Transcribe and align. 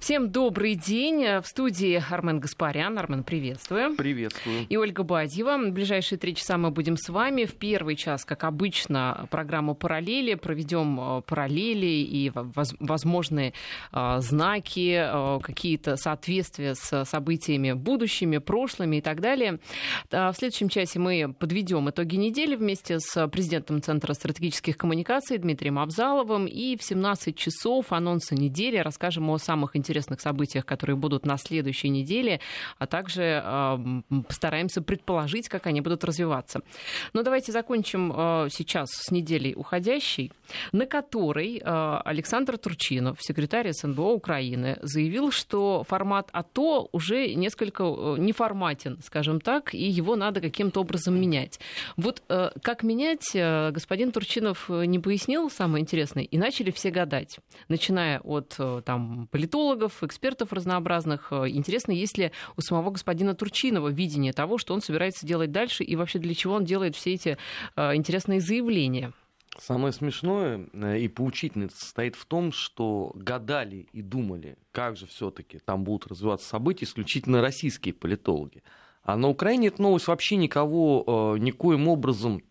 Всем 0.00 0.30
добрый 0.30 0.76
день. 0.76 1.26
В 1.42 1.44
студии 1.44 2.02
Армен 2.10 2.40
Гаспарян. 2.40 2.98
Армен, 2.98 3.22
приветствую. 3.22 3.94
Приветствую. 3.96 4.66
И 4.66 4.76
Ольга 4.78 5.02
Бадьева. 5.02 5.58
В 5.58 5.72
ближайшие 5.72 6.18
три 6.18 6.34
часа 6.34 6.56
мы 6.56 6.70
будем 6.70 6.96
с 6.96 7.10
вами. 7.10 7.44
В 7.44 7.54
первый 7.54 7.96
час, 7.96 8.24
как 8.24 8.44
обычно, 8.44 9.28
программу 9.30 9.74
«Параллели». 9.74 10.34
Проведем 10.36 10.98
э, 10.98 11.20
параллели 11.20 11.86
и 11.86 12.32
возможные 12.34 13.52
э, 13.92 14.16
знаки, 14.20 15.04
э, 15.04 15.40
какие-то 15.42 15.96
соответствия 15.96 16.74
с 16.74 17.04
событиями 17.04 17.72
будущими, 17.72 18.38
прошлыми 18.38 18.96
и 18.96 19.00
так 19.02 19.20
далее. 19.20 19.58
В 20.10 20.32
следующем 20.34 20.70
часе 20.70 20.98
мы 20.98 21.34
подведем 21.38 21.90
итоги 21.90 22.16
недели 22.16 22.56
вместе 22.56 23.00
с 23.00 23.28
президентом 23.28 23.82
Центра 23.82 24.14
стратегических 24.14 24.78
коммуникаций 24.78 25.36
Дмитрием 25.36 25.78
Абзаловым. 25.78 26.46
И 26.46 26.78
в 26.78 26.82
17 26.82 27.36
часов 27.36 27.92
анонса 27.92 28.34
недели 28.34 28.78
расскажем 28.78 29.28
о 29.28 29.36
самых 29.36 29.76
интересных 29.76 29.89
интересных 29.90 30.20
событиях, 30.20 30.64
которые 30.64 30.94
будут 30.94 31.26
на 31.26 31.36
следующей 31.36 31.88
неделе, 31.88 32.38
а 32.78 32.86
также 32.86 33.42
э, 33.44 33.78
постараемся 34.28 34.82
предположить, 34.82 35.48
как 35.48 35.66
они 35.66 35.80
будут 35.80 36.04
развиваться. 36.04 36.60
Но 37.12 37.22
давайте 37.22 37.50
закончим 37.50 38.12
э, 38.14 38.48
сейчас 38.50 38.90
с 38.90 39.10
неделей 39.10 39.54
уходящей, 39.56 40.30
на 40.70 40.86
которой 40.86 41.58
э, 41.58 42.00
Александр 42.04 42.56
Турчинов, 42.56 43.18
секретарь 43.20 43.72
СНБО 43.72 44.12
Украины, 44.12 44.78
заявил, 44.82 45.32
что 45.32 45.82
формат 45.88 46.28
АТО 46.32 46.88
уже 46.92 47.34
несколько 47.34 47.82
неформатен, 48.18 48.98
скажем 49.02 49.40
так, 49.40 49.74
и 49.74 49.88
его 49.88 50.14
надо 50.14 50.40
каким-то 50.40 50.80
образом 50.80 51.20
менять. 51.20 51.58
Вот 51.96 52.22
как 52.62 52.82
менять, 52.84 53.26
господин 53.34 54.12
Турчинов 54.12 54.68
не 54.68 54.98
пояснил, 54.98 55.50
самое 55.50 55.82
интересное, 55.82 56.22
и 56.22 56.38
начали 56.38 56.70
все 56.70 56.90
гадать, 56.90 57.40
начиная 57.68 58.20
от 58.20 58.56
там, 58.84 59.28
политологов, 59.30 59.79
политологов, 59.80 60.02
экспертов 60.02 60.52
разнообразных. 60.52 61.28
Э, 61.30 61.48
интересно, 61.48 61.92
есть 61.92 62.18
ли 62.18 62.32
у 62.56 62.60
самого 62.60 62.90
господина 62.90 63.34
Турчинова 63.34 63.88
видение 63.88 64.32
того, 64.32 64.58
что 64.58 64.74
он 64.74 64.82
собирается 64.82 65.26
делать 65.26 65.52
дальше 65.52 65.84
и 65.84 65.96
вообще 65.96 66.18
для 66.18 66.34
чего 66.34 66.54
он 66.54 66.64
делает 66.64 66.96
все 66.96 67.14
эти 67.14 67.38
э, 67.76 67.94
интересные 67.94 68.40
заявления? 68.40 69.12
Самое 69.58 69.92
смешное 69.92 70.68
э, 70.72 70.98
и 71.00 71.08
поучительное 71.08 71.70
состоит 71.74 72.14
в 72.16 72.24
том, 72.26 72.52
что 72.52 73.12
гадали 73.14 73.88
и 73.92 74.02
думали, 74.02 74.56
как 74.72 74.96
же 74.96 75.06
все-таки 75.06 75.58
там 75.58 75.84
будут 75.84 76.06
развиваться 76.06 76.48
события, 76.48 76.84
исключительно 76.84 77.40
российские 77.40 77.94
политологи. 77.94 78.62
А 79.02 79.16
на 79.16 79.28
Украине 79.28 79.68
эта 79.68 79.80
новость 79.82 80.08
вообще 80.08 80.36
никого 80.36 81.36
никоим 81.38 81.88
образом 81.88 82.42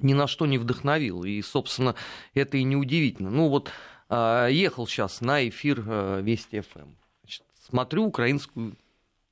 ни 0.00 0.14
на 0.14 0.26
что 0.26 0.44
не 0.44 0.58
вдохновила. 0.58 1.24
И, 1.24 1.40
собственно, 1.42 1.94
это 2.34 2.58
и 2.58 2.64
неудивительно. 2.64 3.30
Ну 3.30 3.48
вот 3.48 3.70
ехал 4.08 4.86
сейчас 4.86 5.20
на 5.20 5.48
эфир 5.48 5.82
э, 5.86 6.22
Вести 6.22 6.60
ФМ. 6.60 6.80
Эм. 6.80 6.96
смотрю 7.68 8.06
украинскую 8.06 8.76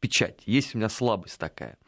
печать. 0.00 0.42
Есть 0.46 0.74
у 0.74 0.78
меня 0.78 0.88
слабость 0.88 1.38
такая. 1.38 1.78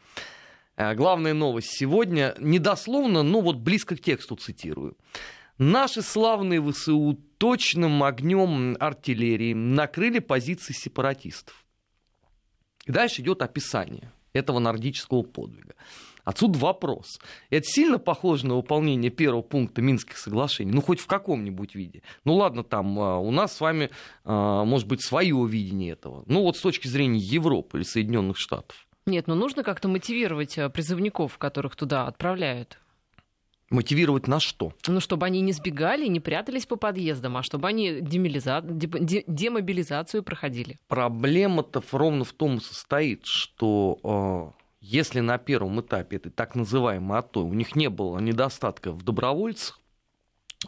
А, 0.75 0.95
главная 0.95 1.33
новость 1.33 1.71
сегодня, 1.71 2.35
недословно, 2.39 3.23
но 3.23 3.41
вот 3.41 3.57
близко 3.57 3.95
к 3.95 4.01
тексту 4.01 4.35
цитирую. 4.35 4.95
Наши 5.57 6.03
славные 6.03 6.61
ВСУ 6.61 7.19
точным 7.39 8.03
огнем 8.03 8.77
артиллерии 8.79 9.53
накрыли 9.53 10.19
позиции 10.19 10.73
сепаратистов. 10.73 11.65
И 12.85 12.91
дальше 12.91 13.21
идет 13.21 13.41
описание 13.41 14.11
этого 14.33 14.59
нордического 14.59 15.23
подвига. 15.23 15.73
Отсюда 16.27 16.59
вопрос. 16.59 17.21
Это 17.49 17.65
сильно 17.65 17.99
похоже 17.99 18.47
на 18.47 18.55
выполнение 18.55 19.09
первого 19.09 19.41
пункта 19.41 19.81
Минских 19.81 20.17
соглашений? 20.17 20.73
Ну, 20.73 20.81
хоть 20.81 20.99
в 20.99 21.07
каком-нибудь 21.07 21.73
виде. 21.73 22.01
Ну, 22.25 22.33
ладно, 22.33 22.65
там 22.65 22.99
а, 22.99 23.17
у 23.17 23.31
нас 23.31 23.55
с 23.55 23.61
вами, 23.61 23.91
а, 24.25 24.65
может 24.65 24.89
быть, 24.89 25.01
свое 25.01 25.47
видение 25.47 25.93
этого. 25.93 26.25
Ну, 26.27 26.41
вот 26.41 26.57
с 26.57 26.59
точки 26.59 26.89
зрения 26.89 27.17
Европы 27.17 27.77
или 27.77 27.85
Соединенных 27.85 28.37
Штатов. 28.37 28.87
Нет, 29.05 29.27
но 29.27 29.35
ну, 29.35 29.41
нужно 29.43 29.63
как-то 29.63 29.87
мотивировать 29.87 30.57
а, 30.57 30.67
призывников, 30.67 31.37
которых 31.37 31.77
туда 31.77 32.07
отправляют. 32.07 32.77
Мотивировать 33.69 34.27
на 34.27 34.41
что? 34.41 34.73
Ну, 34.85 34.99
чтобы 34.99 35.27
они 35.27 35.39
не 35.39 35.53
сбегали, 35.53 36.07
не 36.07 36.19
прятались 36.19 36.65
по 36.65 36.75
подъездам, 36.75 37.37
а 37.37 37.43
чтобы 37.43 37.69
они 37.69 38.01
демилиза... 38.01 38.59
демобилизацию 38.65 40.23
проходили. 40.23 40.77
Проблема-то 40.89 41.81
ровно 41.93 42.25
в 42.25 42.33
том 42.33 42.59
состоит, 42.59 43.25
что 43.25 44.53
если 44.79 45.19
на 45.19 45.37
первом 45.37 45.81
этапе 45.81 46.17
этой 46.17 46.31
так 46.31 46.55
называемой 46.55 47.19
АТО 47.19 47.45
у 47.45 47.53
них 47.53 47.75
не 47.75 47.89
было 47.89 48.19
недостатка 48.19 48.91
в 48.91 49.03
добровольцах, 49.03 49.79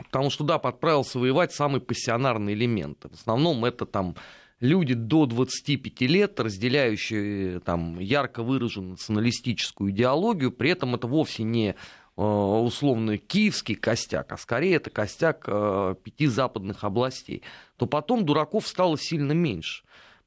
потому 0.05 0.29
что 0.29 0.39
туда 0.39 0.59
подправился 0.59 1.19
воевать 1.19 1.51
самый 1.53 1.81
пассионарный 1.81 2.53
элемент. 2.53 3.05
В 3.09 3.13
основном 3.13 3.65
это 3.65 3.85
там 3.85 4.15
люди 4.59 4.93
до 4.93 5.25
25 5.25 6.01
лет, 6.01 6.39
разделяющие 6.39 7.59
там 7.59 7.99
ярко 7.99 8.43
выраженную 8.43 8.91
националистическую 8.91 9.91
идеологию, 9.91 10.51
при 10.51 10.71
этом 10.71 10.95
это 10.95 11.07
вовсе 11.07 11.43
не 11.43 11.69
э, 11.69 12.21
условно 12.21 13.17
киевский 13.17 13.75
костяк, 13.75 14.31
а 14.31 14.37
скорее 14.37 14.75
это 14.75 14.89
костяк 14.89 15.43
э, 15.47 15.95
пяти 16.03 16.27
западных 16.27 16.83
областей, 16.83 17.43
то 17.77 17.85
потом 17.85 18.25
дураков 18.25 18.67
стало 18.67 18.97
сильно 18.97 19.31
меньше. 19.31 19.83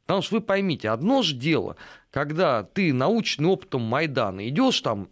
Потому 0.07 0.23
что 0.23 0.37
вы 0.37 0.41
поймите, 0.41 0.91
одно 0.91 1.23
же 1.23 1.35
дело, 1.35 1.77
когда 2.11 2.63
ты 2.65 2.93
научный 2.93 3.47
опытом 3.47 3.83
Майдана 3.83 4.49
идешь 4.49 4.81
там 4.81 5.09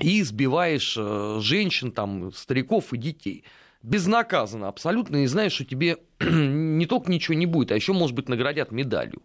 и 0.00 0.20
избиваешь 0.20 0.96
э, 0.98 1.38
женщин, 1.40 1.92
там, 1.92 2.32
стариков 2.32 2.92
и 2.92 2.98
детей. 2.98 3.44
Безнаказанно 3.82 4.68
абсолютно, 4.68 5.18
и 5.22 5.26
знаешь, 5.26 5.52
что 5.52 5.64
тебе 5.64 5.98
не 6.20 6.86
только 6.86 7.10
ничего 7.10 7.34
не 7.34 7.46
будет, 7.46 7.70
а 7.70 7.76
еще, 7.76 7.92
может 7.92 8.16
быть, 8.16 8.28
наградят 8.28 8.72
медалью 8.72 9.22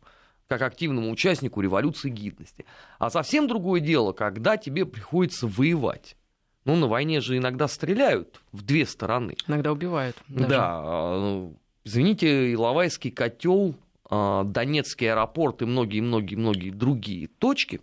как 0.50 0.63
активному 0.63 1.12
участнику 1.12 1.62
революции 1.62 2.09
гидности. 2.09 2.66
А 2.97 3.12
совсем 3.12 3.47
другое 3.47 3.81
дело, 3.81 4.13
когда 4.13 4.58
тебе 4.58 4.85
приходится 4.85 5.46
воевать. 5.46 6.18
Ну, 6.66 6.75
на 6.75 6.88
войне 6.88 7.22
же 7.22 7.38
иногда 7.38 7.68
стреляют 7.68 8.41
в 8.52 8.63
две 8.63 8.85
стороны. 8.85 9.35
Иногда 9.47 9.72
убивают. 9.72 10.18
Даже. 10.28 10.50
Да. 10.50 10.81
Ну, 10.81 11.56
извините, 11.84 12.52
Иловайский 12.52 13.12
котел 13.12 13.75
Донецкий 14.09 15.12
аэропорт 15.12 15.62
и 15.62 15.66
многие-многие-многие 15.66 16.72
другие 16.72 17.28
точки, 17.28 17.81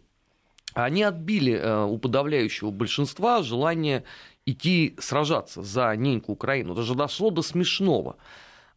они 0.74 1.02
отбили 1.02 1.52
э, 1.52 1.84
у 1.84 1.96
подавляющего 1.98 2.70
большинства 2.70 3.42
желание 3.42 4.04
идти 4.44 4.94
сражаться 4.98 5.62
за 5.62 5.94
ненькую 5.96 6.34
Украину. 6.34 6.74
Даже 6.74 6.94
дошло 6.94 7.30
до 7.30 7.42
смешного. 7.42 8.16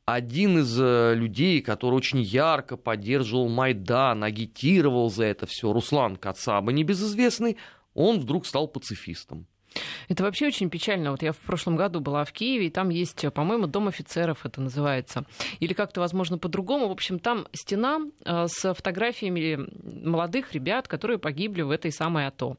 Один 0.05 0.59
из 0.59 0.79
э, 0.79 1.13
людей, 1.15 1.61
который 1.61 1.95
очень 1.95 2.21
ярко 2.21 2.77
поддерживал 2.77 3.49
Майдан, 3.49 4.23
агитировал 4.23 5.09
за 5.09 5.25
это 5.25 5.45
все, 5.45 5.73
Руслан 5.73 6.15
Кацаба, 6.15 6.71
небезызвестный, 6.71 7.57
он 7.93 8.19
вдруг 8.19 8.45
стал 8.45 8.67
пацифистом. 8.67 9.45
Это 10.07 10.23
вообще 10.23 10.47
очень 10.47 10.69
печально. 10.69 11.11
Вот 11.11 11.21
я 11.21 11.31
в 11.31 11.37
прошлом 11.37 11.75
году 11.75 11.99
была 11.99 12.23
в 12.23 12.31
Киеве, 12.31 12.67
и 12.67 12.69
там 12.69 12.89
есть, 12.89 13.25
по-моему, 13.33 13.67
дом 13.67 13.87
офицеров 13.87 14.45
это 14.45 14.61
называется. 14.61 15.25
Или 15.59 15.73
как-то, 15.73 16.01
возможно, 16.01 16.37
по-другому. 16.37 16.87
В 16.87 16.91
общем, 16.91 17.19
там 17.19 17.47
стена 17.53 17.99
э, 18.25 18.47
с 18.47 18.73
фотографиями 18.73 19.67
молодых 19.83 20.53
ребят, 20.53 20.87
которые 20.87 21.19
погибли 21.19 21.61
в 21.61 21.71
этой 21.71 21.91
самой 21.91 22.27
АТО. 22.27 22.57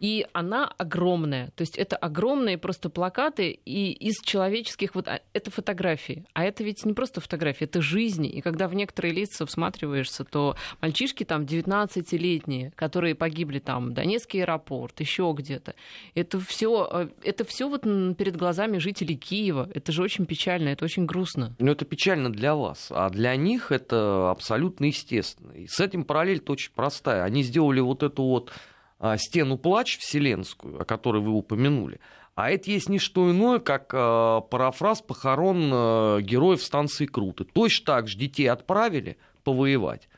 И 0.00 0.26
она 0.32 0.66
огромная. 0.78 1.50
То 1.56 1.62
есть 1.62 1.76
это 1.76 1.96
огромные 1.96 2.58
просто 2.58 2.90
плакаты 2.90 3.50
и 3.64 3.92
из 3.92 4.20
человеческих... 4.22 4.94
Вот 4.94 5.08
а, 5.08 5.20
это 5.32 5.50
фотографии. 5.50 6.24
А 6.32 6.44
это 6.44 6.64
ведь 6.64 6.84
не 6.84 6.92
просто 6.92 7.20
фотографии, 7.20 7.64
это 7.64 7.80
жизни. 7.80 8.28
И 8.28 8.40
когда 8.40 8.68
в 8.68 8.74
некоторые 8.74 9.14
лица 9.14 9.46
всматриваешься, 9.46 10.24
то 10.24 10.56
мальчишки 10.80 11.24
там 11.24 11.42
19-летние, 11.42 12.72
которые 12.76 13.14
погибли 13.14 13.58
там, 13.58 13.94
Донецкий 13.94 14.42
аэропорт, 14.42 15.00
еще 15.00 15.32
где-то. 15.36 15.74
Это 16.14 16.40
все, 16.40 16.53
э, 16.62 17.08
это 17.22 17.44
все 17.44 17.68
вот 17.68 17.82
перед 17.82 18.36
глазами 18.36 18.78
жителей 18.78 19.16
Киева. 19.16 19.68
Это 19.74 19.92
же 19.92 20.02
очень 20.02 20.26
печально, 20.26 20.68
это 20.70 20.84
очень 20.84 21.06
грустно. 21.06 21.54
Ну, 21.58 21.72
это 21.72 21.84
печально 21.84 22.32
для 22.32 22.54
вас, 22.54 22.88
а 22.90 23.10
для 23.10 23.36
них 23.36 23.72
это 23.72 24.30
абсолютно 24.30 24.86
естественно. 24.86 25.52
И 25.52 25.66
с 25.66 25.80
этим 25.80 26.04
параллель-то 26.04 26.52
очень 26.52 26.72
простая. 26.74 27.24
Они 27.24 27.42
сделали 27.42 27.80
вот 27.80 28.02
эту 28.02 28.22
вот 28.22 28.52
а, 28.98 29.16
стену 29.18 29.58
плач 29.58 29.98
вселенскую, 29.98 30.80
о 30.80 30.84
которой 30.84 31.22
вы 31.22 31.32
упомянули. 31.32 32.00
А 32.34 32.50
это 32.50 32.70
есть 32.70 32.88
не 32.88 32.98
что 32.98 33.30
иное, 33.30 33.60
как 33.60 33.94
э, 33.94 34.40
парафраз 34.50 35.02
похорон 35.02 35.70
э, 35.72 36.20
героев 36.22 36.62
станции 36.62 37.06
Круты. 37.06 37.44
Точно 37.44 37.86
так 37.86 38.08
же 38.08 38.18
детей 38.18 38.48
отправили 38.48 39.18
повоевать 39.44 40.08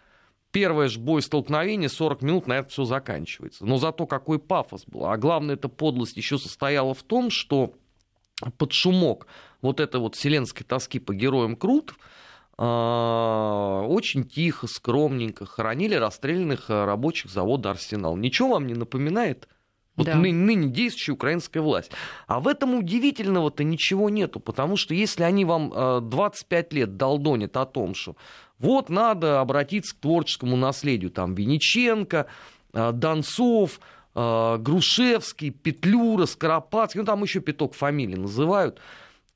первое 0.56 0.88
же 0.88 0.98
бой 0.98 1.20
столкновение, 1.20 1.90
40 1.90 2.22
минут 2.22 2.46
на 2.46 2.54
это 2.54 2.70
все 2.70 2.84
заканчивается. 2.84 3.66
Но 3.66 3.76
зато 3.76 4.06
какой 4.06 4.38
пафос 4.38 4.86
был. 4.86 5.04
А 5.04 5.18
главное, 5.18 5.54
эта 5.54 5.68
подлость 5.68 6.16
еще 6.16 6.38
состояла 6.38 6.94
в 6.94 7.02
том, 7.02 7.28
что 7.28 7.74
под 8.56 8.72
шумок 8.72 9.26
вот 9.60 9.80
этой 9.80 10.00
вот 10.00 10.14
вселенской 10.14 10.64
тоски 10.64 10.98
по 10.98 11.12
героям 11.12 11.56
Крут 11.56 11.92
а, 12.56 13.82
очень 13.86 14.24
тихо, 14.24 14.66
скромненько 14.66 15.44
хоронили 15.44 15.94
расстрелянных 15.94 16.70
а, 16.70 16.86
рабочих 16.86 17.30
завода 17.30 17.72
«Арсенал». 17.72 18.16
Ничего 18.16 18.52
вам 18.52 18.66
не 18.66 18.72
напоминает? 18.72 19.48
Вот 19.96 20.06
да. 20.06 20.14
ны- 20.14 20.32
ныне 20.32 20.68
действующая 20.68 21.12
украинская 21.12 21.62
власть. 21.62 21.90
А 22.26 22.40
в 22.40 22.48
этом 22.48 22.74
удивительного-то 22.74 23.62
ничего 23.62 24.08
нету, 24.08 24.40
потому 24.40 24.78
что 24.78 24.94
если 24.94 25.22
они 25.22 25.44
вам 25.44 26.08
25 26.08 26.72
лет 26.72 26.96
долдонят 26.96 27.56
о 27.58 27.66
том, 27.66 27.94
что 27.94 28.16
Вот 28.58 28.88
надо 28.88 29.40
обратиться 29.40 29.94
к 29.94 30.00
творческому 30.00 30.56
наследию. 30.56 31.10
Там 31.10 31.34
Вениченко, 31.34 32.26
э, 32.72 32.92
Донцов, 32.92 33.80
э, 34.14 34.56
Грушевский, 34.58 35.50
Петлюра, 35.50 36.26
Скоропадский, 36.26 37.00
ну 37.00 37.06
там 37.06 37.22
еще 37.22 37.40
пяток 37.40 37.74
фамилий 37.74 38.16
называют 38.16 38.80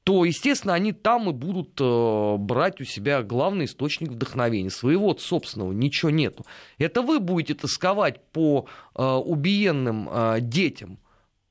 то, 0.02 0.24
естественно, 0.24 0.72
они 0.72 0.92
там 0.92 1.28
и 1.28 1.32
будут 1.32 1.78
э, 1.78 2.36
брать 2.38 2.80
у 2.80 2.84
себя 2.84 3.22
главный 3.22 3.66
источник 3.66 4.08
вдохновения. 4.08 4.70
Своего 4.70 5.14
собственного 5.16 5.72
ничего 5.72 6.10
нету. 6.10 6.46
Это 6.78 7.02
вы 7.02 7.20
будете 7.20 7.54
тосковать 7.54 8.18
по 8.32 8.66
убиенным 8.94 10.08
детям, 10.40 10.98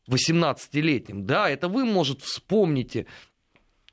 18-летним, 0.10 1.26
да, 1.26 1.50
это 1.50 1.68
вы, 1.68 1.86
может, 1.86 2.22
вспомните 2.22 3.06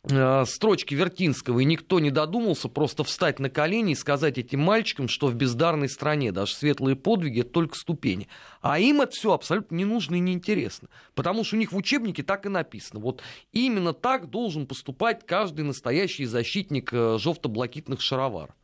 строчки 0.08 0.94
Вертинского, 0.94 1.60
и 1.60 1.64
никто 1.64 1.98
не 1.98 2.10
додумался 2.10 2.68
просто 2.68 3.02
встать 3.02 3.40
на 3.40 3.50
колени 3.50 3.92
и 3.92 3.96
сказать 3.96 4.38
этим 4.38 4.60
мальчикам, 4.60 5.08
что 5.08 5.26
в 5.26 5.34
бездарной 5.34 5.88
стране 5.88 6.30
даже 6.30 6.54
светлые 6.54 6.94
подвиги— 6.94 7.40
это 7.42 7.50
только 7.50 7.76
ступени. 7.76 8.28
А 8.60 8.78
им 8.78 9.00
это 9.00 9.12
все 9.12 9.32
абсолютно 9.32 9.74
не 9.74 9.84
нужно 9.84 10.14
и 10.16 10.20
не 10.20 10.32
интересно, 10.32 10.88
потому 11.14 11.42
что 11.42 11.56
у 11.56 11.58
них 11.58 11.72
в 11.72 11.76
учебнике 11.76 12.22
так 12.22 12.46
и 12.46 12.48
написано. 12.48 13.00
Вот 13.00 13.22
именно 13.52 13.92
так 13.92 14.30
должен 14.30 14.66
поступать 14.66 15.26
каждый 15.26 15.62
настоящий 15.62 16.24
защитник 16.24 16.92
э, 16.92 17.18
жовто-блакитных 17.18 18.00
шаровар. 18.00 18.54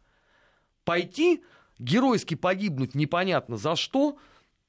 Пойти, 0.85 1.43
геройски 1.79 2.35
погибнуть 2.35 2.95
непонятно 2.95 3.57
за 3.57 3.75
что, 3.75 4.17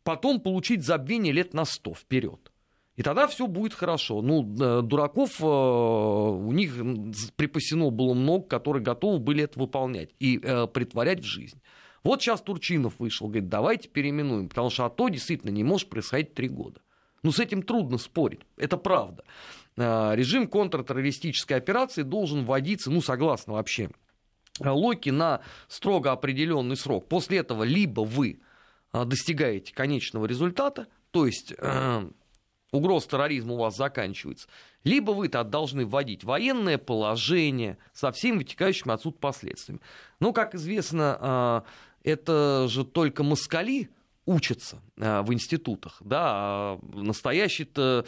потом 0.03 0.39
получить 0.39 0.83
забвение 0.83 1.33
лет 1.33 1.53
на 1.53 1.65
сто 1.65 1.93
вперед. 1.93 2.52
И 2.95 3.01
тогда 3.01 3.27
все 3.27 3.47
будет 3.47 3.73
хорошо. 3.73 4.21
Ну, 4.21 4.43
э, 4.43 4.81
дураков 4.83 5.41
э, 5.41 5.45
у 5.45 6.51
них 6.51 6.75
припасено 7.35 7.89
было 7.89 8.13
много, 8.13 8.45
которые 8.45 8.83
готовы 8.83 9.17
были 9.17 9.43
это 9.43 9.59
выполнять 9.59 10.11
и 10.19 10.39
э, 10.41 10.67
притворять 10.67 11.21
в 11.21 11.25
жизнь. 11.25 11.59
Вот 12.03 12.21
сейчас 12.21 12.41
Турчинов 12.41 12.99
вышел, 12.99 13.27
говорит, 13.27 13.49
давайте 13.49 13.89
переименуем, 13.89 14.49
потому 14.49 14.69
что 14.69 14.85
а 14.85 14.89
то 14.89 15.09
действительно 15.09 15.49
не 15.49 15.63
может 15.63 15.89
происходить 15.89 16.35
три 16.35 16.49
года. 16.49 16.81
Ну, 17.23 17.31
с 17.31 17.39
этим 17.39 17.63
трудно 17.63 17.97
спорить, 17.97 18.41
это 18.57 18.75
правда. 18.75 19.23
Режим 19.77 20.47
контртеррористической 20.47 21.55
операции 21.55 22.01
должен 22.01 22.43
вводиться, 22.43 22.91
ну, 22.91 23.01
согласно 23.01 23.53
вообще 23.53 23.89
логике, 24.59 25.13
на 25.13 25.39
строго 25.69 26.11
определенный 26.11 26.75
срок. 26.75 27.07
После 27.07 27.37
этого 27.37 27.63
либо 27.63 28.01
вы 28.01 28.41
достигаете 28.91 29.73
конечного 29.73 30.25
результата, 30.25 30.87
то 31.11 31.25
есть 31.25 31.53
угроз 32.73 33.05
терроризма 33.05 33.53
у 33.53 33.57
вас 33.57 33.77
заканчивается, 33.77 34.47
либо 34.83 35.11
вы-то 35.11 35.43
должны 35.43 35.85
вводить 35.85 36.25
военное 36.25 36.77
положение 36.77 37.77
со 37.93 38.11
всеми 38.11 38.39
вытекающими 38.39 38.93
отсюда 38.93 39.17
последствиями. 39.17 39.79
Но, 40.19 40.33
как 40.33 40.55
известно, 40.55 41.17
а, 41.21 41.63
это 42.03 42.67
же 42.67 42.83
только 42.83 43.23
москали 43.23 43.89
учатся 44.25 44.81
а, 44.99 45.21
в 45.21 45.33
институтах, 45.33 45.97
да, 46.03 46.21
а 46.25 46.79
настоящий-то 46.93 48.05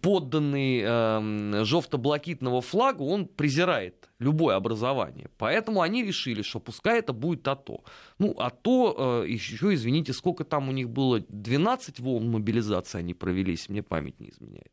подданный 0.00 0.80
э, 0.84 1.64
жовто-блакитного 1.64 2.60
флага, 2.60 3.02
он 3.02 3.26
презирает 3.26 4.08
любое 4.20 4.54
образование. 4.54 5.28
Поэтому 5.38 5.82
они 5.82 6.04
решили, 6.04 6.42
что 6.42 6.60
пускай 6.60 7.00
это 7.00 7.12
будет 7.12 7.46
АТО. 7.48 7.82
Ну, 8.18 8.38
АТО, 8.38 9.24
э, 9.24 9.28
еще, 9.28 9.74
извините, 9.74 10.12
сколько 10.12 10.44
там 10.44 10.68
у 10.68 10.72
них 10.72 10.88
было, 10.88 11.20
12 11.28 11.98
волн 11.98 12.30
мобилизации 12.30 12.98
они 12.98 13.12
провели, 13.12 13.52
если 13.52 13.72
мне 13.72 13.82
память 13.82 14.20
не 14.20 14.30
изменяет. 14.30 14.70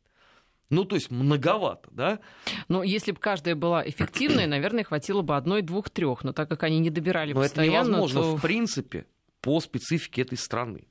Ну, 0.70 0.84
то 0.84 0.94
есть 0.94 1.10
многовато, 1.10 1.88
да? 1.90 2.20
Но 2.68 2.84
если 2.84 3.10
бы 3.10 3.18
каждая 3.18 3.56
была 3.56 3.86
эффективной, 3.86 4.46
наверное, 4.46 4.84
хватило 4.84 5.22
бы 5.22 5.36
одной, 5.36 5.62
двух, 5.62 5.90
трех. 5.90 6.22
Но 6.22 6.32
так 6.32 6.48
как 6.48 6.62
они 6.62 6.78
не 6.78 6.90
добирали 6.90 7.32
Но 7.32 7.40
постоянно, 7.40 7.80
это 7.80 7.88
невозможно, 7.88 8.20
то... 8.20 8.36
в 8.36 8.40
принципе, 8.40 9.06
по 9.40 9.60
специфике 9.60 10.22
этой 10.22 10.38
страны. 10.38 10.86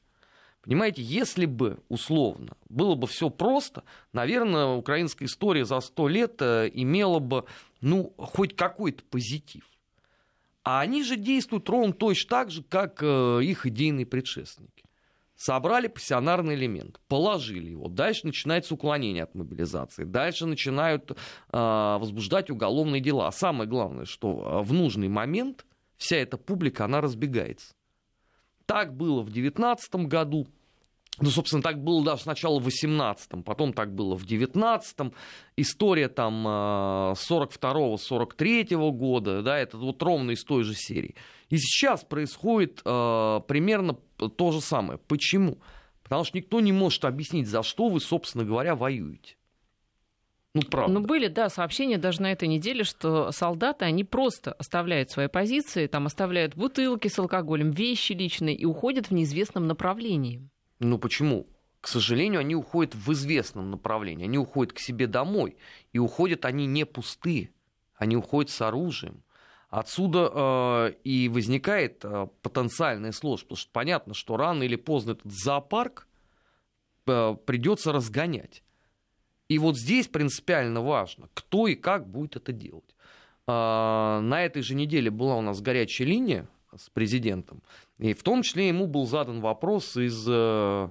Понимаете, 0.61 1.01
если 1.01 1.45
бы, 1.45 1.79
условно, 1.87 2.57
было 2.67 2.95
бы 2.95 3.07
все 3.07 3.29
просто, 3.29 3.83
наверное, 4.11 4.67
украинская 4.67 5.27
история 5.27 5.65
за 5.65 5.79
сто 5.79 6.07
лет 6.07 6.41
э, 6.41 6.69
имела 6.73 7.19
бы, 7.19 7.45
ну, 7.81 8.13
хоть 8.17 8.55
какой-то 8.55 9.03
позитив. 9.05 9.63
А 10.63 10.81
они 10.81 11.03
же 11.03 11.15
действуют 11.15 11.69
ровно 11.69 11.93
точно 11.93 12.29
так 12.29 12.51
же, 12.51 12.63
как 12.63 13.01
э, 13.01 13.39
их 13.41 13.65
идейные 13.65 14.05
предшественники. 14.05 14.83
Собрали 15.35 15.87
пассионарный 15.87 16.55
элемент, 16.55 16.99
положили 17.07 17.69
его. 17.69 17.87
Дальше 17.87 18.27
начинается 18.27 18.73
уклонение 18.73 19.23
от 19.23 19.33
мобилизации. 19.35 20.03
Дальше 20.03 20.45
начинают 20.45 21.11
э, 21.11 21.15
возбуждать 21.53 22.49
уголовные 22.49 22.99
дела. 22.99 23.27
А 23.27 23.31
самое 23.31 23.69
главное, 23.69 24.03
что 24.03 24.61
в 24.61 24.73
нужный 24.73 25.07
момент 25.07 25.65
вся 25.95 26.17
эта 26.17 26.37
публика, 26.37 26.83
она 26.83 26.99
разбегается. 26.99 27.73
Так 28.69 28.95
было 28.95 29.21
в 29.21 29.31
2019 29.31 29.95
году, 30.05 30.47
ну, 31.19 31.31
собственно, 31.31 31.63
так 31.63 31.83
было 31.83 32.05
даже 32.05 32.21
сначала 32.21 32.59
в 32.59 32.67
18-м, 32.67 33.41
потом 33.41 33.73
так 33.73 33.95
было 33.95 34.15
в 34.15 34.25
19-м. 34.25 35.11
История 35.57 36.07
там 36.07 36.47
42-43 36.47 38.67
э, 38.69 38.91
года, 38.91 39.41
да, 39.41 39.57
это 39.57 39.75
вот 39.75 40.03
ровно 40.03 40.29
из 40.31 40.43
той 40.43 40.63
же 40.63 40.75
серии. 40.75 41.15
И 41.49 41.57
сейчас 41.57 42.03
происходит 42.03 42.83
э, 42.85 43.39
примерно 43.47 43.97
то 44.37 44.51
же 44.51 44.61
самое. 44.61 44.99
Почему? 44.99 45.57
Потому 46.03 46.23
что 46.23 46.37
никто 46.37 46.59
не 46.59 46.71
может 46.71 47.05
объяснить, 47.05 47.47
за 47.47 47.63
что 47.63 47.89
вы, 47.89 47.99
собственно 47.99 48.45
говоря, 48.45 48.75
воюете. 48.75 49.38
Ну, 50.55 50.61
правда. 50.63 50.93
Ну, 50.93 51.05
были, 51.05 51.27
да, 51.27 51.49
сообщения 51.49 51.97
даже 51.97 52.21
на 52.21 52.31
этой 52.31 52.47
неделе, 52.47 52.83
что 52.83 53.31
солдаты, 53.31 53.85
они 53.85 54.03
просто 54.03 54.51
оставляют 54.53 55.11
свои 55.11 55.27
позиции, 55.27 55.85
там 55.85 56.07
оставляют 56.07 56.55
бутылки 56.55 57.07
с 57.07 57.19
алкоголем, 57.19 57.71
вещи 57.71 58.13
личные 58.13 58.55
и 58.55 58.65
уходят 58.65 59.07
в 59.07 59.11
неизвестном 59.11 59.67
направлении. 59.67 60.49
Ну, 60.79 60.97
почему? 60.97 61.47
К 61.81 61.87
сожалению, 61.87 62.39
они 62.41 62.55
уходят 62.55 62.95
в 62.95 63.11
известном 63.13 63.69
направлении. 63.69 64.25
Они 64.25 64.37
уходят 64.37 64.73
к 64.73 64.79
себе 64.79 65.07
домой. 65.07 65.55
И 65.93 65.99
уходят 65.99 66.45
они 66.45 66.65
не 66.65 66.85
пустые. 66.85 67.51
Они 67.95 68.15
уходят 68.15 68.49
с 68.49 68.61
оружием. 68.61 69.23
Отсюда 69.69 70.31
э, 70.33 70.93
и 71.03 71.29
возникает 71.29 72.03
э, 72.03 72.27
потенциальная 72.41 73.11
сложность, 73.11 73.45
потому 73.45 73.57
что 73.57 73.71
понятно, 73.71 74.13
что 74.15 74.35
рано 74.35 74.63
или 74.63 74.75
поздно 74.75 75.11
этот 75.11 75.31
зоопарк 75.31 76.07
э, 77.05 77.35
придется 77.45 77.91
разгонять. 77.91 78.63
И 79.49 79.57
вот 79.57 79.77
здесь 79.77 80.07
принципиально 80.07 80.81
важно, 80.81 81.27
кто 81.33 81.67
и 81.67 81.75
как 81.75 82.07
будет 82.07 82.35
это 82.35 82.53
делать. 82.53 82.95
А, 83.47 84.21
на 84.21 84.45
этой 84.45 84.61
же 84.61 84.75
неделе 84.75 85.09
была 85.09 85.35
у 85.35 85.41
нас 85.41 85.59
горячая 85.59 86.07
линия 86.07 86.47
с 86.75 86.89
президентом, 86.91 87.63
и 87.97 88.13
в 88.13 88.21
том 88.21 88.43
числе 88.43 88.67
ему 88.67 88.85
был 88.85 89.07
задан 89.07 89.41
вопрос 89.41 89.97
из 89.97 90.23
э, 90.29 90.89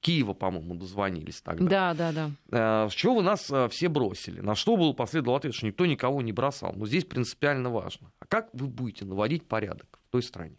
Киева, 0.00 0.32
по-моему, 0.32 0.74
дозвонились 0.74 1.42
тогда. 1.42 1.92
Да, 1.92 1.94
да, 1.94 2.12
да. 2.12 2.30
А, 2.50 2.88
с 2.88 2.92
чего 2.94 3.16
вы 3.16 3.22
нас 3.22 3.50
э, 3.50 3.68
все 3.68 3.88
бросили? 3.88 4.40
На 4.40 4.54
что 4.54 4.78
был 4.78 4.94
последовал 4.94 5.36
ответ, 5.36 5.54
что 5.54 5.66
никто 5.66 5.84
никого 5.84 6.22
не 6.22 6.32
бросал. 6.32 6.72
Но 6.74 6.86
здесь 6.86 7.04
принципиально 7.04 7.68
важно. 7.68 8.10
А 8.18 8.24
как 8.24 8.48
вы 8.54 8.66
будете 8.66 9.04
наводить 9.04 9.46
порядок 9.46 10.00
в 10.08 10.10
той 10.10 10.22
стране? 10.22 10.56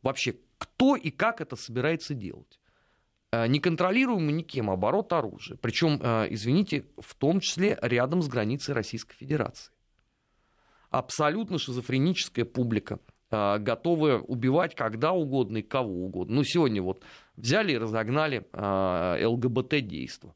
Вообще, 0.00 0.36
кто 0.58 0.94
и 0.94 1.10
как 1.10 1.40
это 1.40 1.56
собирается 1.56 2.14
делать? 2.14 2.60
Э, 3.32 3.46
неконтролируемый 3.46 4.34
никем 4.34 4.70
оборот 4.70 5.12
оружия. 5.14 5.56
Причем, 5.56 5.98
э, 6.02 6.26
извините, 6.30 6.84
в 6.98 7.14
том 7.14 7.40
числе 7.40 7.78
рядом 7.80 8.20
с 8.20 8.28
границей 8.28 8.74
Российской 8.74 9.14
Федерации. 9.16 9.72
Абсолютно 10.90 11.58
шизофреническая 11.58 12.44
публика, 12.44 13.00
э, 13.30 13.58
готовая 13.58 14.18
убивать 14.18 14.74
когда 14.74 15.12
угодно 15.12 15.58
и 15.58 15.62
кого 15.62 16.04
угодно. 16.04 16.36
Ну, 16.36 16.44
сегодня 16.44 16.82
вот 16.82 17.04
взяли 17.36 17.72
и 17.72 17.78
разогнали 17.78 18.44
ЛГБТ-действо. 19.24 20.34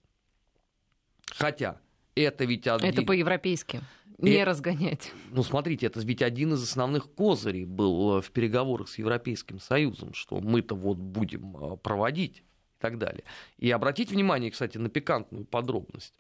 Хотя 1.26 1.79
это 2.15 2.47
ведь... 2.47 2.67
Один... 2.67 2.88
Это 2.88 3.03
по-европейски. 3.03 3.83
Не 4.17 4.41
и, 4.41 4.45
разгонять. 4.45 5.12
Ну, 5.33 5.43
смотрите, 5.43 5.85
это 5.85 6.00
ведь 6.00 6.23
один 6.23 6.55
из 6.55 6.62
основных 6.62 7.12
козырей 7.12 7.67
был 7.67 8.23
в 8.23 8.31
переговорах 8.31 8.88
с 8.88 8.97
Европейским 8.97 9.61
Союзом, 9.61 10.15
что 10.15 10.41
мы-то 10.41 10.75
вот 10.75 10.97
будем 10.97 11.76
проводить 11.83 12.43
и 12.76 12.80
так 12.80 12.99
далее. 12.99 13.25
И 13.59 13.71
обратите 13.71 14.14
внимание, 14.14 14.50
кстати, 14.50 14.78
на 14.78 14.88
пикантную 14.88 15.45
подробность. 15.45 16.14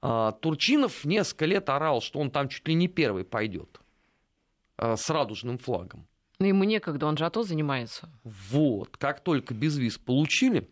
А, 0.00 0.32
Турчинов 0.32 1.04
несколько 1.04 1.46
лет 1.46 1.68
орал, 1.68 2.00
что 2.00 2.20
он 2.20 2.30
там 2.30 2.48
чуть 2.48 2.66
ли 2.68 2.74
не 2.74 2.88
первый 2.88 3.24
пойдет 3.24 3.80
а, 4.76 4.96
с 4.96 5.10
радужным 5.10 5.58
флагом. 5.58 6.06
Но 6.38 6.46
ему 6.46 6.64
некогда, 6.64 7.06
он 7.06 7.16
же 7.16 7.26
АТО 7.26 7.42
занимается. 7.42 8.08
Вот, 8.22 8.96
как 8.96 9.20
только 9.20 9.54
безвиз 9.54 9.98
получили, 9.98 10.68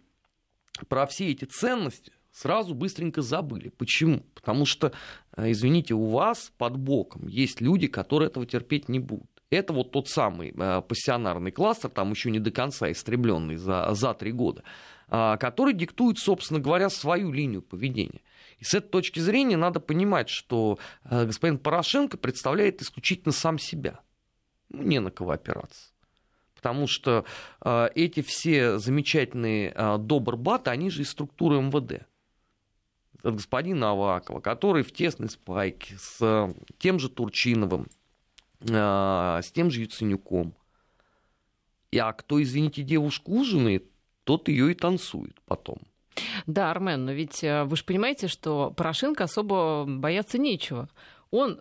про 0.89 1.07
все 1.07 1.33
эти 1.33 1.45
ценности 1.45 2.13
сразу 2.31 2.75
быстренько 2.75 3.21
забыли. 3.21 3.71
Почему? 3.71 4.21
Потому 4.35 4.65
что, 4.65 4.93
а, 5.33 5.51
извините, 5.51 5.95
у 5.95 6.07
вас 6.07 6.53
под 6.57 6.77
боком 6.77 7.27
есть 7.27 7.61
люди, 7.61 7.89
которые 7.89 8.29
этого 8.29 8.47
терпеть 8.47 8.89
не 8.89 9.01
будут. 9.01 9.27
Это 9.49 9.73
вот 9.73 9.93
тот 9.93 10.09
самый 10.09 10.53
пассионарный 10.53 11.53
кластер, 11.53 11.89
там 11.89 12.11
еще 12.11 12.33
не 12.33 12.41
до 12.41 12.51
конца 12.51 12.91
истребленный 12.91 13.55
за, 13.55 13.89
за 13.93 14.13
три 14.13 14.33
года. 14.33 14.65
А, 15.09 15.37
который 15.37 15.73
диктует, 15.73 16.19
собственно 16.19 16.59
говоря, 16.59 16.91
свою 16.91 17.31
линию 17.31 17.63
поведения. 17.63 18.23
И 18.59 18.65
с 18.65 18.75
этой 18.75 18.89
точки 18.89 19.21
зрения 19.21 19.57
надо 19.57 19.79
понимать, 19.79 20.29
что 20.29 20.79
э, 21.05 21.27
господин 21.27 21.59
Порошенко 21.59 22.17
представляет 22.17 22.83
исключительно 22.83 23.33
сам 23.33 23.59
себя. 23.59 24.01
ну, 24.69 24.83
не 24.83 24.99
на 24.99 25.13
кого 25.13 25.31
опираться. 25.31 25.93
Потому 26.57 26.89
что 26.89 27.25
э, 27.65 27.89
эти 27.95 28.21
все 28.23 28.79
замечательные 28.79 29.73
э, 29.73 29.99
добрбаты, 29.99 30.71
они 30.71 30.91
же 30.91 31.03
из 31.03 31.11
структуры 31.11 31.61
МВД. 31.61 32.05
От 33.23 33.35
господина 33.35 33.91
Авакова, 33.91 34.41
который 34.41 34.83
в 34.83 34.93
тесной 34.93 35.31
спайке 35.31 35.97
с 35.99 36.53
тем 36.79 36.99
же 36.99 37.09
Турчиновым, 37.09 37.89
с 38.61 39.53
тем 39.53 39.71
же 39.71 39.83
Яценюком. 39.83 40.55
И, 41.91 41.99
а 41.99 42.13
кто, 42.13 42.41
извините, 42.43 42.83
девушку 42.83 43.33
ужинает, 43.33 43.91
тот 44.27 44.49
ее 44.49 44.73
и 44.73 44.75
танцует 44.75 45.41
потом. 45.47 45.79
Да, 46.47 46.71
Армен, 46.71 47.05
но 47.05 47.13
ведь 47.13 47.45
э, 47.45 47.65
вы 47.65 47.77
же 47.77 47.85
понимаете, 47.85 48.27
что 48.27 48.73
Порошенко 48.77 49.25
особо 49.25 49.85
бояться 49.87 50.39
нечего. 50.39 50.89
Он 51.31 51.61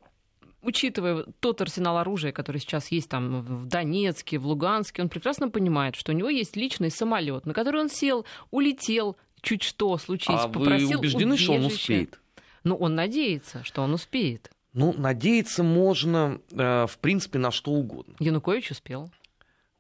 учитывая 0.62 1.26
тот 1.40 1.62
арсенал 1.62 2.00
оружия, 2.00 2.32
который 2.32 2.58
сейчас 2.58 2.92
есть 2.92 3.08
там 3.08 3.42
в 3.42 3.66
Донецке, 3.68 4.40
в 4.40 4.48
Луганске, 4.48 5.04
он 5.04 5.10
прекрасно 5.10 5.50
понимает, 5.50 5.96
что 5.96 6.12
у 6.12 6.16
него 6.16 6.30
есть 6.30 6.56
личный 6.56 6.90
самолет, 6.90 7.46
на 7.46 7.54
который 7.54 7.82
он 7.82 7.90
сел, 7.90 8.26
улетел, 8.50 9.16
чуть 9.42 9.62
что 9.62 9.96
случилось, 10.00 10.42
а 10.44 10.48
попросил 10.48 10.90
вы 10.90 10.98
убеждены, 10.98 11.34
убежище. 11.34 11.44
что 11.44 11.54
он 11.54 11.66
успеет? 11.66 12.20
Ну, 12.64 12.76
он 12.78 12.96
надеется, 12.96 13.64
что 13.64 13.84
он 13.84 13.94
успеет. 13.94 14.50
Ну, 14.74 14.92
надеяться 14.98 15.62
можно, 15.62 16.42
э, 16.52 16.88
в 16.88 16.98
принципе, 16.98 17.38
на 17.38 17.52
что 17.52 17.72
угодно. 17.72 18.16
Янукович 18.20 18.72
успел. 18.72 19.12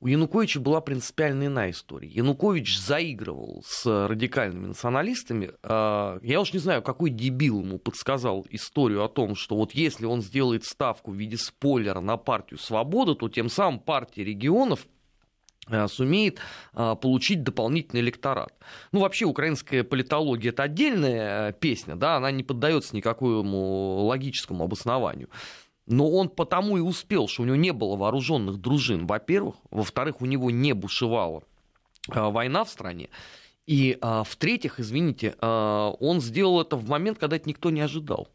У 0.05 0.07
Януковича 0.07 0.59
была 0.59 0.81
принципиально 0.81 1.47
иная 1.47 1.71
история. 1.71 2.07
Янукович 2.07 2.77
заигрывал 2.77 3.63
с 3.67 4.07
радикальными 4.07 4.67
националистами. 4.67 5.49
А, 5.63 6.19
я 6.21 6.41
уж 6.41 6.53
не 6.53 6.59
знаю, 6.59 6.83
какой 6.83 7.09
дебил 7.09 7.61
ему 7.61 7.79
подсказал 7.79 8.45
историю 8.51 9.03
о 9.03 9.09
том, 9.09 9.33
что 9.35 9.55
вот 9.55 9.71
если 9.71 10.05
он 10.05 10.21
сделает 10.21 10.63
ставку 10.63 11.09
в 11.09 11.15
виде 11.15 11.37
спойлера 11.37 12.01
на 12.01 12.17
партию 12.17 12.59
«Свобода», 12.59 13.15
то 13.15 13.29
тем 13.29 13.49
самым 13.49 13.79
партия 13.79 14.23
регионов 14.23 14.85
а, 15.67 15.87
сумеет 15.87 16.39
а, 16.73 16.93
получить 16.93 17.41
дополнительный 17.41 18.01
электорат. 18.01 18.53
Ну, 18.91 18.99
вообще, 18.99 19.25
украинская 19.25 19.83
политология– 19.83 20.49
это 20.51 20.61
отдельная 20.61 21.51
песня, 21.53 21.95
да, 21.95 22.17
она 22.17 22.29
не 22.29 22.43
поддается 22.43 22.95
никакому 22.95 24.05
логическому 24.05 24.65
обоснованию. 24.65 25.29
Но 25.87 26.09
он 26.09 26.29
потому 26.29 26.77
и 26.77 26.81
успел, 26.81 27.27
что 27.27 27.43
у 27.43 27.45
него 27.45 27.55
не 27.55 27.71
было 27.71 27.95
вооруженных 27.95 28.57
дружин, 28.57 29.05
во-первых. 29.05 29.55
Во-вторых, 29.69 30.21
у 30.21 30.25
него 30.25 30.49
не 30.49 30.73
бушевала 30.73 31.43
а, 32.09 32.29
война 32.31 32.63
в 32.63 32.69
стране. 32.69 33.09
И 33.67 33.97
а, 34.01 34.23
в-третьих, 34.23 34.79
извините, 34.79 35.35
а, 35.39 35.91
он 35.99 36.21
сделал 36.21 36.61
это 36.61 36.75
в 36.75 36.87
момент, 36.87 37.19
когда 37.19 37.35
это 37.35 37.47
никто 37.47 37.69
не 37.69 37.81
ожидал. 37.81 38.27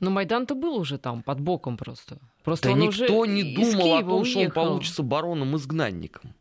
Но 0.00 0.10
Майдан-то 0.10 0.54
был 0.54 0.76
уже 0.76 0.98
там, 0.98 1.22
под 1.22 1.40
боком 1.40 1.76
просто. 1.76 2.18
Просто 2.42 2.68
да 2.68 2.74
никто 2.74 3.18
уже 3.18 3.30
не 3.30 3.54
думал 3.54 3.94
о 3.94 4.00
том, 4.00 4.22
уехал. 4.22 4.24
что 4.24 4.40
он 4.40 4.50
получится 4.50 5.02
бароном-изгнанником. 5.02 6.34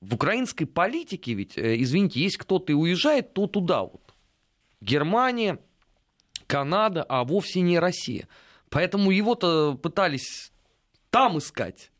В 0.00 0.14
украинской 0.14 0.66
политике 0.66 1.32
ведь, 1.32 1.56
э, 1.56 1.80
извините, 1.80 2.20
если 2.20 2.38
кто-то 2.38 2.72
и 2.72 2.74
уезжает, 2.74 3.32
то 3.32 3.46
туда 3.46 3.82
вот. 3.82 4.14
Германия, 4.80 5.58
Канада, 6.46 7.04
а 7.08 7.24
вовсе 7.24 7.62
не 7.62 7.78
Россия. 7.78 8.28
Поэтому 8.70 9.10
его-то 9.10 9.78
пытались 9.80 10.52
там 11.10 11.38
искать, 11.38 11.92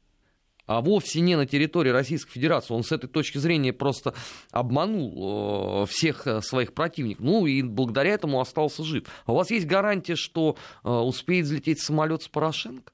а 0.66 0.80
вовсе 0.80 1.20
не 1.20 1.36
на 1.36 1.46
территории 1.46 1.90
Российской 1.90 2.32
Федерации. 2.32 2.72
Он 2.74 2.82
с 2.82 2.90
этой 2.92 3.06
точки 3.06 3.38
зрения 3.38 3.72
просто 3.72 4.14
обманул 4.50 5.82
э, 5.82 5.86
всех 5.86 6.26
э, 6.26 6.40
своих 6.40 6.72
противников. 6.72 7.24
Ну 7.24 7.46
и 7.46 7.62
благодаря 7.62 8.12
этому 8.12 8.40
остался 8.40 8.82
жив. 8.82 9.04
А 9.26 9.32
у 9.32 9.34
вас 9.36 9.50
есть 9.50 9.66
гарантия, 9.66 10.16
что 10.16 10.56
э, 10.82 10.88
успеет 10.88 11.44
взлететь 11.46 11.80
самолет 11.80 12.22
с 12.22 12.28
Порошенко? 12.28 12.92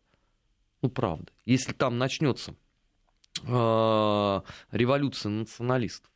Ну 0.83 0.91
правда. 0.91 1.31
Если 1.45 1.73
там 1.73 1.99
начнется 1.99 2.55
революция 3.43 5.31
националистов. 5.31 6.11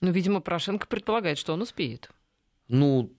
Ну, 0.00 0.10
видимо, 0.10 0.40
Порошенко 0.40 0.86
предполагает, 0.86 1.36
что 1.38 1.52
он 1.52 1.60
успеет. 1.60 2.10
Ну, 2.68 3.12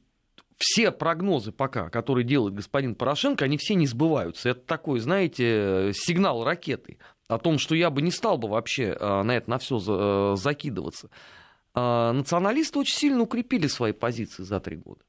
все 0.60 0.92
прогнозы 0.92 1.52
пока, 1.54 1.90
которые 1.90 2.26
делает 2.26 2.54
господин 2.54 2.94
Порошенко, 2.94 3.46
они 3.46 3.58
все 3.58 3.76
не 3.76 3.88
сбываются. 3.88 4.50
Это 4.50 4.60
такой, 4.60 5.00
знаете, 5.00 5.92
сигнал 5.94 6.44
ракеты 6.44 7.00
о 7.30 7.38
том, 7.38 7.58
что 7.58 7.76
я 7.76 7.90
бы 7.90 8.02
не 8.02 8.12
стал 8.12 8.38
бы 8.38 8.50
вообще 8.50 8.96
э, 9.00 9.24
на 9.24 9.38
это 9.38 9.50
на 9.50 9.58
все 9.58 9.80
э, 9.80 10.36
закидываться. 10.36 11.10
А, 11.74 12.12
националисты 12.12 12.78
очень 12.80 12.98
сильно 12.98 13.22
укрепили 13.22 13.68
свои 13.68 13.94
позиции 13.94 14.44
за 14.44 14.60
три 14.60 14.76
года. 14.76 15.00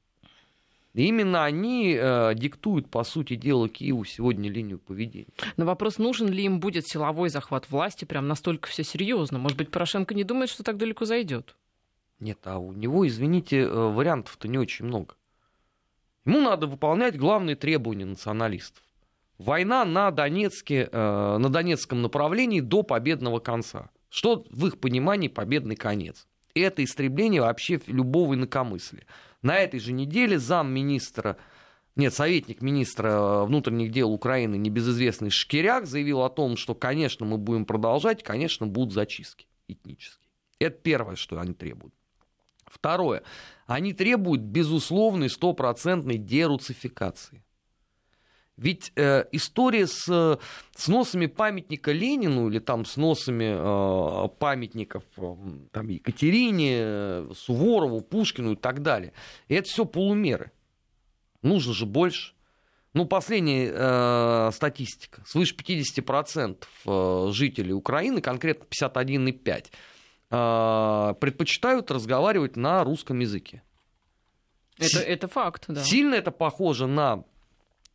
И 0.93 1.05
именно 1.05 1.43
они 1.43 1.97
э, 1.99 2.33
диктуют, 2.35 2.89
по 2.89 3.03
сути 3.03 3.35
дела, 3.35 3.67
Киеву 3.67 4.05
сегодня 4.05 4.49
линию 4.49 4.79
поведения. 4.79 5.33
Но 5.57 5.65
вопрос, 5.65 5.97
нужен 5.97 6.29
ли 6.29 6.43
им 6.43 6.61
будет 6.61 6.87
силовой 6.87 7.29
захват 7.29 7.69
власти, 7.69 8.05
прям 8.05 8.27
настолько 8.27 8.69
все 8.69 8.83
серьезно. 8.83 9.37
Может 9.37 9.57
быть, 9.57 9.71
Порошенко 9.71 10.13
не 10.13 10.23
думает, 10.23 10.49
что 10.49 10.63
так 10.63 10.77
далеко 10.77 11.05
зайдет? 11.05 11.57
Нет, 12.19 12.39
а 12.43 12.57
у 12.59 12.71
него, 12.71 13.05
извините, 13.05 13.67
вариантов-то 13.67 14.47
не 14.47 14.57
очень 14.57 14.85
много. 14.85 15.15
Ему 16.25 16.39
надо 16.39 16.67
выполнять 16.67 17.17
главные 17.17 17.55
требования 17.55 18.05
националистов. 18.05 18.83
Война 19.37 19.85
на, 19.85 20.11
Донецке, 20.11 20.87
э, 20.91 21.37
на 21.37 21.49
Донецком 21.49 22.01
направлении 22.01 22.59
до 22.59 22.83
победного 22.83 23.39
конца. 23.39 23.89
Что 24.09 24.45
в 24.51 24.67
их 24.67 24.79
понимании 24.79 25.29
победный 25.29 25.75
конец? 25.75 26.27
Это 26.53 26.83
истребление 26.83 27.41
вообще 27.41 27.79
любого 27.87 28.35
инакомыслия. 28.35 29.05
На 29.41 29.57
этой 29.57 29.79
же 29.79 29.93
неделе 29.93 30.37
замминистра, 30.37 31.37
нет, 31.95 32.13
советник 32.13 32.61
министра 32.61 33.43
внутренних 33.45 33.91
дел 33.91 34.11
Украины, 34.11 34.57
небезызвестный 34.57 35.31
Шкиряк, 35.31 35.87
заявил 35.87 36.21
о 36.21 36.29
том, 36.29 36.55
что, 36.55 36.75
конечно, 36.75 37.25
мы 37.25 37.37
будем 37.37 37.65
продолжать, 37.65 38.21
конечно, 38.21 38.67
будут 38.67 38.93
зачистки 38.93 39.47
этнические. 39.67 40.29
Это 40.59 40.77
первое, 40.77 41.15
что 41.15 41.39
они 41.39 41.53
требуют. 41.53 41.95
Второе. 42.71 43.23
Они 43.67 43.93
требуют 43.93 44.41
безусловной 44.41 45.29
стопроцентной 45.29 46.17
деруцификации. 46.17 47.43
Ведь 48.57 48.91
э, 48.95 49.25
история 49.31 49.87
с 49.87 50.39
сносами 50.75 51.25
памятника 51.25 51.91
Ленину 51.91 52.49
или 52.49 52.59
там 52.59 52.85
сносами 52.85 53.55
э, 53.55 54.29
памятников 54.37 55.03
э, 55.17 55.35
там, 55.71 55.87
Екатерине, 55.87 57.33
Суворову, 57.33 58.01
Пушкину 58.01 58.51
и 58.51 58.55
так 58.55 58.81
далее, 58.83 59.13
это 59.47 59.67
все 59.67 59.85
полумеры. 59.85 60.51
Нужно 61.41 61.73
же 61.73 61.85
больше. 61.85 62.33
Ну, 62.93 63.05
последняя 63.05 63.71
э, 63.73 64.51
статистика. 64.53 65.23
Свыше 65.25 65.55
50% 65.55 66.65
э, 66.85 67.31
жителей 67.31 67.73
Украины, 67.73 68.21
конкретно 68.21 68.65
51,5%, 68.65 69.65
а, 69.65 69.77
предпочитают 70.31 71.91
разговаривать 71.91 72.55
на 72.55 72.83
русском 72.83 73.19
языке. 73.19 73.63
Это, 74.77 74.99
это 74.99 75.27
факт, 75.27 75.65
да. 75.67 75.83
Сильно 75.83 76.15
это 76.15 76.31
похоже 76.31 76.87
на 76.87 77.23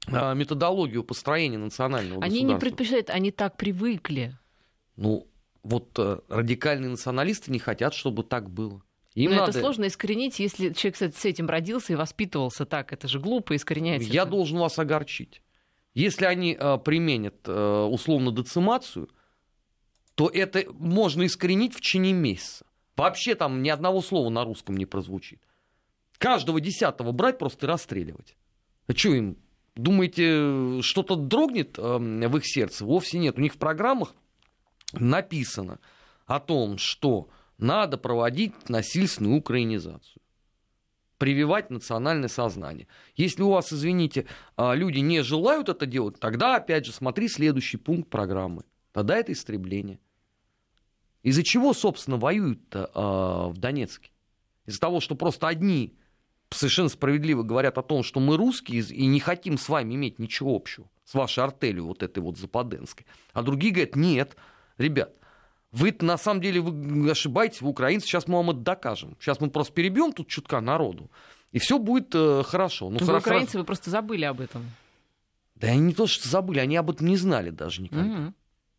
а, 0.09 0.35
методологию 0.35 1.03
построения 1.03 1.59
национального 1.59 2.23
они 2.23 2.41
государства. 2.41 2.47
Они 2.47 2.55
не 2.55 2.61
предпочитают, 2.61 3.11
они 3.11 3.31
так 3.31 3.57
привыкли. 3.57 4.37
Ну, 4.97 5.27
вот 5.63 5.99
э, 5.99 6.21
радикальные 6.29 6.91
националисты 6.91 7.51
не 7.51 7.59
хотят, 7.59 7.93
чтобы 7.93 8.23
так 8.23 8.49
было. 8.49 8.83
Им 9.15 9.31
Но 9.31 9.39
надо... 9.39 9.51
это 9.51 9.61
сложно 9.61 9.87
искоренить, 9.87 10.39
если 10.39 10.73
человек 10.75 10.95
кстати, 10.95 11.17
с 11.17 11.25
этим 11.25 11.49
родился 11.49 11.95
и 11.95 11.97
воспитывался 11.97 12.67
так. 12.67 12.93
Это 12.93 13.09
же 13.09 13.19
глупо 13.19 13.57
искореняется. 13.57 14.09
Я 14.09 14.23
это. 14.23 14.31
должен 14.31 14.59
вас 14.59 14.79
огорчить. 14.79 15.43
Если 15.95 16.27
они 16.27 16.57
э, 16.59 16.79
применят 16.79 17.37
э, 17.47 17.89
условно 17.91 18.31
децимацию, 18.31 19.09
то 20.17 20.29
это 20.29 20.65
можно 20.73 21.27
искоренить 21.27 21.75
в 21.75 21.81
течение 21.81 22.13
месяца. 22.13 22.67
Вообще 22.97 23.35
там 23.35 23.63
ни 23.63 23.69
одного 23.69 24.01
слова 24.01 24.31
на 24.31 24.45
русском 24.45 24.77
не 24.77 24.87
прозвучит. 24.87 25.41
Каждого 26.19 26.61
десятого 26.61 27.13
брать 27.13 27.39
просто 27.39 27.67
и 27.67 27.69
расстреливать. 27.69 28.35
А 28.89 28.95
что 28.95 29.15
им, 29.15 29.37
думаете, 29.75 30.81
что-то 30.83 31.17
дрогнет 31.17 31.79
эм, 31.79 32.21
в 32.21 32.37
их 32.39 32.47
сердце? 32.47 32.87
Вовсе 32.87 33.19
нет. 33.19 33.39
У 33.39 33.43
них 33.43 33.55
в 33.55 33.59
программах 33.59 34.15
написано 34.93 35.79
о 36.25 36.41
том, 36.41 36.79
что 36.79 37.29
надо 37.59 37.99
проводить 37.99 38.71
насильственную 38.71 39.37
украинизацию 39.37 40.23
прививать 41.19 41.71
национальное 41.71 42.29
сознание. 42.29 42.89
Если 43.15 43.43
у 43.43 43.49
вас, 43.49 43.73
извините, 43.73 44.27
а, 44.57 44.75
люди 44.75 44.99
не 44.99 45.23
желают 45.23 45.71
это 45.71 45.87
делать, 45.87 46.21
тогда, 46.21 46.57
опять 46.57 46.85
же, 46.85 46.93
смотри 46.93 47.29
следующий 47.29 47.79
пункт 47.79 48.11
программы. 48.11 48.65
Тогда 48.93 49.17
это 49.17 49.33
истребление. 49.33 49.99
Из-за 51.27 51.43
чего, 51.43 51.75
собственно, 51.75 52.19
воюют-то 52.19 52.89
э, 52.95 53.53
в 53.53 53.59
Донецке? 53.59 54.13
Из-за 54.65 54.79
того, 54.79 55.01
что 55.01 55.17
просто 55.17 55.49
одни 55.49 55.99
совершенно 56.51 56.89
справедливо 56.89 57.43
говорят 57.43 57.79
о 57.79 57.83
том, 57.83 58.05
что 58.05 58.21
мы 58.21 58.37
русские 58.37 58.81
и 58.83 59.07
не 59.07 59.19
хотим 59.19 59.59
с 59.59 59.69
вами 59.69 59.97
иметь 59.97 60.21
ничего 60.21 60.55
общего, 60.55 60.89
с 61.05 61.15
вашей 61.15 61.43
артелью 61.43 61.87
вот 61.87 62.05
этой 62.05 62.21
вот 62.21 62.39
западенской. 62.39 63.07
А 63.33 63.43
другие 63.43 63.73
говорят, 63.73 63.97
нет, 63.97 64.37
ребят, 64.79 65.15
вы 65.73 65.93
на 66.01 66.17
самом 66.17 66.43
деле 66.43 66.61
вы 66.61 67.11
ошибаетесь, 67.11 67.61
вы 67.61 67.71
украинцы, 67.71 68.07
сейчас 68.07 68.29
мы 68.29 68.37
вам 68.37 68.51
это 68.51 68.61
докажем. 68.61 69.17
Сейчас 69.19 69.41
мы 69.41 69.51
просто 69.51 69.73
перебьем 69.73 70.13
тут 70.13 70.29
чутка 70.29 70.61
народу, 70.61 71.11
и 71.51 71.59
все 71.59 71.81
будет 71.81 72.15
э, 72.15 72.45
хорошо. 72.45 72.89
Ну, 72.89 73.01
вы 73.01 73.07
хорошо, 73.07 73.31
украинцы, 73.31 73.59
вы 73.59 73.65
просто 73.65 73.91
забыли 73.91 74.27
об 74.27 74.41
этом. 74.41 74.63
Да 75.57 75.67
они 75.67 75.81
не 75.81 75.93
то, 75.93 76.07
что 76.07 76.29
забыли, 76.29 76.61
они 76.61 76.77
об 76.77 76.89
этом 76.89 77.09
не 77.09 77.17
знали 77.17 77.51
даже 77.51 77.83
никогда. 77.83 78.05
Мгм. 78.05 78.35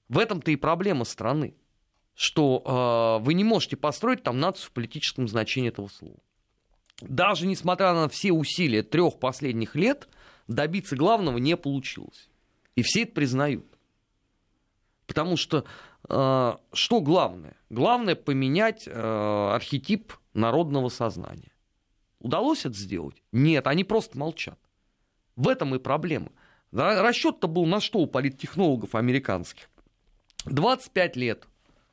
В 0.08 0.18
этом-то 0.18 0.50
и 0.50 0.56
проблема 0.56 1.04
страны, 1.04 1.54
что 2.18 3.20
э, 3.20 3.24
вы 3.24 3.36
не 3.36 3.44
можете 3.44 3.78
построить 3.78 4.24
там 4.24 4.40
нацию 4.40 4.70
в 4.70 4.72
политическом 4.72 5.28
значении 5.28 5.70
этого 5.70 5.88
слова. 5.88 6.18
Даже 7.00 7.46
несмотря 7.46 7.94
на 7.94 8.10
все 8.10 8.32
усилия 8.32 8.82
трех 8.82 9.20
последних 9.20 9.76
лет, 9.76 10.10
добиться 10.48 10.96
главного 10.96 11.38
не 11.38 11.56
получилось. 11.56 12.28
И 12.76 12.82
все 12.82 13.04
это 13.04 13.12
признают. 13.12 13.68
Потому 15.06 15.38
что 15.38 15.66
э, 16.10 16.58
что 16.74 17.02
главное? 17.02 17.56
Главное 17.70 18.16
поменять 18.16 18.88
э, 18.88 18.92
архетип 19.54 20.14
народного 20.34 20.90
сознания. 20.90 21.52
Удалось 22.20 22.66
это 22.66 22.76
сделать? 22.76 23.22
Нет, 23.32 23.68
они 23.68 23.84
просто 23.84 24.18
молчат. 24.18 24.58
В 25.36 25.48
этом 25.50 25.76
и 25.76 25.78
проблема. 25.78 26.32
Расчет-то 26.72 27.48
был 27.48 27.68
на 27.68 27.80
что 27.80 28.00
у 28.00 28.08
политтехнологов 28.08 28.96
американских? 28.96 29.70
25 30.46 31.16
лет 31.16 31.48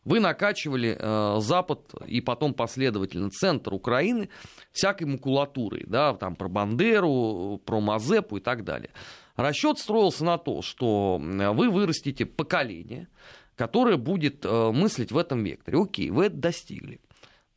вы 0.04 0.20
накачивали 0.20 0.96
э, 0.98 1.40
Запад 1.40 1.94
и 2.06 2.20
потом 2.20 2.54
последовательно 2.54 3.30
центр 3.30 3.72
Украины 3.72 4.28
всякой 4.72 5.04
макулатурой, 5.04 5.84
да, 5.86 6.14
там 6.14 6.36
про 6.36 6.48
Бандеру, 6.48 7.60
про 7.64 7.80
Мазепу 7.80 8.36
и 8.36 8.40
так 8.40 8.64
далее. 8.64 8.90
Расчет 9.36 9.78
строился 9.78 10.24
на 10.24 10.38
то, 10.38 10.62
что 10.62 11.20
э, 11.20 11.50
вы 11.50 11.70
вырастите 11.70 12.26
поколение, 12.26 13.08
которое 13.56 13.96
будет 13.96 14.44
э, 14.44 14.70
мыслить 14.72 15.10
в 15.10 15.18
этом 15.18 15.42
векторе. 15.42 15.78
Окей, 15.80 16.10
вы 16.10 16.26
это 16.26 16.36
достигли. 16.36 17.00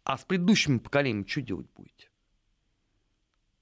А 0.03 0.17
с 0.17 0.23
предыдущими 0.23 0.77
поколениями 0.77 1.25
что 1.27 1.41
делать 1.41 1.67
будете? 1.75 2.07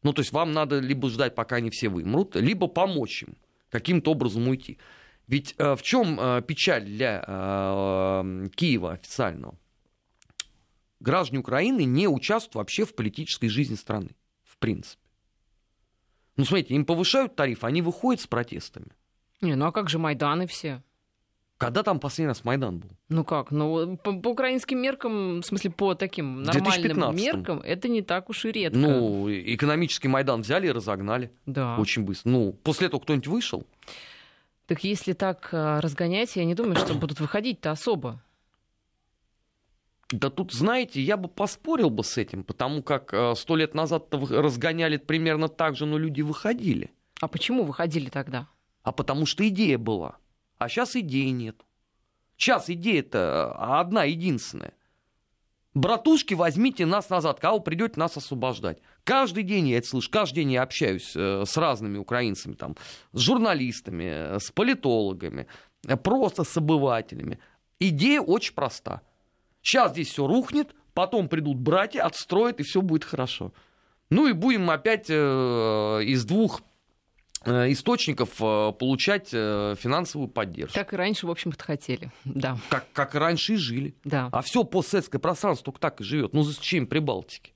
Ну, 0.04 0.14
то 0.14 0.22
есть 0.22 0.32
вам 0.32 0.52
надо 0.54 0.80
либо 0.80 1.10
ждать, 1.10 1.34
пока 1.34 1.56
они 1.56 1.72
все 1.72 1.90
вымрут, 1.90 2.36
либо 2.36 2.68
помочь 2.68 3.24
им 3.24 3.36
каким-то 3.72 4.12
образом 4.12 4.48
уйти. 4.48 4.78
Ведь 5.28 5.56
э, 5.58 5.76
в 5.76 5.82
чем 5.82 6.20
э, 6.20 6.42
печаль 6.42 6.86
для 6.86 7.24
э, 7.26 8.48
Киева 8.56 8.94
официального? 8.94 9.56
Граждане 11.00 11.40
Украины 11.40 11.84
не 11.84 12.08
участвуют 12.08 12.56
вообще 12.56 12.86
в 12.86 12.96
политической 12.96 13.48
жизни 13.48 13.76
страны, 13.76 14.10
в 14.44 14.58
принципе. 14.58 15.02
Ну, 16.38 16.46
смотрите, 16.46 16.76
им 16.76 16.86
повышают 16.86 17.36
тариф, 17.36 17.64
они 17.64 17.82
выходят 17.82 18.22
с 18.22 18.28
протестами. 18.28 18.88
Не, 19.42 19.56
ну 19.56 19.66
а 19.68 19.72
как 19.72 19.90
же 19.90 20.00
Майданы 20.00 20.48
все? 20.48 20.82
Когда 21.58 21.84
там 21.84 22.00
последний 22.00 22.28
раз 22.28 22.44
Майдан 22.44 22.80
был? 22.80 22.90
Ну 23.08 23.24
как? 23.24 23.52
Ну, 23.52 23.96
по, 23.98 24.14
по 24.20 24.30
украинским 24.30 24.78
меркам, 24.82 25.40
в 25.40 25.46
смысле, 25.46 25.72
по 25.72 25.96
таким 25.96 26.44
нормальным 26.44 26.98
2015-м. 26.98 27.16
меркам, 27.16 27.60
это 27.62 27.88
не 27.88 28.02
так 28.02 28.30
уж 28.30 28.44
и 28.44 28.52
редко. 28.52 28.78
Ну, 28.78 29.30
экономический 29.30 30.10
Майдан 30.10 30.42
взяли 30.42 30.68
и 30.68 30.72
разогнали 30.72 31.32
да. 31.46 31.78
очень 31.78 32.04
быстро. 32.04 32.30
Ну, 32.30 32.52
после 32.52 32.88
этого 32.88 33.00
кто-нибудь 33.00 33.28
вышел? 33.28 33.66
Так 34.68 34.84
если 34.84 35.14
так 35.14 35.50
э, 35.52 35.80
разгонять, 35.80 36.36
я 36.36 36.46
не 36.46 36.56
думаю, 36.56 36.76
что 36.76 36.96
будут 36.96 37.20
выходить-то 37.20 37.72
особо. 37.72 38.22
Да 40.10 40.30
тут, 40.30 40.54
знаете, 40.54 41.02
я 41.02 41.18
бы 41.18 41.28
поспорил 41.28 41.90
бы 41.90 42.04
с 42.04 42.18
этим, 42.18 42.44
потому 42.44 42.84
как 42.84 43.14
э, 43.14 43.36
сто 43.36 43.56
лет 43.56 43.74
назад 43.76 44.08
разгоняли 44.12 44.98
примерно 44.98 45.48
так 45.48 45.76
же, 45.76 45.86
но 45.86 45.98
люди 45.98 46.22
выходили. 46.22 46.92
А 47.22 47.28
почему 47.28 47.64
выходили 47.64 48.10
тогда? 48.10 48.48
А 48.84 48.92
потому 48.92 49.26
что 49.26 49.48
идея 49.48 49.78
была. 49.78 50.18
А 50.58 50.70
сейчас 50.70 50.96
идеи 50.96 51.30
нет. 51.30 51.58
Сейчас 52.38 52.70
идея-то 52.70 53.80
одна 53.80 54.04
единственная. 54.04 54.74
Братушки, 55.76 56.34
возьмите 56.34 56.86
нас 56.86 57.10
назад, 57.10 57.42
кого 57.42 57.60
придете 57.60 58.00
нас 58.00 58.16
освобождать. 58.16 58.78
Каждый 59.04 59.44
день 59.44 59.68
я 59.68 59.78
это 59.78 59.88
слышу, 59.88 60.10
каждый 60.10 60.36
день 60.36 60.54
я 60.54 60.64
общаюсь 60.64 61.12
э, 61.18 61.44
с 61.46 61.58
разными 61.58 61.98
украинцами, 61.98 62.54
там, 62.54 62.78
с 63.12 63.20
журналистами, 63.20 64.06
э, 64.06 64.40
с 64.40 64.52
политологами, 64.52 65.48
э, 65.86 65.98
просто 65.98 66.46
с 66.46 66.56
обывателями. 66.56 67.40
Идея 67.78 68.22
очень 68.22 68.54
проста. 68.54 69.02
Сейчас 69.62 69.92
здесь 69.92 70.08
все 70.08 70.26
рухнет, 70.26 70.74
потом 70.94 71.28
придут 71.28 71.58
братья, 71.58 72.04
отстроят, 72.04 72.62
и 72.62 72.64
все 72.64 72.82
будет 72.82 73.04
хорошо. 73.04 73.52
Ну 74.10 74.28
и 74.30 74.32
будем 74.32 74.70
опять 74.70 75.10
из 75.10 76.24
двух 76.24 76.62
источников 77.48 78.42
э, 78.42 78.72
получать 78.74 79.30
э, 79.32 79.76
финансовую 79.78 80.28
поддержку. 80.28 80.76
Так 80.76 80.94
и 80.94 80.96
раньше, 80.96 81.28
в 81.28 81.32
общем-то, 81.32 81.64
хотели. 81.64 82.12
Да. 82.24 82.58
Как, 82.70 82.86
как 82.94 83.16
и 83.16 83.18
раньше 83.18 83.54
и 83.54 83.58
жили. 83.58 83.96
Да. 84.04 84.30
А 84.32 84.42
все 84.42 84.64
постсоветское 84.64 85.20
пространство 85.20 85.66
только 85.66 85.80
так 85.80 86.02
и 86.02 86.04
живет. 86.04 86.34
Ну 86.34 86.44
зачем 86.44 86.88
Прибалтики? 86.88 87.54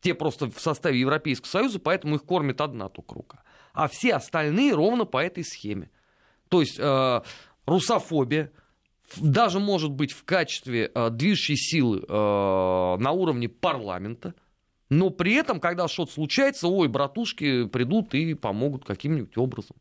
Те 0.00 0.14
просто 0.14 0.50
в 0.50 0.60
составе 0.60 0.98
Европейского 1.00 1.48
Союза, 1.48 1.78
поэтому 1.78 2.16
их 2.16 2.24
кормит 2.24 2.60
одна 2.60 2.88
только 2.88 3.14
рука. 3.14 3.42
А 3.72 3.88
все 3.88 4.14
остальные 4.14 4.74
ровно 4.74 5.04
по 5.04 5.22
этой 5.22 5.44
схеме. 5.44 5.90
То 6.48 6.60
есть 6.60 6.78
э, 6.78 7.22
русофобия, 7.66 8.50
даже 9.16 9.58
может 9.58 9.90
быть 9.90 10.12
в 10.12 10.24
качестве 10.24 10.90
э, 10.92 11.10
движущей 11.10 11.56
силы 11.56 11.98
э, 11.98 12.12
на 12.12 13.10
уровне 13.10 13.48
парламента, 13.48 14.34
но 14.90 15.10
при 15.10 15.34
этом, 15.34 15.60
когда 15.60 15.88
что-то 15.88 16.12
случается, 16.12 16.68
ой, 16.68 16.88
братушки 16.88 17.66
придут 17.66 18.12
и 18.14 18.34
помогут 18.34 18.84
каким-нибудь 18.84 19.38
образом. 19.38 19.76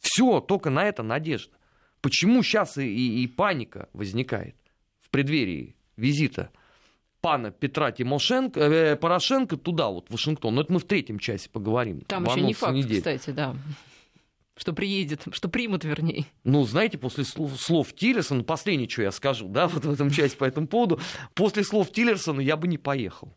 Все, 0.00 0.40
только 0.40 0.70
на 0.70 0.84
это 0.84 1.02
надежда. 1.02 1.54
Почему 2.00 2.42
сейчас 2.42 2.78
и, 2.78 2.86
и, 2.86 3.22
и 3.22 3.26
паника 3.26 3.88
возникает 3.92 4.56
в 5.00 5.10
преддверии 5.10 5.76
визита 5.96 6.50
пана 7.20 7.50
Петра 7.50 7.92
Тимошенко, 7.92 8.60
э, 8.60 8.96
Порошенко 8.96 9.56
туда, 9.56 9.88
вот, 9.88 10.08
в 10.08 10.12
Вашингтон? 10.12 10.54
Но 10.54 10.62
это 10.62 10.72
мы 10.72 10.78
в 10.78 10.84
третьем 10.84 11.18
часе 11.18 11.50
поговорим. 11.50 12.00
Там 12.02 12.24
еще 12.24 12.40
не 12.40 12.54
факт, 12.54 12.74
недели. 12.74 12.98
кстати, 12.98 13.30
да. 13.30 13.56
Что 14.56 14.72
приедет, 14.72 15.24
что 15.32 15.50
примут, 15.50 15.84
вернее. 15.84 16.24
Ну, 16.44 16.64
знаете, 16.64 16.96
после 16.96 17.24
слов, 17.24 17.60
слов 17.60 17.92
Тиллерсона, 17.92 18.42
последнее, 18.42 18.88
что 18.88 19.02
я 19.02 19.10
скажу, 19.10 19.48
да, 19.48 19.68
вот 19.68 19.84
в 19.84 19.92
этом 19.92 20.10
части 20.10 20.36
по 20.36 20.44
этому 20.44 20.66
поводу, 20.66 20.98
после 21.34 21.62
слов 21.62 21.92
Тиллерсона 21.92 22.40
я 22.40 22.56
бы 22.56 22.68
не 22.68 22.78
поехал. 22.78 23.36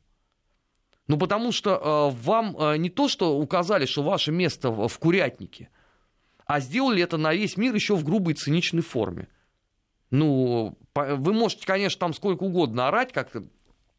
Ну, 1.10 1.18
потому 1.18 1.52
что 1.52 1.72
э, 1.72 2.24
вам 2.24 2.56
э, 2.56 2.78
не 2.78 2.92
то, 2.92 3.08
что 3.08 3.36
указали, 3.36 3.88
что 3.88 4.04
ваше 4.04 4.32
место 4.32 4.70
в, 4.70 4.88
в 4.88 5.00
курятнике, 5.00 5.70
а 6.46 6.60
сделали 6.60 7.02
это 7.02 7.18
на 7.18 7.34
весь 7.34 7.58
мир 7.58 7.74
еще 7.74 7.96
в 7.96 8.04
грубой 8.04 8.36
циничной 8.36 8.84
форме. 8.84 9.28
Ну, 10.12 10.78
по, 10.94 11.16
вы 11.16 11.34
можете, 11.34 11.66
конечно, 11.66 12.00
там 12.00 12.14
сколько 12.14 12.44
угодно 12.44 12.90
орать, 12.90 13.12
как 13.12 13.32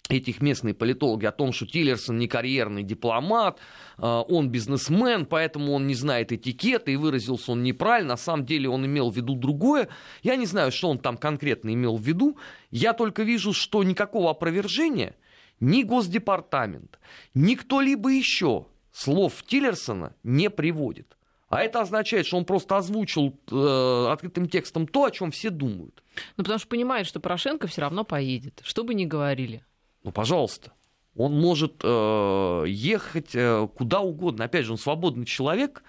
этих 0.09 0.41
местные 0.41 0.73
политологи 0.73 1.27
о 1.27 1.33
том, 1.33 1.53
что 1.53 1.67
Тиллерсон 1.67 2.17
не 2.17 2.29
карьерный 2.29 2.85
дипломат, 2.85 3.59
э, 3.99 4.03
он 4.07 4.49
бизнесмен, 4.49 5.27
поэтому 5.27 5.73
он 5.73 5.89
не 5.89 5.95
знает 5.95 6.31
этикета, 6.31 6.93
и 6.93 6.97
выразился 6.97 7.51
он 7.51 7.65
неправильно, 7.65 8.11
на 8.11 8.19
самом 8.19 8.47
деле 8.47 8.69
он 8.69 8.87
имел 8.87 9.11
в 9.11 9.17
виду 9.17 9.35
другое. 9.35 9.89
Я 10.23 10.37
не 10.37 10.47
знаю, 10.47 10.71
что 10.71 10.89
он 10.89 11.01
там 11.01 11.17
конкретно 11.17 11.75
имел 11.75 11.97
в 11.97 12.03
виду, 12.03 12.39
я 12.71 12.93
только 12.93 13.25
вижу, 13.25 13.53
что 13.53 13.83
никакого 13.83 14.31
опровержения 14.31 15.17
ни 15.61 15.83
Госдепартамент, 15.83 16.99
ни 17.35 17.55
кто-либо 17.55 18.11
еще 18.11 18.67
слов 18.93 19.43
Тиллерсона 19.47 20.15
не 20.23 20.51
приводит. 20.51 21.17
А 21.49 21.63
это 21.63 21.81
означает, 21.81 22.27
что 22.27 22.37
он 22.37 22.45
просто 22.45 22.77
озвучил 22.77 23.37
э, 23.51 24.07
открытым 24.11 24.49
текстом 24.49 24.87
то, 24.87 25.05
о 25.05 25.11
чем 25.11 25.33
все 25.33 25.51
думают. 25.51 26.03
Ну, 26.37 26.45
потому 26.45 26.61
что 26.61 26.69
понимает, 26.69 27.07
что 27.07 27.19
Порошенко 27.19 27.67
все 27.67 27.81
равно 27.81 28.05
поедет, 28.05 28.61
что 28.63 28.85
бы 28.85 28.95
ни 28.95 29.05
говорили. 29.05 29.65
Ну, 30.05 30.13
пожалуйста. 30.13 30.73
Он 31.17 31.39
может 31.39 31.81
э, 31.83 32.65
ехать 32.69 33.35
э, 33.35 33.69
куда 33.75 34.01
угодно. 34.01 34.45
Опять 34.45 34.65
же, 34.65 34.73
он 34.73 34.79
свободный 34.79 35.27
человек. 35.27 35.83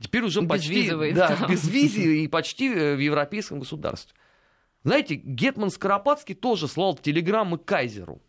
Теперь 0.00 0.22
уже 0.22 0.42
почти 0.42 0.88
да, 0.88 1.36
да. 1.36 1.46
без 1.48 1.68
визы 1.68 2.22
и 2.22 2.28
почти 2.28 2.72
э, 2.72 2.94
в 2.94 3.00
европейском 3.00 3.58
государстве. 3.58 4.14
Знаете, 4.84 5.16
Гетман 5.16 5.70
Скоропадский 5.70 6.36
тоже 6.36 6.68
слал 6.68 6.96
телеграммы 6.96 7.58
Кайзеру. 7.58 8.22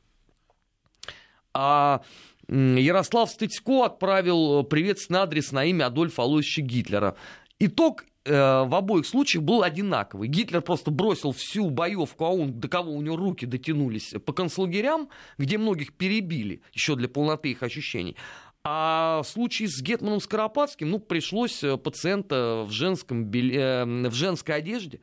А 1.53 2.01
Ярослав 2.47 3.29
Стыцко 3.29 3.85
отправил 3.85 4.63
приветственный 4.63 5.21
адрес 5.21 5.51
на 5.51 5.65
имя 5.65 5.85
Адольфа 5.85 6.23
Алойсовича 6.23 6.61
Гитлера. 6.61 7.15
Итог 7.59 8.05
э, 8.25 8.31
в 8.31 8.75
обоих 8.75 9.05
случаях 9.05 9.43
был 9.43 9.63
одинаковый. 9.63 10.27
Гитлер 10.27 10.61
просто 10.61 10.91
бросил 10.91 11.31
всю 11.31 11.69
боевку, 11.69 12.25
а 12.25 12.29
он 12.29 12.59
до 12.59 12.67
кого 12.67 12.93
у 12.93 13.01
него 13.01 13.15
руки 13.15 13.45
дотянулись, 13.45 14.13
по 14.25 14.33
концлагерям, 14.33 15.09
где 15.37 15.57
многих 15.57 15.93
перебили, 15.93 16.61
еще 16.73 16.95
для 16.95 17.07
полноты 17.07 17.51
их 17.51 17.63
ощущений. 17.63 18.17
А 18.63 19.21
в 19.23 19.27
случае 19.27 19.69
с 19.69 19.81
Гетманом 19.81 20.19
Скоропадским, 20.19 20.89
ну, 20.89 20.99
пришлось 20.99 21.63
э, 21.63 21.77
пациента 21.77 22.65
в, 22.67 22.71
женском 22.71 23.31
э, 23.31 24.09
в 24.09 24.13
женской 24.13 24.55
одежде 24.55 25.01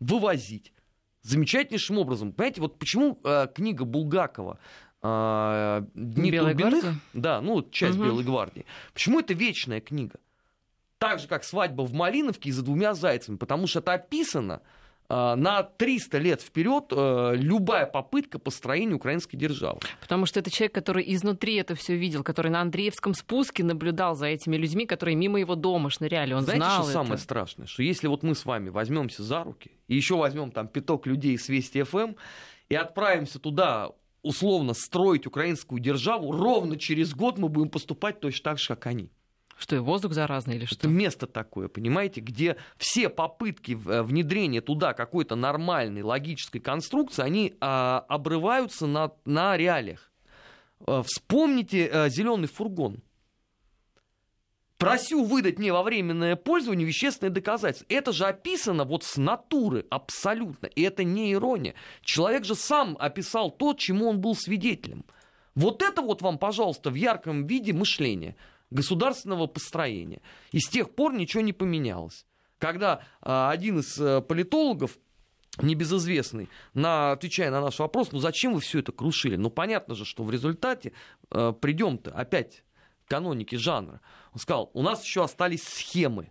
вывозить. 0.00 0.72
Замечательнейшим 1.22 1.98
образом. 1.98 2.32
Понимаете, 2.32 2.60
вот 2.60 2.78
почему 2.78 3.18
э, 3.24 3.48
книга 3.54 3.84
Булгакова 3.84 4.54
э, 4.54 4.85
«Дни 5.02 6.30
«Белой 6.30 6.52
Турбиных», 6.54 6.82
гвардии»? 6.82 7.00
да, 7.12 7.40
ну, 7.40 7.62
часть 7.70 7.96
Мгм. 7.96 8.06
Белой 8.06 8.24
гвардии. 8.24 8.64
Почему 8.92 9.20
это 9.20 9.34
вечная 9.34 9.80
книга? 9.80 10.14
Так 10.98 11.18
же, 11.20 11.28
как 11.28 11.44
свадьба 11.44 11.82
в 11.82 11.92
Малиновке 11.92 12.48
и 12.48 12.52
за 12.52 12.62
двумя 12.62 12.94
зайцами, 12.94 13.36
потому 13.36 13.66
что 13.66 13.80
это 13.80 13.92
описано 13.92 14.62
а, 15.08 15.36
на 15.36 15.62
300 15.62 16.18
лет 16.18 16.40
вперед 16.40 16.86
э, 16.90 17.34
любая 17.36 17.86
попытка 17.86 18.38
построения 18.40 18.94
украинской 18.94 19.36
державы. 19.36 19.78
Потому 20.00 20.26
что 20.26 20.40
это 20.40 20.50
человек, 20.50 20.74
который 20.74 21.04
изнутри 21.14 21.54
это 21.56 21.76
все 21.76 21.94
видел, 21.96 22.24
который 22.24 22.50
на 22.50 22.60
Андреевском 22.62 23.14
спуске 23.14 23.62
наблюдал 23.62 24.16
за 24.16 24.26
этими 24.26 24.56
людьми, 24.56 24.84
которые 24.86 25.14
мимо 25.14 25.38
его 25.38 25.54
дома 25.54 25.90
шныряли. 25.90 26.32
Он 26.32 26.42
Знаете, 26.42 26.64
знал 26.64 26.82
что 26.82 26.90
это. 26.90 26.92
самое 26.92 27.18
страшное? 27.18 27.66
Что 27.66 27.82
если 27.84 28.08
вот 28.08 28.24
мы 28.24 28.34
с 28.34 28.44
вами 28.44 28.70
возьмемся 28.70 29.22
за 29.22 29.44
руки, 29.44 29.70
и 29.86 29.94
еще 29.94 30.16
возьмем 30.16 30.50
там 30.50 30.66
пяток 30.66 31.06
людей 31.06 31.38
с 31.38 31.48
Вести 31.48 31.82
ФМ, 31.84 32.14
и 32.68 32.74
отправимся 32.74 33.38
туда 33.38 33.90
условно 34.26 34.74
строить 34.74 35.26
украинскую 35.26 35.80
державу, 35.80 36.32
ровно 36.32 36.76
через 36.76 37.14
год 37.14 37.38
мы 37.38 37.48
будем 37.48 37.70
поступать 37.70 38.20
точно 38.20 38.44
так 38.44 38.58
же, 38.58 38.68
как 38.68 38.86
они. 38.86 39.10
Что, 39.58 39.76
и 39.76 39.78
воздух 39.78 40.12
заразный 40.12 40.56
или 40.56 40.66
что? 40.66 40.76
Это 40.76 40.88
место 40.88 41.26
такое, 41.26 41.68
понимаете, 41.68 42.20
где 42.20 42.56
все 42.76 43.08
попытки 43.08 43.72
э, 43.72 44.02
внедрения 44.02 44.60
туда 44.60 44.92
какой-то 44.92 45.34
нормальной 45.34 46.02
логической 46.02 46.60
конструкции, 46.60 47.22
они 47.22 47.54
а, 47.60 48.04
обрываются 48.08 48.86
на, 48.86 49.12
на 49.24 49.56
реалиях. 49.56 50.12
А, 50.86 51.02
вспомните 51.02 51.88
а, 51.90 52.08
зеленый 52.10 52.48
фургон. 52.48 53.02
Просю 54.78 55.24
выдать 55.24 55.58
мне 55.58 55.72
во 55.72 55.82
временное 55.82 56.36
пользование 56.36 56.86
вещественные 56.86 57.32
доказательства. 57.32 57.86
Это 57.88 58.12
же 58.12 58.26
описано 58.26 58.84
вот 58.84 59.04
с 59.04 59.16
натуры 59.16 59.86
абсолютно. 59.90 60.66
И 60.66 60.82
это 60.82 61.02
не 61.02 61.32
ирония. 61.32 61.74
Человек 62.02 62.44
же 62.44 62.54
сам 62.54 62.96
описал 62.98 63.50
то, 63.50 63.72
чему 63.74 64.08
он 64.08 64.20
был 64.20 64.34
свидетелем. 64.34 65.04
Вот 65.54 65.82
это 65.82 66.02
вот 66.02 66.20
вам, 66.20 66.38
пожалуйста, 66.38 66.90
в 66.90 66.94
ярком 66.94 67.46
виде 67.46 67.72
мышления– 67.72 68.36
государственного 68.70 69.46
построения. 69.46 70.20
И 70.52 70.60
с 70.60 70.68
тех 70.68 70.94
пор 70.94 71.14
ничего 71.14 71.42
не 71.42 71.52
поменялось. 71.52 72.26
Когда 72.58 73.02
а, 73.20 73.50
один 73.50 73.80
из 73.80 73.98
а, 74.00 74.20
политологов, 74.20 74.98
небезызвестный, 75.60 76.48
на, 76.74 77.12
отвечая 77.12 77.50
на 77.50 77.60
наш 77.60 77.78
вопрос, 77.78 78.12
ну 78.12 78.18
зачем 78.18 78.54
вы 78.54 78.60
все 78.60 78.80
это 78.80 78.92
крушили? 78.92 79.36
Ну 79.36 79.50
понятно 79.50 79.94
же, 79.94 80.04
что 80.04 80.24
в 80.24 80.30
результате 80.30 80.92
а, 81.30 81.52
придем-то 81.52 82.12
опять 82.12 82.62
к 83.06 83.10
канонике 83.10 83.56
жанра. 83.56 84.00
Он 84.36 84.40
сказал, 84.40 84.70
у 84.74 84.82
нас 84.82 85.02
еще 85.02 85.24
остались 85.24 85.64
схемы. 85.64 86.30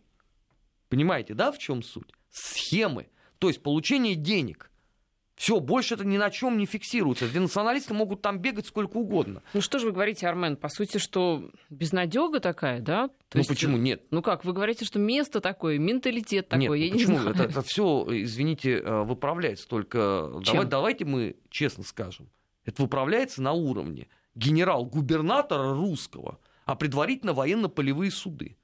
Понимаете, 0.90 1.34
да, 1.34 1.52
в 1.52 1.58
чем 1.58 1.82
суть? 1.82 2.14
Схемы. 2.30 3.10
То 3.40 3.48
есть 3.48 3.64
получение 3.64 4.14
денег– 4.14 4.70
все, 5.36 5.60
больше 5.60 5.96
это 5.96 6.06
ни 6.06 6.18
на 6.18 6.30
чем 6.30 6.58
не 6.58 6.66
фиксируется. 6.66 7.26
Националисты 7.34 7.94
могут 7.94 8.22
там 8.22 8.40
бегать 8.40 8.68
сколько 8.68 8.96
угодно. 8.98 9.42
Ну 9.54 9.60
что 9.60 9.80
же 9.80 9.88
вы 9.88 9.92
говорите, 9.92 10.28
Армен, 10.28 10.56
по 10.56 10.70
сути, 10.70 10.98
что 10.98 11.50
безнадега 11.70 12.40
такая, 12.40 12.80
да? 12.80 13.08
То 13.08 13.14
ну 13.34 13.40
есть, 13.40 13.50
почему 13.50 13.76
нет? 13.76 14.04
Ну 14.12 14.22
как, 14.22 14.46
вы 14.46 14.54
говорите, 14.54 14.86
что 14.86 14.98
место 14.98 15.42
такое, 15.42 15.78
менталитет 15.78 16.48
такой, 16.48 16.80
нет, 16.80 16.88
я 16.88 16.94
почему? 16.94 17.12
не 17.12 17.20
знаю. 17.20 17.36
Это, 17.36 17.44
это 17.44 17.62
все, 17.64 18.06
извините, 18.10 18.78
э, 18.78 19.04
выправляется. 19.04 19.68
Только 19.68 20.32
давай, 20.46 20.66
давайте 20.66 21.06
мы 21.06 21.36
честно 21.50 21.84
скажем. 21.84 22.30
Это 22.64 22.82
выправляется 22.82 23.42
на 23.42 23.52
уровне 23.52 24.08
генерал-губернатора 24.36 25.74
русского, 25.74 26.40
а 26.66 26.76
предварительно 26.76 27.34
военно-полевые 27.34 28.12
суды. 28.12 28.58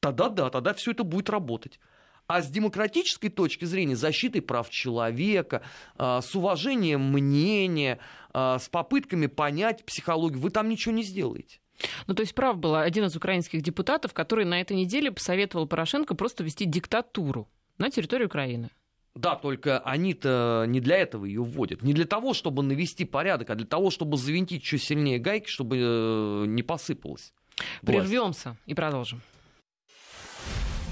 Тогда 0.00 0.28
да, 0.28 0.50
тогда 0.50 0.74
все 0.74 0.90
это 0.90 1.04
будет 1.04 1.30
работать. 1.30 1.78
А 2.26 2.40
с 2.40 2.48
демократической 2.48 3.28
точки 3.28 3.64
зрения 3.64 3.96
защиты 3.96 4.40
прав 4.40 4.70
человека, 4.70 5.62
а, 5.96 6.20
с 6.20 6.34
уважением 6.34 7.12
мнения, 7.12 7.98
а, 8.32 8.58
с 8.58 8.68
попытками 8.68 9.26
понять 9.26 9.84
психологию, 9.84 10.40
вы 10.40 10.50
там 10.50 10.68
ничего 10.68 10.94
не 10.94 11.02
сделаете. 11.02 11.60
Ну, 12.06 12.14
то 12.14 12.22
есть 12.22 12.34
прав 12.34 12.58
был 12.58 12.76
один 12.76 13.04
из 13.04 13.16
украинских 13.16 13.62
депутатов, 13.62 14.14
который 14.14 14.44
на 14.44 14.60
этой 14.60 14.76
неделе 14.76 15.10
посоветовал 15.10 15.66
Порошенко 15.66 16.14
просто 16.14 16.44
вести 16.44 16.64
диктатуру 16.64 17.48
на 17.78 17.90
территории 17.90 18.26
Украины. 18.26 18.70
Да, 19.14 19.34
только 19.36 19.80
они-то 19.80 20.64
не 20.66 20.80
для 20.80 20.96
этого 20.96 21.26
ее 21.26 21.42
вводят. 21.42 21.82
Не 21.82 21.92
для 21.92 22.06
того, 22.06 22.32
чтобы 22.32 22.62
навести 22.62 23.04
порядок, 23.04 23.50
а 23.50 23.54
для 23.54 23.66
того, 23.66 23.90
чтобы 23.90 24.16
завинтить 24.16 24.62
еще 24.62 24.78
сильнее 24.78 25.18
гайки, 25.18 25.48
чтобы 25.48 25.76
э, 25.78 26.44
не 26.46 26.62
посыпалось. 26.62 27.34
Прервемся 27.82 28.56
и 28.66 28.74
продолжим. 28.74 29.20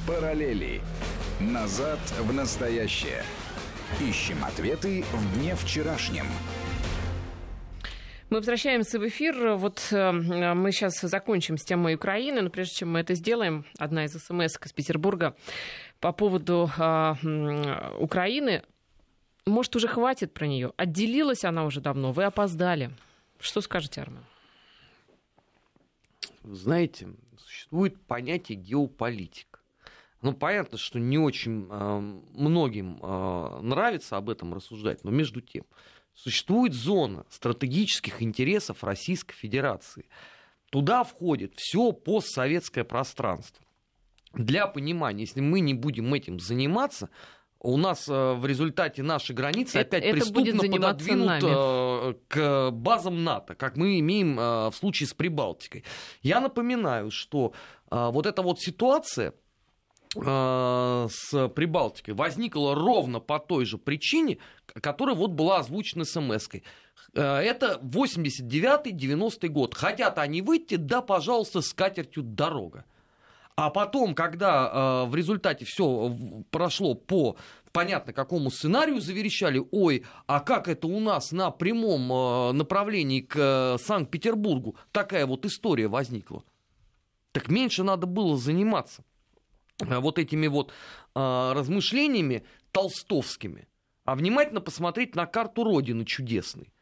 Параллели. 0.06 0.80
Назад 1.40 2.00
в 2.18 2.32
настоящее. 2.32 3.22
Ищем 4.00 4.44
ответы 4.44 5.04
в 5.12 5.38
дне 5.38 5.54
вчерашнем. 5.54 6.26
Мы 8.30 8.36
возвращаемся 8.36 9.00
в 9.00 9.08
эфир. 9.08 9.56
Вот 9.56 9.88
э, 9.90 10.12
мы 10.12 10.70
сейчас 10.70 11.00
закончим 11.00 11.58
с 11.58 11.64
темой 11.64 11.96
Украины, 11.96 12.42
но 12.42 12.50
прежде 12.50 12.76
чем 12.76 12.92
мы 12.92 13.00
это 13.00 13.14
сделаем, 13.14 13.64
одна 13.76 14.04
из 14.04 14.12
смс 14.12 14.56
из 14.64 14.72
Петербурга 14.72 15.34
по 15.98 16.12
поводу 16.12 16.70
э, 16.78 17.94
Украины. 17.98 18.62
Может, 19.46 19.74
уже 19.74 19.88
хватит 19.88 20.32
про 20.32 20.46
нее? 20.46 20.72
Отделилась 20.76 21.44
она 21.44 21.64
уже 21.64 21.80
давно, 21.80 22.12
вы 22.12 22.22
опоздали. 22.22 22.90
Что 23.40 23.60
скажете, 23.60 24.02
Армен? 24.02 24.24
Знаете, 26.54 27.08
существует 27.36 28.00
понятие 28.06 28.58
геополитика. 28.58 29.60
Ну, 30.20 30.32
понятно, 30.34 30.76
что 30.78 30.98
не 30.98 31.16
очень 31.16 31.66
э, 31.70 31.98
многим 32.34 32.98
э, 33.00 33.60
нравится 33.62 34.16
об 34.16 34.28
этом 34.28 34.52
рассуждать, 34.52 35.04
но 35.04 35.10
между 35.10 35.40
тем, 35.40 35.64
существует 36.12 36.74
зона 36.74 37.24
стратегических 37.30 38.20
интересов 38.20 38.84
Российской 38.84 39.34
Федерации. 39.34 40.06
Туда 40.70 41.04
входит 41.04 41.54
все 41.56 41.92
постсоветское 41.92 42.84
пространство. 42.84 43.64
Для 44.34 44.66
понимания, 44.66 45.22
если 45.22 45.40
мы 45.40 45.60
не 45.60 45.74
будем 45.74 46.12
этим 46.12 46.38
заниматься, 46.38 47.10
у 47.60 47.76
нас 47.76 48.08
э, 48.08 48.32
в 48.34 48.46
результате 48.46 49.02
нашей 49.02 49.34
границы 49.34 49.78
это, 49.78 49.98
опять 49.98 50.04
это 50.04 50.12
преступно 50.32 50.62
пододвинут 50.62 51.42
э, 51.42 52.14
к 52.28 52.70
базам 52.70 53.22
НАТО, 53.22 53.54
как 53.54 53.76
мы 53.76 53.98
имеем 54.00 54.38
э, 54.38 54.70
в 54.70 54.74
случае 54.74 55.06
с 55.06 55.14
Прибалтикой. 55.14 55.84
Я 56.22 56.40
напоминаю, 56.40 57.10
что 57.10 57.52
вот 57.90 58.26
эта 58.26 58.42
вот 58.42 58.60
ситуация 58.60 59.34
с 60.14 61.48
Прибалтикой 61.54 62.14
возникла 62.14 62.74
ровно 62.74 63.18
по 63.18 63.40
той 63.40 63.64
же 63.64 63.78
причине, 63.78 64.38
которая 64.80 65.16
вот 65.16 65.32
была 65.32 65.58
озвучена 65.58 66.04
смс-кой. 66.04 66.62
Это 67.14 67.80
89-90 67.82 69.48
год. 69.48 69.74
Хотят 69.74 70.18
они 70.18 70.40
выйти, 70.42 70.76
да, 70.76 71.00
пожалуйста, 71.02 71.62
с 71.62 71.72
катертью 71.72 72.22
дорога. 72.22 72.84
А 73.60 73.68
потом, 73.68 74.14
когда 74.14 74.70
э, 75.04 75.10
в 75.10 75.14
результате 75.14 75.66
все 75.66 76.16
прошло 76.50 76.94
по 76.94 77.36
понятно 77.72 78.14
какому 78.14 78.50
сценарию, 78.50 79.02
заверещали, 79.02 79.62
ой, 79.70 80.06
а 80.26 80.40
как 80.40 80.66
это 80.66 80.86
у 80.86 80.98
нас 80.98 81.30
на 81.30 81.50
прямом 81.50 82.10
э, 82.10 82.52
направлении 82.52 83.20
к 83.20 83.36
э, 83.36 83.76
Санкт-Петербургу 83.78 84.76
такая 84.92 85.26
вот 85.26 85.44
история 85.44 85.88
возникла. 85.88 86.42
Так 87.32 87.48
меньше 87.48 87.82
надо 87.82 88.06
было 88.06 88.38
заниматься. 88.38 89.04
Э, 89.80 89.98
вот 89.98 90.18
этими 90.18 90.46
вот 90.46 90.72
э, 91.14 91.52
размышлениями 91.54 92.46
толстовскими, 92.72 93.68
а 94.06 94.14
внимательно 94.14 94.62
посмотреть 94.62 95.14
на 95.14 95.26
карту 95.26 95.64
Родины 95.64 96.06
чудесной. 96.06 96.72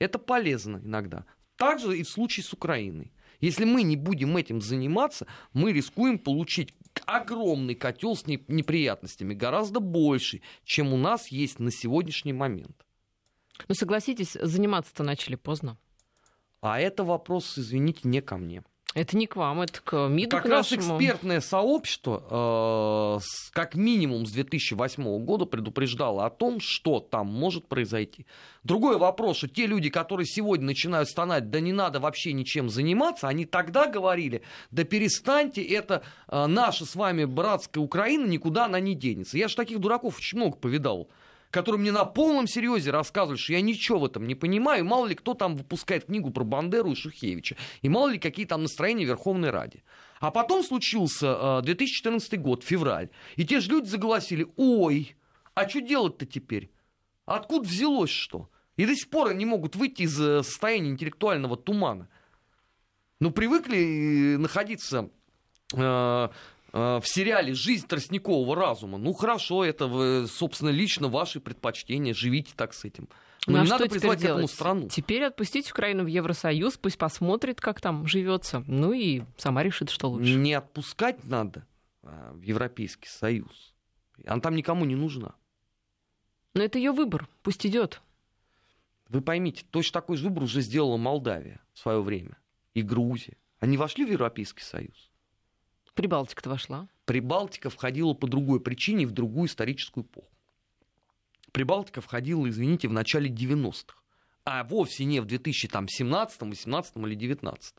Это 0.00 0.18
полезно 0.18 0.78
иногда. 0.78 1.26
Также 1.54 1.96
и 1.96 2.02
в 2.02 2.08
случае 2.08 2.42
с 2.42 2.52
Украиной. 2.52 3.12
Если 3.44 3.66
мы 3.66 3.82
не 3.82 3.96
будем 3.96 4.38
этим 4.38 4.62
заниматься, 4.62 5.26
мы 5.52 5.74
рискуем 5.74 6.18
получить 6.18 6.72
огромный 7.04 7.74
котел 7.74 8.16
с 8.16 8.26
неприятностями, 8.26 9.34
гораздо 9.34 9.80
больше, 9.80 10.40
чем 10.64 10.94
у 10.94 10.96
нас 10.96 11.28
есть 11.28 11.58
на 11.58 11.70
сегодняшний 11.70 12.32
момент. 12.32 12.86
Ну, 13.68 13.74
согласитесь, 13.74 14.32
заниматься-то 14.32 15.02
начали 15.02 15.34
поздно. 15.34 15.76
А 16.62 16.80
это 16.80 17.04
вопрос, 17.04 17.58
извините, 17.58 18.08
не 18.08 18.22
ко 18.22 18.38
мне. 18.38 18.62
Это 18.94 19.16
не 19.16 19.26
к 19.26 19.34
вам, 19.34 19.60
это 19.60 19.80
к 19.82 20.08
МИДу 20.08 20.36
Как 20.36 20.44
к 20.44 20.48
раз 20.48 20.70
нашему. 20.70 20.96
экспертное 20.96 21.40
сообщество, 21.40 23.18
э, 23.20 23.52
как 23.52 23.74
минимум 23.74 24.24
с 24.24 24.30
2008 24.30 25.24
года 25.24 25.46
предупреждало 25.46 26.24
о 26.24 26.30
том, 26.30 26.60
что 26.60 27.00
там 27.00 27.26
может 27.26 27.66
произойти. 27.66 28.24
Другой 28.62 28.96
вопрос, 28.96 29.38
что 29.38 29.48
те 29.48 29.66
люди, 29.66 29.90
которые 29.90 30.26
сегодня 30.26 30.66
начинают 30.66 31.08
стонать, 31.08 31.50
да 31.50 31.58
не 31.58 31.72
надо 31.72 31.98
вообще 31.98 32.32
ничем 32.32 32.70
заниматься, 32.70 33.26
они 33.26 33.46
тогда 33.46 33.88
говорили, 33.88 34.42
да 34.70 34.84
перестаньте, 34.84 35.62
это 35.62 36.04
э, 36.28 36.46
наша 36.46 36.86
с 36.86 36.94
вами 36.94 37.24
братская 37.24 37.82
Украина, 37.82 38.26
никуда 38.26 38.66
она 38.66 38.78
не 38.78 38.94
денется. 38.94 39.36
Я 39.36 39.48
же 39.48 39.56
таких 39.56 39.80
дураков 39.80 40.18
очень 40.18 40.38
много 40.38 40.56
повидал 40.56 41.08
которые 41.54 41.80
мне 41.80 41.92
на 41.92 42.04
полном 42.04 42.48
серьезе 42.48 42.90
рассказывали, 42.90 43.38
что 43.38 43.52
я 43.52 43.60
ничего 43.60 44.00
в 44.00 44.04
этом 44.06 44.26
не 44.26 44.34
понимаю, 44.34 44.84
мало 44.84 45.06
ли 45.06 45.14
кто 45.14 45.34
там 45.34 45.54
выпускает 45.54 46.06
книгу 46.06 46.32
про 46.32 46.42
Бандеру 46.42 46.90
и 46.90 46.96
Шухевича, 46.96 47.56
и 47.80 47.88
мало 47.88 48.08
ли 48.08 48.18
какие 48.18 48.44
там 48.44 48.62
настроения 48.62 49.04
в 49.04 49.08
Верховной 49.08 49.50
Раде. 49.50 49.84
А 50.18 50.32
потом 50.32 50.64
случился 50.64 51.60
2014 51.62 52.32
э, 52.32 52.36
год, 52.38 52.64
февраль, 52.64 53.10
и 53.36 53.46
те 53.46 53.60
же 53.60 53.70
люди 53.70 53.86
заголосили, 53.86 54.48
ой, 54.56 55.16
а 55.54 55.68
что 55.68 55.80
делать-то 55.80 56.26
теперь? 56.26 56.72
Откуда 57.24 57.68
взялось 57.68 58.10
что? 58.10 58.50
И 58.76 58.84
до 58.84 58.96
сих 58.96 59.08
пор 59.08 59.28
они 59.28 59.46
могут 59.46 59.76
выйти 59.76 60.02
из 60.02 60.20
э, 60.20 60.42
состояния 60.42 60.90
интеллектуального 60.90 61.56
тумана. 61.56 62.08
Ну, 63.20 63.30
привыкли 63.30 64.34
э, 64.34 64.38
находиться 64.38 65.08
в 66.74 67.04
сериале 67.04 67.54
«Жизнь 67.54 67.86
тростникового 67.86 68.56
разума». 68.56 68.98
Ну, 68.98 69.12
хорошо, 69.12 69.64
это, 69.64 70.26
собственно, 70.26 70.70
лично 70.70 71.08
ваши 71.08 71.38
предпочтения, 71.38 72.12
живите 72.12 72.52
так 72.56 72.74
с 72.74 72.84
этим. 72.84 73.08
Но 73.46 73.58
ну, 73.58 73.64
не 73.64 73.68
а 73.68 73.70
надо 73.70 73.88
призывать 73.88 74.20
к 74.20 74.24
этому 74.24 74.48
страну. 74.48 74.88
Теперь 74.88 75.24
отпустить 75.24 75.70
Украину 75.70 76.04
в 76.04 76.06
Евросоюз, 76.06 76.78
пусть 76.78 76.98
посмотрит, 76.98 77.60
как 77.60 77.80
там 77.80 78.06
живется. 78.06 78.64
Ну 78.66 78.92
и 78.92 79.22
сама 79.36 79.62
решит, 79.62 79.90
что 79.90 80.08
лучше. 80.08 80.34
Не 80.34 80.54
отпускать 80.54 81.24
надо 81.24 81.66
а, 82.02 82.32
в 82.32 82.40
Европейский 82.40 83.08
Союз. 83.08 83.74
Она 84.26 84.40
там 84.40 84.56
никому 84.56 84.84
не 84.84 84.96
нужна. 84.96 85.34
Но 86.54 86.62
это 86.62 86.78
ее 86.78 86.92
выбор, 86.92 87.28
пусть 87.42 87.66
идет. 87.66 88.00
Вы 89.08 89.20
поймите, 89.20 89.64
точно 89.70 90.00
такой 90.00 90.16
же 90.16 90.28
выбор 90.28 90.44
уже 90.44 90.60
сделала 90.60 90.96
Молдавия 90.96 91.60
в 91.72 91.78
свое 91.78 92.00
время 92.00 92.38
и 92.72 92.82
Грузия. 92.82 93.36
Они 93.60 93.76
вошли 93.76 94.04
в 94.04 94.10
Европейский 94.10 94.62
Союз. 94.62 95.10
Прибалтика-то 95.94 96.50
вошла. 96.50 96.88
Прибалтика 97.04 97.70
входила 97.70 98.14
по 98.14 98.26
другой 98.26 98.60
причине 98.60 99.06
в 99.06 99.12
другую 99.12 99.48
историческую 99.48 100.04
эпоху. 100.04 100.28
Прибалтика 101.52 102.00
входила, 102.00 102.48
извините, 102.48 102.88
в 102.88 102.92
начале 102.92 103.30
90-х, 103.30 103.96
а 104.44 104.64
вовсе 104.64 105.04
не 105.04 105.20
в 105.20 105.26
2017, 105.26 106.42
18 106.42 106.96
или 106.96 107.14
19. 107.14 107.74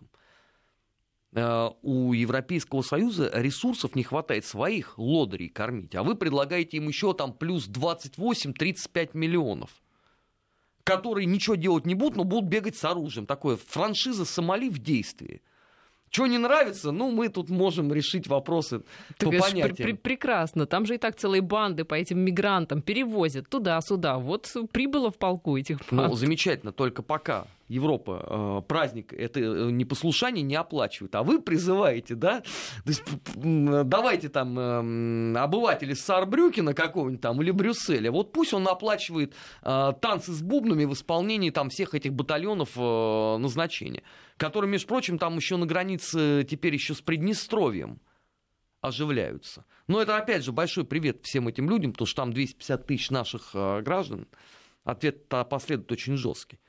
Э, 1.34 1.70
у 1.82 2.14
Европейского 2.14 2.82
Союза 2.82 3.30
ресурсов 3.34 3.96
не 3.96 4.04
хватает 4.04 4.46
своих 4.46 4.98
лодырей 4.98 5.50
кормить, 5.50 5.96
а 5.96 6.04
вы 6.04 6.16
предлагаете 6.16 6.78
им 6.78 6.88
еще 6.88 7.14
там 7.14 7.34
плюс 7.34 7.68
28-35 7.68 9.10
миллионов 9.14 9.82
которые 10.86 11.26
ничего 11.26 11.56
делать 11.56 11.88
не 11.88 11.96
будут, 11.96 12.16
но 12.16 12.24
будут 12.24 12.48
бегать 12.48 12.78
с 12.78 12.86
оружием. 12.86 13.26
Такое 13.26 13.58
франшиза 13.58 14.24
Сомали 14.24 14.70
в 14.70 14.78
действии. 14.78 15.42
Что 16.10 16.28
не 16.28 16.38
нравится, 16.38 16.92
ну, 16.92 17.12
мы 17.12 17.28
тут 17.30 17.50
можем 17.50 17.92
решить 17.92 18.28
вопросы 18.28 18.84
Ты 19.18 19.26
по 19.26 19.32
говоришь, 19.32 19.52
понятиям. 19.52 19.76
Пр- 19.76 19.86
пр- 19.88 19.98
прекрасно. 19.98 20.66
Там 20.66 20.86
же 20.86 20.96
и 20.96 20.98
так 20.98 21.18
целые 21.18 21.42
банды 21.42 21.84
по 21.84 21.94
этим 21.96 22.20
мигрантам 22.20 22.82
перевозят 22.82 23.50
туда-сюда. 23.50 24.18
Вот 24.18 24.52
прибыло 24.72 25.12
в 25.12 25.18
полку 25.18 25.58
этих 25.58 25.80
банд. 25.92 26.10
Ну, 26.12 26.16
замечательно, 26.16 26.72
только 26.72 27.02
пока 27.04 27.48
Европа 27.68 28.62
э, 28.64 28.68
праздник 28.68 29.12
это 29.12 29.40
э, 29.40 29.72
непослушание 29.72 30.44
не 30.44 30.56
оплачивает, 30.56 31.16
а 31.16 31.24
вы 31.24 31.42
призываете, 31.42 32.14
да, 32.14 32.42
то 32.42 32.90
есть 32.90 33.04
давайте 33.34 34.30
там 34.30 34.58
э, 34.60 35.40
обыватели 35.40 35.94
Сарбрюкена 35.94 36.76
какого-нибудь 36.76 37.22
там 37.22 37.42
или 37.42 37.50
Брюсселя, 37.50 38.12
вот 38.12 38.34
пусть 38.34 38.54
он 38.54 38.68
оплачивает 38.68 39.34
э, 39.64 39.94
танцы 40.00 40.32
с 40.32 40.44
бубнами 40.44 40.86
в 40.86 40.94
исполнении 40.94 41.50
там 41.50 41.70
всех 41.70 41.96
этих 41.96 42.14
батальонов 42.14 42.76
назначения, 42.76 44.04
которые, 44.38 44.70
между 44.70 44.88
прочим, 44.88 45.18
там 45.18 45.36
еще 45.36 45.58
на 45.58 45.66
границе 45.66 46.46
теперь 46.48 46.74
еще 46.74 46.94
с 46.94 47.02
Приднестровьем 47.02 48.00
оживляются. 48.82 49.66
Но 49.88 50.02
это, 50.02 50.18
опять 50.18 50.44
же, 50.44 50.52
большой 50.52 50.86
привет 50.86 51.24
всем 51.24 51.48
этим 51.48 51.70
людям, 51.70 51.94
потому 51.94 52.06
что 52.06 52.22
там 52.22 52.34
250 52.34 52.86
тысяч 52.86 53.10
наших 53.10 53.52
граждан. 53.54 54.28
Ответ 54.84 55.28
последует 55.28 55.92
очень 55.92 56.16
жесткий. 56.16 56.60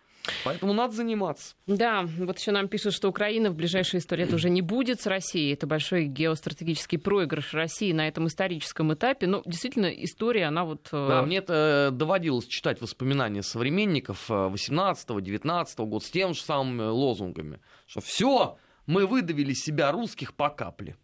Поэтому 0.44 0.72
надо 0.72 0.94
заниматься. 0.94 1.54
Да, 1.66 2.04
вот 2.18 2.38
еще 2.38 2.52
нам 2.52 2.68
пишут, 2.68 2.94
что 2.94 3.08
Украина 3.08 3.50
в 3.50 3.54
ближайшей 3.54 4.00
истории 4.00 4.32
уже 4.32 4.50
не 4.50 4.62
будет 4.62 5.00
с 5.00 5.06
Россией. 5.06 5.52
Это 5.52 5.66
большой 5.66 6.06
геостратегический 6.06 6.96
проигрыш 6.96 7.54
России 7.54 7.92
на 7.92 8.08
этом 8.08 8.26
историческом 8.26 8.92
этапе. 8.94 9.26
Но 9.26 9.42
действительно, 9.44 9.86
история, 9.86 10.46
она 10.46 10.64
вот... 10.64 10.88
Э, 10.92 11.08
да, 11.08 11.22
мне 11.22 11.38
это 11.38 11.90
доводилось 11.92 12.46
читать 12.46 12.80
воспоминания 12.80 13.42
современников 13.42 14.30
18-19 14.30 15.66
э, 15.78 15.84
года 15.84 16.04
с 16.04 16.10
тем 16.10 16.34
же 16.34 16.40
самыми 16.40 16.82
лозунгами, 16.82 17.60
что 17.86 18.00
все, 18.00 18.58
мы 18.86 19.06
выдавили 19.06 19.52
себя 19.52 19.92
русских 19.92 20.34
по 20.34 20.48
капле. 20.48 20.96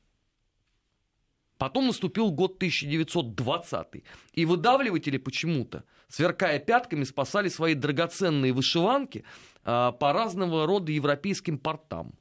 Потом 1.63 1.87
наступил 1.87 2.33
год 2.33 2.57
1920, 2.57 4.03
и 4.33 4.45
выдавливатели 4.45 5.17
почему-то, 5.17 5.85
сверкая 6.09 6.59
пятками, 6.59 7.05
спасали 7.05 7.49
свои 7.49 7.75
драгоценные 7.75 8.53
вышиванки 8.53 9.23
а, 9.63 9.93
по 9.93 10.13
разного 10.13 10.67
рода 10.67 10.91
европейским 10.91 11.59
портам. 11.59 12.15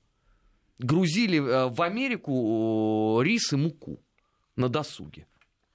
Грузили 0.77 1.39
а, 1.39 1.69
в 1.69 1.82
Америку 1.82 3.19
рис 3.23 3.51
и 3.51 3.56
муку 3.56 3.99
на 4.56 4.69
досуге 4.69 5.25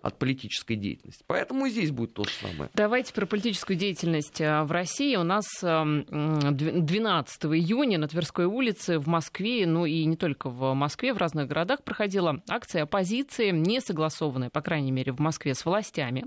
от 0.06 0.18
политической 0.18 0.76
деятельности. 0.76 1.24
Поэтому 1.26 1.66
и 1.66 1.70
здесь 1.70 1.90
будет 1.90 2.14
то 2.14 2.24
же 2.24 2.30
самое. 2.30 2.70
Давайте 2.74 3.12
про 3.12 3.26
политическую 3.26 3.76
деятельность 3.76 4.40
э, 4.40 4.62
в 4.62 4.70
России. 4.70 5.16
У 5.16 5.24
нас 5.24 5.44
12 5.60 7.44
эм, 7.44 7.54
июня 7.54 7.98
на 7.98 8.06
Тверской 8.06 8.44
улице 8.44 8.98
в 8.98 9.08
Москве, 9.08 9.66
ну 9.66 9.84
и 9.84 10.04
не 10.04 10.16
только 10.16 10.48
в 10.48 10.74
Москве, 10.74 11.12
в 11.12 11.18
разных 11.18 11.48
городах 11.48 11.82
проходила 11.82 12.40
акция 12.48 12.84
оппозиции, 12.84 13.50
не 13.50 13.80
согласованная, 13.80 14.50
по 14.50 14.60
крайней 14.60 14.92
мере, 14.92 15.12
в 15.12 15.18
Москве 15.18 15.54
с 15.54 15.64
властями. 15.64 16.26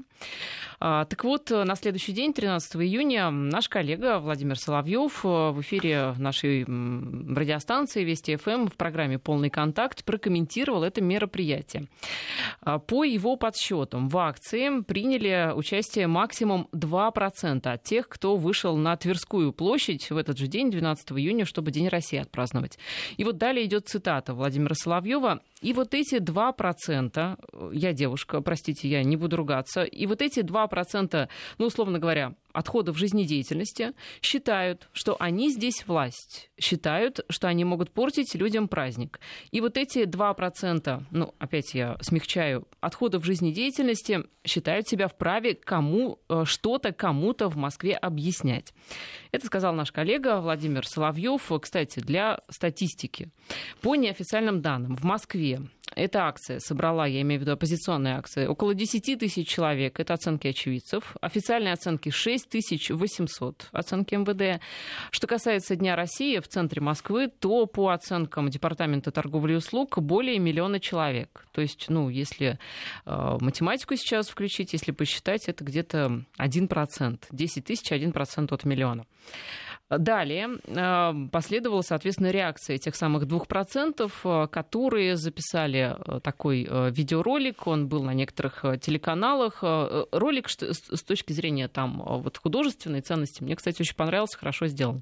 А, 0.82 1.06
так 1.06 1.24
вот, 1.24 1.50
на 1.50 1.76
следующий 1.76 2.12
день, 2.12 2.34
13 2.34 2.76
июня, 2.78 3.30
наш 3.30 3.70
коллега 3.70 4.20
Владимир 4.20 4.58
Соловьев 4.58 5.22
э, 5.24 5.28
в 5.52 5.62
эфире 5.62 6.14
нашей 6.18 6.64
радиостанции 6.66 8.04
Вести 8.04 8.36
ФМ 8.36 8.68
в 8.68 8.76
программе 8.76 9.20
«Полный 9.20 9.50
контакт» 9.50 10.04
прокомментировал 10.04 10.84
это 10.84 11.02
мероприятие. 11.02 11.88
А, 12.62 12.80
по 12.80 13.04
его 13.04 13.38
подсчету, 13.38 13.69
подсчетам 13.70 14.10
в 14.10 14.18
акции 14.18 14.82
приняли 14.82 15.52
участие 15.56 16.08
максимум 16.08 16.68
2% 16.74 17.68
от 17.68 17.84
тех, 17.84 18.08
кто 18.08 18.36
вышел 18.36 18.76
на 18.78 18.96
Тверскую 18.96 19.54
площадь 19.54 20.10
в 20.10 20.18
этот 20.18 20.38
же 20.38 20.48
день, 20.48 20.72
12 20.72 21.12
июня, 21.12 21.46
чтобы 21.46 21.72
День 21.72 21.88
России 21.88 22.20
отпраздновать. 22.20 22.80
И 23.18 23.24
вот 23.24 23.38
далее 23.38 23.66
идет 23.66 23.88
цитата 23.88 24.34
Владимира 24.34 24.76
Соловьева. 24.76 25.42
И 25.62 25.74
вот 25.74 25.94
эти 25.94 26.16
2%, 26.16 27.72
я 27.74 27.94
девушка, 27.94 28.42
простите, 28.42 28.88
я 28.88 29.04
не 29.04 29.18
буду 29.18 29.36
ругаться, 29.36 29.84
и 29.84 30.06
вот 30.06 30.22
эти 30.22 30.40
2%, 30.40 31.30
ну, 31.58 31.66
условно 31.66 32.00
говоря, 32.00 32.34
отходов 32.54 32.98
жизнедеятельности 32.98 33.94
считают, 34.22 34.90
что 34.94 35.16
они 35.20 35.52
здесь 35.52 35.86
власть, 35.88 36.50
считают, 36.60 37.22
что 37.30 37.48
они 37.48 37.64
могут 37.64 37.92
портить 37.92 38.36
людям 38.36 38.68
праздник. 38.68 39.20
И 39.52 39.62
вот 39.62 39.78
эти 39.78 40.00
2%, 40.06 41.04
ну, 41.12 41.36
опять 41.40 41.74
я 41.74 41.98
смягчаю, 42.02 42.68
отходов 42.80 43.26
жизнедеятельности 43.26 44.24
считают 44.46 44.88
себя 44.88 45.08
вправе 45.08 45.56
кому 45.56 46.20
э, 46.30 46.44
что-то 46.46 46.92
кому-то 46.92 47.50
в 47.50 47.56
Москве 47.56 47.96
объяснять. 47.96 48.74
Это 49.32 49.46
сказал 49.46 49.74
наш 49.74 49.92
коллега 49.92 50.42
Владимир 50.42 50.88
Соловьев. 50.88 51.52
Кстати, 51.62 52.00
для 52.00 52.40
статистики. 52.50 53.30
По 53.82 53.96
неофициальным 53.96 54.62
данным, 54.62 54.96
в 54.96 55.04
Москве 55.04 55.62
эта 55.96 56.26
акция 56.26 56.60
собрала, 56.60 57.06
я 57.06 57.22
имею 57.22 57.40
в 57.40 57.44
виду 57.44 57.54
оппозиционные 57.54 58.16
акции, 58.16 58.46
около 58.46 58.74
10 58.74 59.20
тысяч 59.20 59.48
человек. 59.48 60.00
Это 60.00 60.14
оценки 60.14 60.48
очевидцев. 60.48 61.16
Официальные 61.22 61.74
оценки 61.74 62.10
6 62.10 62.50
800 62.90 63.70
оценки 63.72 64.16
МВД. 64.16 64.62
Что 65.12 65.28
касается 65.28 65.76
Дня 65.76 65.96
России 65.96 66.40
в 66.40 66.48
центре 66.48 66.82
Москвы, 66.82 67.28
то 67.28 67.66
по 67.66 67.90
оценкам 67.90 68.50
Департамента 68.50 69.12
торговли 69.12 69.54
и 69.54 69.56
услуг 69.56 69.98
более 70.00 70.40
миллиона 70.40 70.80
человек. 70.80 71.46
То 71.52 71.62
есть, 71.62 71.86
ну, 71.90 72.10
если 72.10 72.60
э, 73.06 73.38
математику 73.42 73.96
сейчас 73.96 74.30
включить, 74.30 74.74
если 74.74 74.92
посчитать, 74.92 75.48
это 75.48 75.64
где-то 75.64 76.24
1%. 76.38 77.20
10 77.32 77.66
тысяч, 77.66 77.92
1% 77.92 78.54
от 78.54 78.64
миллиона. 78.66 79.06
Далее 79.90 80.60
э, 80.66 81.30
последовала, 81.32 81.82
соответственно, 81.82 82.28
реакция 82.28 82.78
тех 82.78 82.96
самых 82.96 83.24
2%, 83.24 84.12
э, 84.24 84.48
которые 84.48 85.16
записали 85.16 85.96
э, 85.98 86.20
такой 86.20 86.60
видеоролик. 86.92 87.66
Он 87.66 87.88
был 87.88 88.04
на 88.04 88.14
некоторых 88.14 88.64
телеканалах. 88.82 89.64
Ролик 90.12 90.50
с 90.50 91.04
точки 91.04 91.34
зрения 91.34 91.68
там 91.68 92.04
вот 92.06 92.38
художественной 92.38 93.02
ценности 93.02 93.42
мне, 93.42 93.56
кстати, 93.56 93.82
очень 93.82 93.96
понравился, 93.96 94.38
хорошо 94.38 94.68
сделан. 94.68 95.02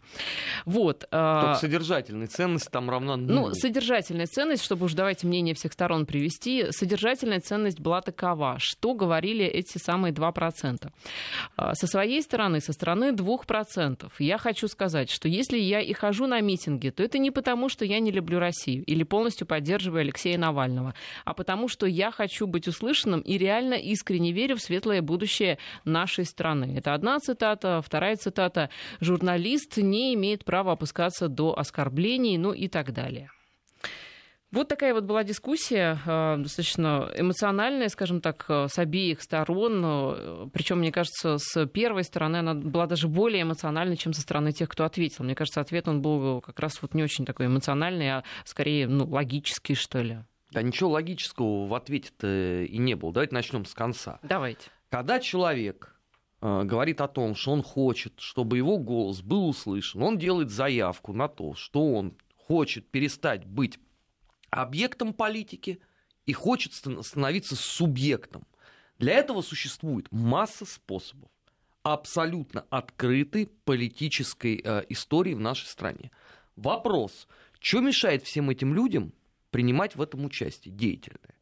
Вот. 0.65 0.99
Только 1.09 1.57
содержательная 1.59 2.27
ценность 2.27 2.71
там 2.71 2.89
равна 2.89 3.17
нулю. 3.17 3.33
Ну, 3.33 3.53
содержательная 3.53 4.27
ценность, 4.27 4.63
чтобы 4.63 4.85
уж 4.85 4.93
давайте 4.93 5.27
мнение 5.27 5.53
всех 5.53 5.73
сторон 5.73 6.05
привести, 6.05 6.67
содержательная 6.71 7.41
ценность 7.41 7.79
была 7.79 8.01
такова, 8.01 8.55
что 8.59 8.93
говорили 8.93 9.45
эти 9.45 9.77
самые 9.77 10.13
2%. 10.13 10.89
Со 11.73 11.87
своей 11.87 12.21
стороны, 12.21 12.61
со 12.61 12.71
стороны 12.71 13.11
2%, 13.11 14.11
я 14.19 14.37
хочу 14.37 14.67
сказать, 14.67 14.76
сказать, 14.77 15.09
что 15.09 15.27
если 15.27 15.57
я 15.57 15.81
и 15.81 15.91
хожу 15.91 16.27
на 16.27 16.39
митинги, 16.39 16.91
то 16.91 17.01
это 17.01 17.17
не 17.17 17.31
потому, 17.31 17.67
что 17.67 17.83
я 17.83 17.99
не 17.99 18.11
люблю 18.11 18.37
Россию 18.37 18.83
или 18.85 19.01
полностью 19.01 19.47
поддерживаю 19.47 20.01
Алексея 20.01 20.37
Навального, 20.37 20.93
а 21.25 21.33
потому 21.33 21.67
что 21.67 21.87
я 21.87 22.11
хочу 22.11 22.45
быть 22.45 22.67
услышанным 22.67 23.21
и 23.21 23.39
реально 23.39 23.73
искренне 23.73 24.31
верю 24.31 24.55
в 24.55 24.61
светлое 24.61 25.01
будущее 25.01 25.57
нашей 25.83 26.25
страны. 26.25 26.75
Это 26.77 26.93
одна 26.93 27.17
цитата. 27.19 27.81
Вторая 27.83 28.17
цитата. 28.17 28.69
Журналист 29.01 29.77
не 29.77 30.13
имеет 30.13 30.45
права 30.45 30.73
опускаться 30.73 31.27
до 31.27 31.57
оскорблений, 31.57 32.37
ну 32.37 32.53
и 32.53 32.67
так 32.67 32.93
далее. 32.93 33.31
Вот 34.51 34.69
такая 34.69 34.93
вот 34.93 35.03
была 35.03 35.25
дискуссия, 35.25 35.99
э, 36.05 36.37
достаточно 36.37 37.11
эмоциональная, 37.17 37.89
скажем 37.89 38.21
так, 38.21 38.45
э, 38.47 38.67
с 38.69 38.79
обеих 38.79 39.21
сторон. 39.21 39.81
Э, 39.83 40.47
Причем, 40.53 40.79
мне 40.79 40.91
кажется, 40.93 41.37
с 41.37 41.65
первой 41.67 42.05
стороны 42.05 42.37
она 42.37 42.53
была 42.53 42.87
даже 42.87 43.09
более 43.09 43.41
эмоциональной, 43.41 43.97
чем 43.97 44.13
со 44.13 44.21
стороны 44.21 44.53
тех, 44.53 44.69
кто 44.69 44.85
ответил. 44.85 45.25
Мне 45.25 45.35
кажется, 45.35 45.59
ответ 45.59 45.89
он 45.89 46.01
был 46.01 46.39
как 46.39 46.61
раз 46.61 46.81
вот 46.81 46.93
не 46.93 47.03
очень 47.03 47.25
такой 47.25 47.47
эмоциональный, 47.47 48.09
а 48.09 48.23
скорее 48.45 48.87
ну, 48.87 49.05
логический, 49.05 49.75
что 49.75 50.01
ли. 50.01 50.19
Да 50.51 50.61
ничего 50.61 50.91
логического 50.91 51.67
в 51.67 51.73
ответе-то 51.73 52.63
и 52.63 52.77
не 52.77 52.95
было. 52.95 53.11
Давайте 53.11 53.35
начнем 53.35 53.65
с 53.65 53.73
конца. 53.73 54.19
Давайте. 54.23 54.69
Когда 54.89 55.19
человек 55.19 55.93
говорит 56.39 57.01
о 57.01 57.09
том, 57.09 57.35
что 57.35 57.51
он 57.51 57.63
хочет, 57.63 58.13
чтобы 58.19 58.55
его 58.55 58.77
голос 58.77 59.21
был 59.21 59.49
услышан, 59.49 60.01
он 60.03 60.17
делает 60.17 60.51
заявку 60.51 61.11
на 61.11 61.27
то, 61.27 61.53
что 61.55 61.91
он 61.91 62.13
хочет 62.47 62.89
перестать 62.89 63.45
быть 63.45 63.77
объектом 64.49 65.13
политики 65.13 65.79
и 66.25 66.33
хочет 66.33 66.73
становиться 66.73 67.55
субъектом. 67.55 68.45
Для 68.99 69.13
этого 69.13 69.41
существует 69.41 70.07
масса 70.11 70.65
способов 70.65 71.29
абсолютно 71.93 72.65
открытой 72.69 73.47
политической 73.63 74.61
э, 74.63 74.83
истории 74.89 75.33
в 75.33 75.39
нашей 75.39 75.67
стране. 75.67 76.11
Вопрос, 76.55 77.27
что 77.59 77.79
мешает 77.79 78.23
всем 78.23 78.49
этим 78.49 78.73
людям 78.73 79.13
принимать 79.51 79.95
в 79.95 80.01
этом 80.01 80.25
участие 80.25 80.73
деятельное? 80.73 81.36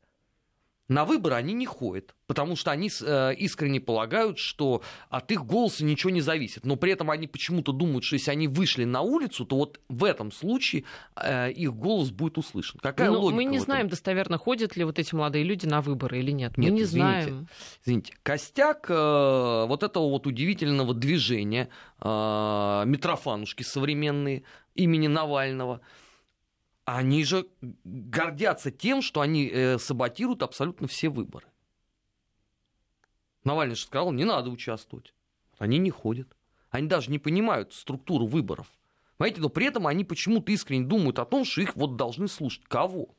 На 0.87 1.03
выборы 1.03 1.35
они 1.35 1.53
не 1.53 1.65
ходят, 1.65 2.13
потому 2.27 2.55
что 2.55 2.69
они 2.69 2.91
э, 3.01 3.33
искренне 3.35 3.79
полагают, 3.79 4.37
что 4.37 4.83
от 5.09 5.31
их 5.31 5.43
голоса 5.43 5.83
ничего 5.83 6.11
не 6.11 6.21
зависит. 6.21 6.63
Но 6.63 6.75
при 6.75 6.91
этом 6.91 7.09
они 7.09 7.25
почему-то 7.25 7.71
думают, 7.71 8.03
что 8.03 8.15
если 8.15 8.29
они 8.29 8.47
вышли 8.47 8.83
на 8.83 9.01
улицу, 9.01 9.45
то 9.45 9.55
вот 9.55 9.79
в 9.89 10.03
этом 10.03 10.31
случае 10.31 10.83
э, 11.15 11.51
их 11.51 11.73
голос 11.73 12.11
будет 12.11 12.37
услышан. 12.37 12.79
Какая 12.83 13.09
Но 13.09 13.19
логика? 13.19 13.35
Мы 13.35 13.45
не 13.45 13.57
знаем 13.57 13.87
достоверно, 13.87 14.37
ходят 14.37 14.75
ли 14.75 14.83
вот 14.83 14.99
эти 14.99 15.15
молодые 15.15 15.43
люди 15.43 15.65
на 15.65 15.81
выборы 15.81 16.19
или 16.19 16.31
нет. 16.31 16.55
Нет, 16.55 16.71
мы 16.71 16.77
не 16.77 16.83
извините, 16.83 17.21
знаем. 17.29 17.47
Извините, 17.83 18.13
костяк 18.21 18.85
э, 18.89 19.65
вот 19.67 19.81
этого 19.81 20.07
вот 20.09 20.27
удивительного 20.27 20.93
движения 20.93 21.69
э, 21.99 22.83
Митрофанушки 22.85 23.63
современные 23.63 24.43
имени 24.75 25.07
Навального– 25.07 25.81
они 26.85 27.23
же 27.23 27.47
гордятся 27.83 28.71
тем, 28.71 29.01
что 29.01 29.21
они 29.21 29.47
э, 29.47 29.79
саботируют 29.79 30.43
абсолютно 30.43 30.87
все 30.87 31.09
выборы. 31.09 31.47
Навальный 33.43 33.75
же 33.75 33.83
сказал, 33.83 34.11
не 34.11 34.23
надо 34.23 34.49
участвовать. 34.51 35.13
Они 35.57 35.77
не 35.79 35.89
ходят. 35.89 36.35
Они 36.69 36.87
даже 36.87 37.09
не 37.11 37.19
понимают 37.19 37.73
структуру 37.73 38.27
выборов. 38.27 38.67
Понимаете, 39.17 39.41
но 39.41 39.49
при 39.49 39.67
этом 39.67 39.87
они 39.87 40.03
почему-то 40.03 40.51
искренне 40.51 40.85
думают 40.85 41.19
о 41.19 41.25
том, 41.25 41.45
что 41.45 41.61
их 41.61 41.75
вот 41.75 41.95
должны 41.95 42.27
слушать. 42.27 42.63
Кого? 42.67 43.09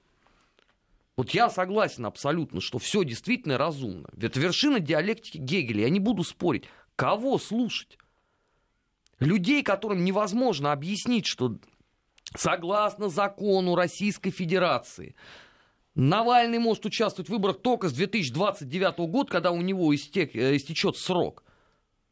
Вот 1.16 1.30
я 1.30 1.48
согласен 1.48 2.04
абсолютно, 2.06 2.60
что 2.60 2.78
все 2.78 3.02
действительно 3.02 3.56
разумно. 3.56 4.08
Это 4.20 4.38
вершина 4.38 4.78
диалектики 4.78 5.38
Гегеля. 5.38 5.82
Я 5.82 5.90
не 5.90 6.00
буду 6.00 6.22
спорить. 6.22 6.64
Кого 6.94 7.38
слушать? 7.38 7.98
Людей, 9.18 9.62
которым 9.62 10.04
невозможно 10.04 10.72
объяснить, 10.72 11.24
что 11.24 11.56
согласно 12.34 13.08
закону 13.08 13.74
Российской 13.74 14.30
Федерации, 14.30 15.14
Навальный 15.96 16.58
может 16.58 16.84
участвовать 16.84 17.30
в 17.30 17.32
выборах 17.32 17.62
только 17.62 17.88
с 17.88 17.92
2029 17.94 18.98
года, 19.10 19.30
когда 19.30 19.50
у 19.50 19.62
него 19.62 19.94
истек, 19.94 20.36
э, 20.36 20.56
истечет 20.56 20.98
срок. 20.98 21.42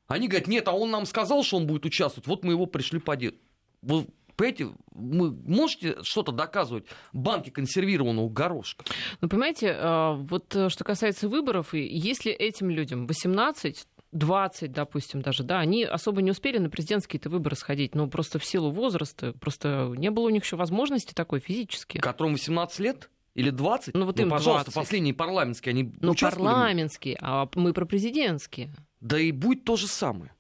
Они 0.06 0.26
говорят, 0.26 0.48
нет, 0.48 0.68
а 0.68 0.72
он 0.72 0.90
нам 0.90 1.04
сказал, 1.04 1.42
что 1.44 1.58
он 1.58 1.66
будет 1.66 1.84
участвовать, 1.84 2.26
вот 2.26 2.44
мы 2.44 2.52
его 2.52 2.64
пришли 2.64 2.98
поддерживать. 2.98 3.42
Вы 3.82 4.06
понимаете, 4.36 4.70
вы 4.92 5.32
можете 5.32 6.02
что-то 6.02 6.32
доказывать 6.32 6.86
банке 7.12 7.50
консервированного 7.50 8.30
горошка? 8.30 8.86
Ну, 9.20 9.28
понимаете, 9.28 9.76
э, 9.78 10.14
вот 10.14 10.56
э, 10.56 10.70
что 10.70 10.82
касается 10.82 11.28
выборов, 11.28 11.74
если 11.74 12.32
этим 12.32 12.70
людям 12.70 13.06
18, 13.06 13.86
20, 14.14 14.72
допустим, 14.72 15.20
даже, 15.20 15.42
да, 15.42 15.58
они 15.58 15.84
особо 15.84 16.22
не 16.22 16.30
успели 16.30 16.58
на 16.58 16.70
президентские-то 16.70 17.28
выборы 17.28 17.56
сходить, 17.56 17.94
но 17.94 18.06
просто 18.06 18.38
в 18.38 18.44
силу 18.44 18.70
возраста, 18.70 19.32
просто 19.32 19.92
не 19.96 20.10
было 20.10 20.26
у 20.26 20.30
них 20.30 20.44
еще 20.44 20.56
возможности 20.56 21.12
такой 21.12 21.40
физически. 21.40 21.98
Которым 21.98 22.32
18 22.32 22.78
лет? 22.78 23.10
Или 23.34 23.50
20? 23.50 23.94
Ну, 23.94 24.06
вот 24.06 24.20
им 24.20 24.30
пожалуйста, 24.30 24.70
20. 24.70 24.74
последние 24.74 25.14
парламентские, 25.14 25.72
они 25.72 25.92
Ну, 26.00 26.14
парламентские, 26.14 27.18
а 27.20 27.48
мы 27.56 27.72
про 27.72 27.84
президентские. 27.84 28.72
Да 29.00 29.18
и 29.18 29.32
будет 29.32 29.64
то 29.64 29.76
же 29.76 29.88
самое. 29.88 30.32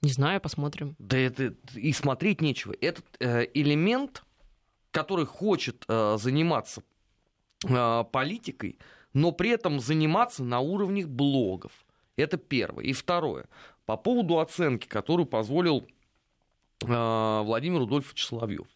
Не 0.00 0.10
знаю, 0.10 0.40
посмотрим. 0.40 0.96
Да 0.98 1.18
это 1.18 1.54
и 1.74 1.92
смотреть 1.92 2.40
нечего. 2.40 2.74
Этот 2.80 3.04
э, 3.20 3.46
элемент, 3.52 4.24
который 4.90 5.26
хочет 5.26 5.84
э, 5.86 6.16
заниматься 6.18 6.82
э, 7.68 8.04
политикой, 8.10 8.78
но 9.12 9.32
при 9.32 9.50
этом 9.50 9.78
заниматься 9.78 10.42
на 10.42 10.60
уровне 10.60 11.06
блогов. 11.06 11.72
Это 12.16 12.36
первое. 12.36 12.84
И 12.84 12.92
второе. 12.92 13.46
По 13.86 13.96
поводу 13.96 14.38
оценки, 14.38 14.86
которую 14.86 15.26
позволил 15.26 15.86
э, 16.82 17.42
Владимир 17.42 17.80
Рудольфович 17.80 18.26
Соловьев. 18.26 18.66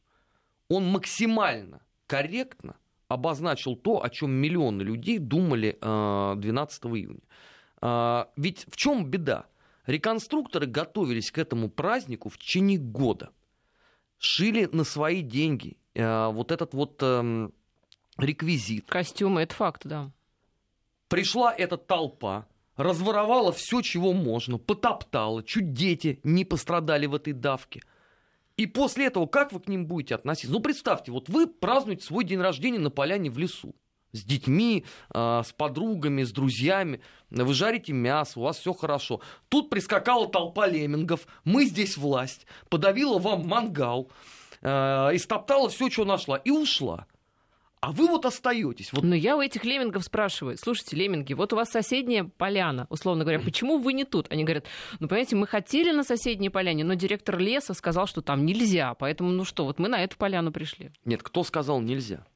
Он 0.68 0.86
максимально 0.86 1.80
корректно 2.06 2.76
обозначил 3.08 3.76
то, 3.76 4.02
о 4.02 4.10
чем 4.10 4.30
миллионы 4.30 4.82
людей 4.82 5.18
думали 5.18 5.78
э, 5.80 6.34
12 6.36 6.84
июня. 6.84 7.20
Э, 7.82 8.24
ведь 8.36 8.66
в 8.70 8.76
чем 8.76 9.06
беда? 9.06 9.46
Реконструкторы 9.86 10.66
готовились 10.66 11.30
к 11.30 11.38
этому 11.38 11.68
празднику 11.68 12.30
в 12.30 12.38
течение 12.38 12.78
года. 12.78 13.30
Шили 14.18 14.68
на 14.72 14.84
свои 14.84 15.20
деньги 15.20 15.76
э, 15.94 16.28
вот 16.28 16.50
этот 16.50 16.72
вот 16.72 16.98
э, 17.02 17.50
реквизит. 18.16 18.86
Костюмы, 18.88 19.42
это 19.42 19.54
факт, 19.54 19.82
да. 19.84 20.10
Пришла 21.08 21.54
эта 21.54 21.76
толпа, 21.76 22.46
разворовала 22.76 23.52
все, 23.52 23.80
чего 23.80 24.12
можно, 24.12 24.58
потоптала, 24.58 25.42
чуть 25.42 25.72
дети 25.72 26.20
не 26.24 26.44
пострадали 26.44 27.06
в 27.06 27.14
этой 27.14 27.32
давке. 27.32 27.82
И 28.56 28.66
после 28.66 29.06
этого 29.06 29.26
как 29.26 29.52
вы 29.52 29.60
к 29.60 29.68
ним 29.68 29.87
будете 29.87 30.14
относиться? 30.14 30.52
Ну, 30.52 30.60
представьте, 30.60 31.10
вот 31.10 31.28
вы 31.28 31.46
празднуете 31.46 32.04
свой 32.04 32.24
день 32.24 32.40
рождения 32.40 32.78
на 32.78 32.90
поляне 32.90 33.30
в 33.30 33.38
лесу. 33.38 33.74
С 34.12 34.22
детьми, 34.22 34.84
э, 35.12 35.42
с 35.44 35.52
подругами, 35.52 36.22
с 36.22 36.30
друзьями. 36.30 37.00
Вы 37.30 37.52
жарите 37.52 37.92
мясо, 37.92 38.38
у 38.38 38.44
вас 38.44 38.58
все 38.58 38.72
хорошо. 38.72 39.20
Тут 39.48 39.70
прискакала 39.70 40.28
толпа 40.28 40.68
леммингов. 40.68 41.26
Мы 41.42 41.64
здесь 41.64 41.96
власть. 41.96 42.46
Подавила 42.68 43.18
вам 43.18 43.44
мангал. 43.48 44.08
Э, 44.62 45.10
истоптала 45.14 45.68
все, 45.68 45.90
что 45.90 46.04
нашла. 46.04 46.37
И 46.37 46.50
ушла. 46.50 47.08
А 47.84 47.92
вы 47.92 48.06
вот 48.06 48.24
остаетесь. 48.24 48.94
Вот 48.94 49.04
Но 49.04 49.14
я 49.14 49.36
у 49.36 49.42
этих 49.42 49.62
леммингов 49.62 50.04
спрашиваю, 50.04 50.56
слушайте, 50.56 50.96
лемминги, 50.96 51.34
вот 51.34 51.52
у 51.52 51.56
вас 51.56 51.68
соседняя 51.68 52.24
поляна, 52.24 52.86
условно 52.88 53.24
говоря, 53.24 53.40
почему 53.40 53.76
вы 53.76 53.92
не 53.92 54.04
тут? 54.04 54.26
Они 54.32 54.42
говорят, 54.42 54.64
ну, 55.00 55.08
понимаете, 55.08 55.36
мы 55.36 55.46
хотели 55.46 55.92
на 55.92 56.02
соседней 56.02 56.48
поляне, 56.48 56.82
но 56.82 56.94
директор 56.94 57.38
леса 57.38 57.74
сказал, 57.74 58.06
что 58.06 58.22
там 58.22 58.46
нельзя, 58.46 58.94
поэтому, 58.94 59.32
ну 59.32 59.44
что, 59.44 59.66
вот 59.66 59.78
мы 59.78 59.88
на 59.88 60.02
эту 60.02 60.16
поляну 60.16 60.50
пришли. 60.50 60.92
Нет, 61.04 61.22
кто 61.22 61.44
сказал 61.44 61.82
нельзя? 61.82 62.26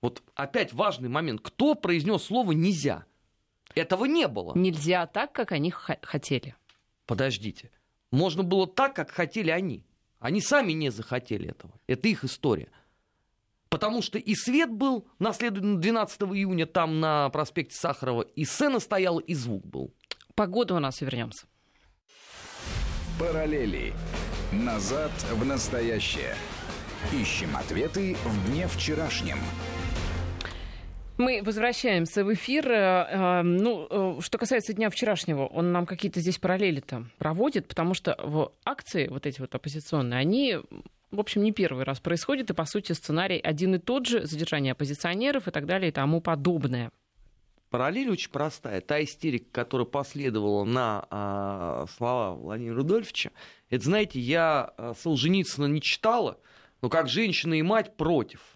Вот 0.00 0.22
опять 0.34 0.72
важный 0.72 1.10
момент. 1.10 1.42
Кто 1.42 1.74
произнес 1.74 2.22
слово 2.22 2.52
нельзя? 2.52 3.04
Этого 3.74 4.06
не 4.06 4.26
было. 4.28 4.56
Нельзя 4.56 5.06
так, 5.06 5.32
как 5.32 5.52
они 5.52 5.72
хотели. 5.72 6.56
Подождите. 7.04 7.70
Можно 8.10 8.42
было 8.42 8.66
так, 8.66 8.96
как 8.96 9.10
хотели 9.10 9.50
они. 9.50 9.84
Они 10.20 10.40
сами 10.40 10.72
не 10.72 10.88
захотели 10.90 11.50
этого. 11.50 11.74
Это 11.86 12.08
их 12.08 12.24
история. 12.24 12.70
Потому 13.74 14.02
что 14.02 14.18
и 14.18 14.36
свет 14.36 14.70
был 14.70 15.08
на 15.18 15.32
следующий 15.32 15.78
12 15.78 16.22
июня 16.22 16.64
там 16.64 17.00
на 17.00 17.28
проспекте 17.30 17.74
Сахарова, 17.74 18.22
и 18.22 18.44
сцена 18.44 18.78
стояла, 18.78 19.18
и 19.18 19.34
звук 19.34 19.66
был. 19.66 19.92
Погода 20.36 20.74
у 20.74 20.78
нас 20.78 21.02
и 21.02 21.04
вернемся. 21.04 21.48
Параллели. 23.18 23.92
Назад 24.52 25.10
в 25.32 25.44
настоящее. 25.44 26.36
Ищем 27.12 27.56
ответы 27.56 28.16
в 28.24 28.48
дне 28.48 28.68
вчерашнем. 28.68 29.38
Мы 31.16 31.42
возвращаемся 31.44 32.24
в 32.24 32.32
эфир. 32.34 32.68
Э, 32.68 33.06
э, 33.08 33.42
Ну, 33.42 33.86
э, 33.88 34.20
что 34.20 34.36
касается 34.36 34.72
дня 34.72 34.90
вчерашнего, 34.90 35.46
он 35.46 35.70
нам 35.70 35.86
какие-то 35.86 36.20
здесь 36.20 36.38
параллели-то 36.38 37.06
проводит, 37.18 37.68
потому 37.68 37.94
что 37.94 38.16
в 38.20 38.52
акции 38.64 39.06
вот 39.06 39.24
эти 39.26 39.40
вот 39.40 39.54
оппозиционные, 39.54 40.18
они 40.18 40.58
в 41.12 41.20
общем, 41.20 41.44
не 41.44 41.52
первый 41.52 41.84
раз 41.84 42.00
происходит, 42.00 42.50
и, 42.50 42.54
по 42.54 42.64
сути, 42.64 42.92
сценарий 42.92 43.38
один 43.38 43.76
и 43.76 43.78
тот 43.78 44.06
же, 44.06 44.26
задержание 44.26 44.72
оппозиционеров 44.72 45.46
и 45.46 45.52
так 45.52 45.64
далее 45.64 45.90
и 45.90 45.92
тому 45.92 46.20
подобное. 46.20 46.90
Параллель 47.70 48.10
очень 48.10 48.30
простая. 48.30 48.80
Та 48.80 49.02
истерика, 49.02 49.46
которая 49.52 49.86
последовала 49.86 50.64
на 50.64 51.06
а, 51.10 51.86
слова 51.96 52.34
Владимира 52.34 52.76
Рудольфовича, 52.76 53.30
это, 53.70 53.84
знаете, 53.84 54.18
я 54.18 54.72
а, 54.76 54.94
Солженицына 54.94 55.66
не 55.66 55.80
читала, 55.80 56.40
но 56.82 56.88
как 56.88 57.08
женщина 57.08 57.54
и 57.54 57.62
мать 57.62 57.96
против. 57.96 58.53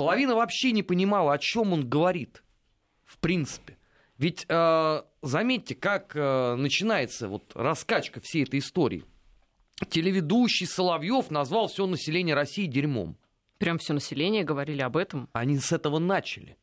Половина 0.00 0.34
вообще 0.34 0.72
не 0.72 0.82
понимала, 0.82 1.34
о 1.34 1.38
чем 1.38 1.74
он 1.74 1.86
говорит, 1.86 2.42
в 3.04 3.18
принципе. 3.18 3.76
Ведь 4.16 4.46
э, 4.48 5.02
заметьте, 5.20 5.74
как 5.74 6.16
э, 6.16 6.54
начинается 6.54 7.28
вот 7.28 7.52
раскачка 7.54 8.18
всей 8.22 8.44
этой 8.44 8.60
истории. 8.60 9.04
Телеведущий 9.90 10.66
Соловьев 10.66 11.30
назвал 11.30 11.68
все 11.68 11.86
население 11.86 12.34
России 12.34 12.64
дерьмом. 12.64 13.18
Прям 13.58 13.76
все 13.76 13.92
население 13.92 14.42
говорили 14.42 14.80
об 14.80 14.96
этом. 14.96 15.28
Они 15.34 15.58
с 15.58 15.70
этого 15.70 15.98
начали. 15.98 16.56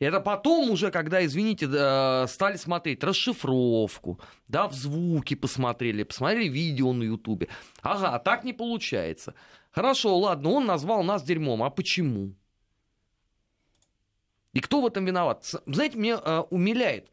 Это 0.00 0.18
потом 0.18 0.70
уже, 0.70 0.90
когда, 0.90 1.24
извините, 1.24 1.66
стали 2.26 2.56
смотреть 2.56 3.04
расшифровку, 3.04 4.20
да, 4.48 4.66
в 4.66 4.74
звуки 4.74 5.34
посмотрели, 5.34 6.02
посмотрели 6.02 6.48
видео 6.48 6.92
на 6.92 7.04
Ютубе. 7.04 7.48
Ага, 7.82 8.18
так 8.18 8.42
не 8.42 8.52
получается. 8.52 9.34
Хорошо, 9.76 10.16
ладно, 10.16 10.52
он 10.52 10.64
назвал 10.64 11.02
нас 11.02 11.22
дерьмом. 11.22 11.62
А 11.62 11.68
почему? 11.68 12.34
И 14.54 14.60
кто 14.60 14.80
в 14.80 14.86
этом 14.86 15.04
виноват? 15.04 15.44
Знаете, 15.66 15.98
меня 15.98 16.18
э, 16.24 16.44
умиляет. 16.48 17.10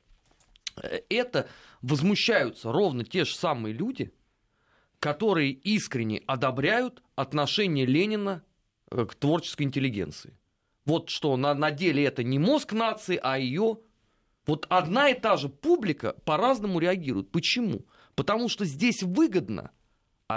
Это 1.09 1.49
возмущаются 1.81 2.71
ровно 2.71 3.03
те 3.03 3.25
же 3.25 3.35
самые 3.35 3.73
люди, 3.73 4.13
которые 4.99 5.51
искренне 5.51 6.23
одобряют 6.25 7.03
отношение 7.15 7.85
Ленина 7.85 8.45
к 8.89 9.13
творческой 9.13 9.63
интеллигенции. 9.63 10.39
Вот 10.85 11.09
что 11.09 11.35
на, 11.35 11.53
на 11.53 11.69
деле 11.69 12.05
это 12.05 12.23
не 12.23 12.39
мозг 12.39 12.71
нации, 12.71 13.19
а 13.21 13.37
ее. 13.37 13.79
Вот 14.45 14.67
одна 14.69 15.09
и 15.09 15.19
та 15.19 15.35
же 15.35 15.49
публика 15.49 16.13
по-разному 16.23 16.79
реагирует. 16.79 17.29
Почему? 17.29 17.85
Потому 18.15 18.47
что 18.47 18.63
здесь 18.63 19.03
выгодно, 19.03 19.71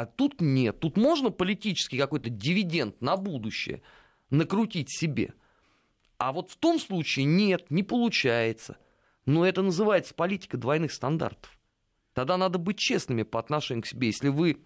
а 0.00 0.04
тут 0.04 0.42
нет. 0.42 0.78
Тут 0.80 0.98
можно 0.98 1.30
политический 1.30 1.96
какой-то 1.96 2.28
дивиденд 2.28 3.00
на 3.00 3.16
будущее 3.16 3.80
накрутить 4.28 4.90
себе. 4.90 5.32
А 6.18 6.32
вот 6.32 6.50
в 6.50 6.56
том 6.56 6.78
случае 6.78 7.24
нет, 7.24 7.70
не 7.70 7.82
получается. 7.82 8.76
Но 9.24 9.46
это 9.46 9.62
называется 9.62 10.12
политика 10.14 10.58
двойных 10.58 10.92
стандартов. 10.92 11.58
Тогда 12.12 12.36
надо 12.36 12.58
быть 12.58 12.78
честными 12.78 13.22
по 13.22 13.38
отношению 13.38 13.84
к 13.84 13.86
себе. 13.86 14.08
Если 14.08 14.28
вы, 14.28 14.60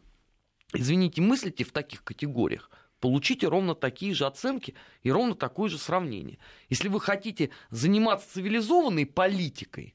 извините, 0.72 1.22
мыслите 1.22 1.62
в 1.62 1.70
таких 1.70 2.02
категориях, 2.02 2.68
получите 2.98 3.46
ровно 3.46 3.76
такие 3.76 4.14
же 4.14 4.26
оценки 4.26 4.74
и 5.04 5.12
ровно 5.12 5.36
такое 5.36 5.70
же 5.70 5.78
сравнение. 5.78 6.38
Если 6.68 6.88
вы 6.88 7.00
хотите 7.00 7.50
заниматься 7.70 8.34
цивилизованной 8.34 9.06
политикой, 9.06 9.94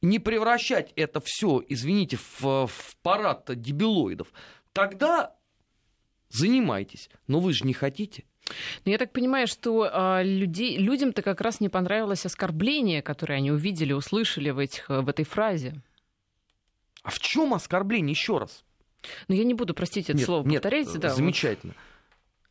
не 0.00 0.18
превращать 0.18 0.92
это 0.96 1.20
все, 1.20 1.62
извините, 1.68 2.16
в, 2.16 2.66
в 2.66 2.96
парад 3.02 3.50
дебилоидов, 3.60 4.32
тогда 4.72 5.34
занимайтесь. 6.28 7.10
Но 7.26 7.40
вы 7.40 7.52
же 7.52 7.64
не 7.64 7.72
хотите. 7.72 8.24
Но 8.84 8.92
я 8.92 8.98
так 8.98 9.12
понимаю, 9.12 9.46
что 9.46 9.86
э, 9.86 10.24
людей, 10.24 10.78
людям-то 10.78 11.22
как 11.22 11.40
раз 11.40 11.60
не 11.60 11.68
понравилось 11.68 12.24
оскорбление, 12.24 13.02
которое 13.02 13.34
они 13.34 13.50
увидели, 13.50 13.92
услышали 13.92 14.50
в, 14.50 14.58
этих, 14.58 14.88
в 14.88 15.08
этой 15.08 15.24
фразе. 15.24 15.82
А 17.02 17.10
в 17.10 17.18
чем 17.18 17.52
оскорбление? 17.54 18.12
Еще 18.12 18.38
раз. 18.38 18.64
Ну, 19.28 19.34
я 19.34 19.44
не 19.44 19.54
буду, 19.54 19.74
простите, 19.74 20.12
это 20.12 20.18
нет, 20.18 20.26
слово 20.26 20.46
нет, 20.46 20.62
повторяйте. 20.62 20.98
Да, 20.98 21.10
замечательно. 21.10 21.74
Вот 21.74 21.82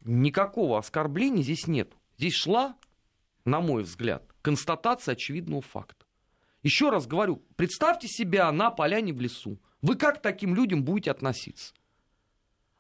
никакого 0.07 0.79
оскорбления 0.79 1.43
здесь 1.43 1.67
нет. 1.67 1.91
Здесь 2.17 2.33
шла, 2.33 2.75
на 3.45 3.59
мой 3.59 3.83
взгляд, 3.83 4.23
констатация 4.41 5.13
очевидного 5.13 5.61
факта. 5.61 6.05
Еще 6.63 6.89
раз 6.89 7.05
говорю, 7.05 7.43
представьте 7.55 8.07
себя 8.07 8.51
на 8.51 8.71
поляне 8.71 9.13
в 9.13 9.21
лесу. 9.21 9.59
Вы 9.81 9.95
как 9.95 10.19
к 10.19 10.21
таким 10.21 10.55
людям 10.55 10.83
будете 10.83 11.11
относиться? 11.11 11.73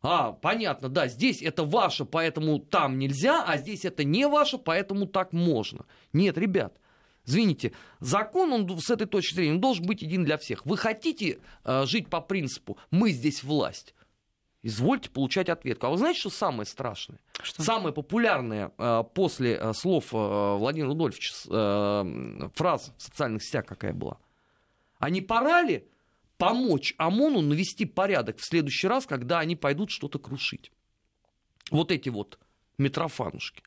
А, 0.01 0.31
понятно, 0.31 0.89
да, 0.89 1.07
здесь 1.07 1.41
это 1.41 1.63
ваше, 1.63 2.05
поэтому 2.05 2.59
там 2.59 2.99
нельзя, 2.99 3.43
а 3.43 3.57
здесь 3.57 3.83
это 3.83 4.03
не 4.03 4.27
ваше, 4.27 4.57
поэтому 4.57 5.07
так 5.07 5.33
можно. 5.33 5.85
Нет, 6.13 6.37
ребят, 6.37 6.79
извините, 7.25 7.73
закон, 7.99 8.53
он 8.53 8.79
с 8.79 8.89
этой 8.91 9.07
точки 9.07 9.33
зрения, 9.33 9.53
он 9.53 9.61
должен 9.61 9.85
быть 9.85 10.03
един 10.03 10.23
для 10.23 10.37
всех. 10.37 10.65
Вы 10.65 10.77
хотите 10.77 11.39
э, 11.63 11.85
жить 11.85 12.09
по 12.09 12.21
принципу 12.21 12.77
«мы 12.91 13.09
здесь 13.09 13.43
власть», 13.43 13.95
извольте 14.61 15.09
получать 15.09 15.49
ответку. 15.49 15.87
А 15.87 15.89
вы 15.89 15.97
знаете, 15.97 16.19
что 16.19 16.29
самое 16.29 16.65
страшное? 16.65 17.19
Что? 17.41 17.63
Самое 17.63 17.93
популярное 17.93 18.71
э, 18.77 19.03
после 19.15 19.55
э, 19.55 19.73
слов 19.73 20.13
э, 20.13 20.57
Владимира 20.57 20.89
Рудольфовича 20.89 21.33
э, 21.49 22.49
фраза 22.53 22.93
в 22.97 23.01
социальных 23.01 23.43
сетях 23.43 23.65
какая 23.65 23.93
была? 23.93 24.19
А 24.99 25.09
не 25.09 25.21
пора 25.21 25.63
ли 25.63 25.87
помочь 26.37 26.93
ОМОНу 26.97 27.41
навести 27.41 27.85
порядок 27.85 28.37
в 28.37 28.45
следующий 28.45 28.87
раз, 28.87 29.05
когда 29.05 29.39
они 29.39 29.55
пойдут 29.55 29.91
что-то 29.91 30.19
крушить? 30.19 30.71
Вот 31.71 31.91
эти 31.91 32.09
вот 32.09 32.39
Митрофанушки. 32.77 33.63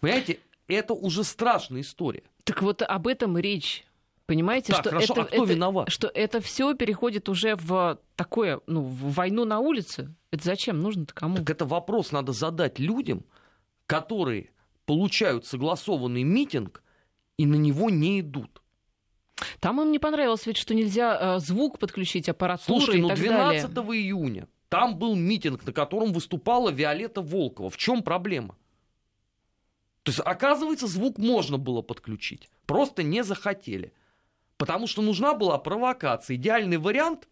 Понимаете, 0.00 0.38
это 0.68 0.92
уже 0.94 1.24
страшная 1.24 1.80
история. 1.80 2.22
Так 2.44 2.62
вот 2.62 2.82
об 2.82 3.06
этом 3.06 3.38
речь. 3.38 3.84
Понимаете, 4.26 4.72
так, 4.72 4.82
что, 4.82 4.90
хорошо, 4.90 5.12
это, 5.12 5.22
а 5.22 5.24
кто 5.26 5.44
это, 5.44 5.52
виноват? 5.52 5.90
что 5.90 6.08
это 6.08 6.40
все 6.40 6.74
переходит 6.74 7.28
уже 7.28 7.56
в 7.56 7.98
такое, 8.16 8.60
ну, 8.66 8.82
в 8.82 9.12
войну 9.12 9.44
на 9.44 9.60
улице. 9.60 10.14
Это 10.30 10.44
зачем 10.44 10.80
нужно-то 10.80 11.12
кому? 11.14 11.36
Так 11.36 11.50
это 11.50 11.66
вопрос 11.66 12.10
надо 12.10 12.32
задать 12.32 12.78
людям, 12.78 13.24
которые 13.86 14.50
получают 14.86 15.46
согласованный 15.46 16.22
митинг 16.22 16.82
и 17.36 17.44
на 17.44 17.56
него 17.56 17.90
не 17.90 18.20
идут. 18.20 18.62
Там 19.60 19.80
им 19.80 19.90
не 19.90 19.98
понравилось 19.98 20.46
ведь, 20.46 20.56
что 20.56 20.74
нельзя 20.74 21.36
э, 21.36 21.38
звук 21.40 21.78
подключить, 21.78 22.28
аппаратуру 22.28 22.80
Слушайте, 22.80 22.98
и 22.98 23.02
ну 23.02 23.08
так 23.08 23.18
12 23.18 23.74
далее. 23.74 24.02
июня 24.02 24.48
там 24.68 24.98
был 24.98 25.14
митинг, 25.14 25.64
на 25.66 25.72
котором 25.72 26.12
выступала 26.12 26.70
Виолетта 26.70 27.22
Волкова. 27.22 27.70
В 27.70 27.76
чем 27.76 28.02
проблема? 28.02 28.56
То 30.02 30.10
есть, 30.10 30.20
оказывается, 30.24 30.88
звук 30.88 31.16
можно 31.16 31.58
было 31.58 31.80
подключить. 31.80 32.50
Просто 32.66 33.04
не 33.04 33.22
захотели. 33.22 33.92
Потому 34.56 34.88
что 34.88 35.00
нужна 35.00 35.34
была 35.34 35.58
провокация. 35.58 36.34
Идеальный 36.34 36.78
вариант 36.78 37.28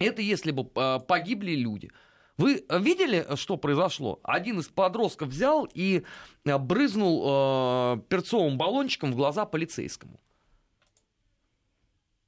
это 0.00 0.22
если 0.22 0.50
бы 0.50 0.68
э, 0.74 0.98
погибли 1.06 1.52
люди. 1.52 1.90
Вы 2.36 2.64
видели, 2.68 3.24
что 3.36 3.56
произошло? 3.56 4.18
Один 4.24 4.58
из 4.58 4.66
подростков 4.66 5.28
взял 5.28 5.68
и 5.72 6.02
э, 6.44 6.58
брызнул 6.58 7.22
э, 7.24 8.00
перцовым 8.08 8.58
баллончиком 8.58 9.12
в 9.12 9.16
глаза 9.16 9.44
полицейскому. 9.44 10.18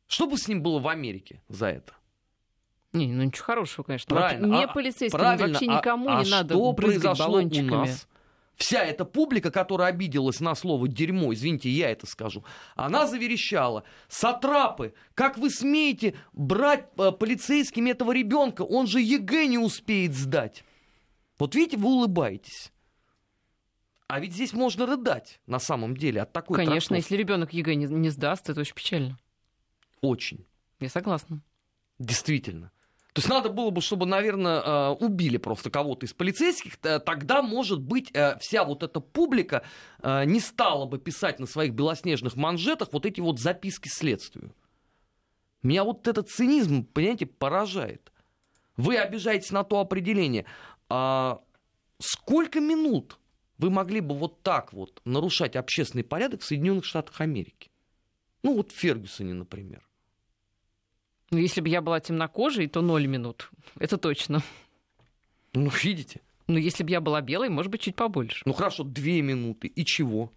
Что 0.07 0.27
бы 0.27 0.39
с 0.39 0.49
ним 0.49 0.63
было 0.63 0.79
в 0.79 0.89
Америке 0.89 1.43
за 1.49 1.67
это? 1.67 1.93
Не, 2.93 3.09
ну 3.09 3.25
ничего 3.25 3.45
хорошего, 3.45 3.85
конечно. 3.85 4.15
Правильно. 4.15 4.47
Не 4.47 4.65
а, 4.65 4.69
полицейским, 4.69 5.19
правильно. 5.19 5.49
вообще 5.49 5.67
никому 5.67 6.09
а, 6.09 6.23
не 6.23 6.29
а 6.29 6.37
надо 6.37 6.55
что 6.55 6.73
произошло 6.73 7.27
баллончиками. 7.27 7.71
У 7.71 7.77
нас? 7.77 8.09
Вся 8.57 8.83
эта 8.83 9.05
публика, 9.05 9.51
которая 9.51 9.89
обиделась 9.89 10.41
на 10.41 10.55
слово 10.55 10.89
«дерьмо», 10.89 11.35
извините, 11.35 11.69
я 11.69 11.91
это 11.91 12.07
скажу, 12.07 12.43
она 12.75 13.07
заверещала, 13.07 13.85
«Сатрапы, 14.09 14.95
как 15.15 15.37
вы 15.37 15.51
смеете 15.51 16.15
брать 16.33 16.87
э, 16.97 17.13
полицейскими 17.13 17.91
этого 17.91 18.13
ребенка? 18.13 18.63
Он 18.63 18.87
же 18.87 19.01
ЕГЭ 19.03 19.47
не 19.47 19.59
успеет 19.59 20.15
сдать». 20.15 20.65
Вот 21.39 21.55
видите, 21.55 21.77
вы 21.77 21.91
улыбаетесь. 21.91 22.73
А 24.09 24.21
ведь 24.21 24.33
здесь 24.33 24.55
можно 24.55 24.87
рыдать, 24.87 25.41
на 25.47 25.59
самом 25.59 25.95
деле, 25.95 26.23
от 26.23 26.33
такой 26.33 26.57
Конечно, 26.57 26.95
трактовки. 26.95 27.13
если 27.13 27.17
ребенок 27.17 27.53
ЕГЭ 27.53 27.75
не, 27.75 27.87
не 27.87 28.09
сдаст, 28.09 28.49
это 28.49 28.61
очень 28.61 28.75
печально. 28.75 29.19
Очень. 30.01 30.47
Я 30.81 30.89
согласна. 30.89 31.43
Действительно. 31.99 32.71
То 33.17 33.21
есть 33.21 33.31
надо 33.31 33.49
было 33.49 33.71
бы, 33.71 33.81
чтобы, 33.81 34.05
наверное, 34.05 34.61
э, 34.61 34.89
убили 34.91 35.39
просто 35.39 35.71
кого-то 35.71 36.05
из 36.05 36.13
полицейских, 36.13 36.77
тогда, 36.77 37.41
может 37.41 37.81
быть, 37.81 38.11
э, 38.13 38.39
вся 38.41 38.63
вот 38.63 38.83
эта 38.83 39.01
публика 39.01 39.63
э, 40.03 40.27
не 40.27 40.39
стала 40.39 40.85
бы 40.85 40.99
писать 40.99 41.41
на 41.41 41.47
своих 41.47 41.73
белоснежных 41.73 42.37
манжетах 42.37 42.93
вот 42.93 43.07
эти 43.07 43.23
вот 43.23 43.41
записки 43.41 43.89
следствию. 43.89 44.55
Меня 45.63 45.85
вот 45.85 46.07
этот 46.07 46.29
цинизм, 46.29 46.85
понимаете, 46.85 47.25
поражает. 47.25 48.13
Вы 48.77 48.99
обижаетесь 48.99 49.51
на 49.51 49.65
то 49.65 49.81
определение. 49.81 50.45
А 50.91 51.41
сколько 51.99 52.61
минут 52.61 53.19
вы 53.57 53.71
могли 53.71 54.01
бы 54.01 54.15
вот 54.15 54.43
так 54.43 54.75
вот 54.75 55.01
нарушать 55.07 55.57
общественный 55.57 56.05
порядок 56.05 56.43
в 56.43 56.45
Соединенных 56.45 56.85
Штатах 56.85 57.19
Америки? 57.23 57.71
Ну 58.43 58.57
вот 58.57 58.73
в 58.73 58.75
Фергюсоне, 58.75 59.33
например. 59.33 59.86
Ну, 61.31 61.39
если 61.39 61.61
бы 61.61 61.69
я 61.69 61.81
была 61.81 62.01
темнокожей, 62.01 62.69
то 62.69 62.83
ноль 62.83 63.07
минут. 63.07 63.51
Это 63.79 63.99
точно. 63.99 64.43
Ну, 65.53 65.71
видите. 65.83 66.21
Ну, 66.47 66.59
если 66.59 66.85
бы 66.85 66.91
я 66.91 67.01
была 67.01 67.21
белой, 67.21 67.49
может 67.49 67.73
быть, 67.73 67.81
чуть 67.81 67.97
побольше. 67.97 68.43
Ну, 68.47 68.53
хорошо, 68.53 68.85
две 68.85 69.21
минуты. 69.23 69.67
И 69.67 69.85
чего? 69.85 70.33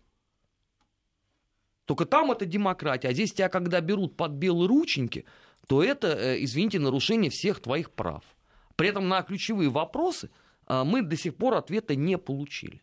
Только 1.86 2.06
там 2.06 2.32
это 2.32 2.46
демократия. 2.46 3.10
А 3.10 3.14
здесь 3.14 3.34
тебя, 3.34 3.50
когда 3.50 3.82
берут 3.82 4.16
под 4.16 4.32
белые 4.32 4.68
рученьки, 4.68 5.26
то 5.68 5.84
это, 5.84 6.08
э, 6.08 6.44
извините, 6.44 6.80
нарушение 6.80 7.30
всех 7.30 7.60
твоих 7.60 7.92
прав. 7.92 8.24
При 8.76 8.90
этом 8.90 9.08
на 9.08 9.22
ключевые 9.22 9.70
вопросы 9.70 10.32
э, 10.68 10.84
мы 10.84 11.04
до 11.04 11.16
сих 11.16 11.36
пор 11.36 11.56
ответа 11.56 11.96
не 11.96 12.18
получили. 12.18 12.82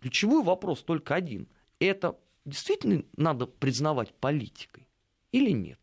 Ключевой 0.00 0.42
вопрос 0.42 0.82
только 0.82 1.14
один. 1.14 1.48
Это 1.80 2.16
действительно 2.44 3.04
надо 3.16 3.46
признавать 3.46 4.12
политикой 4.14 4.88
или 5.32 5.50
нет? 5.50 5.78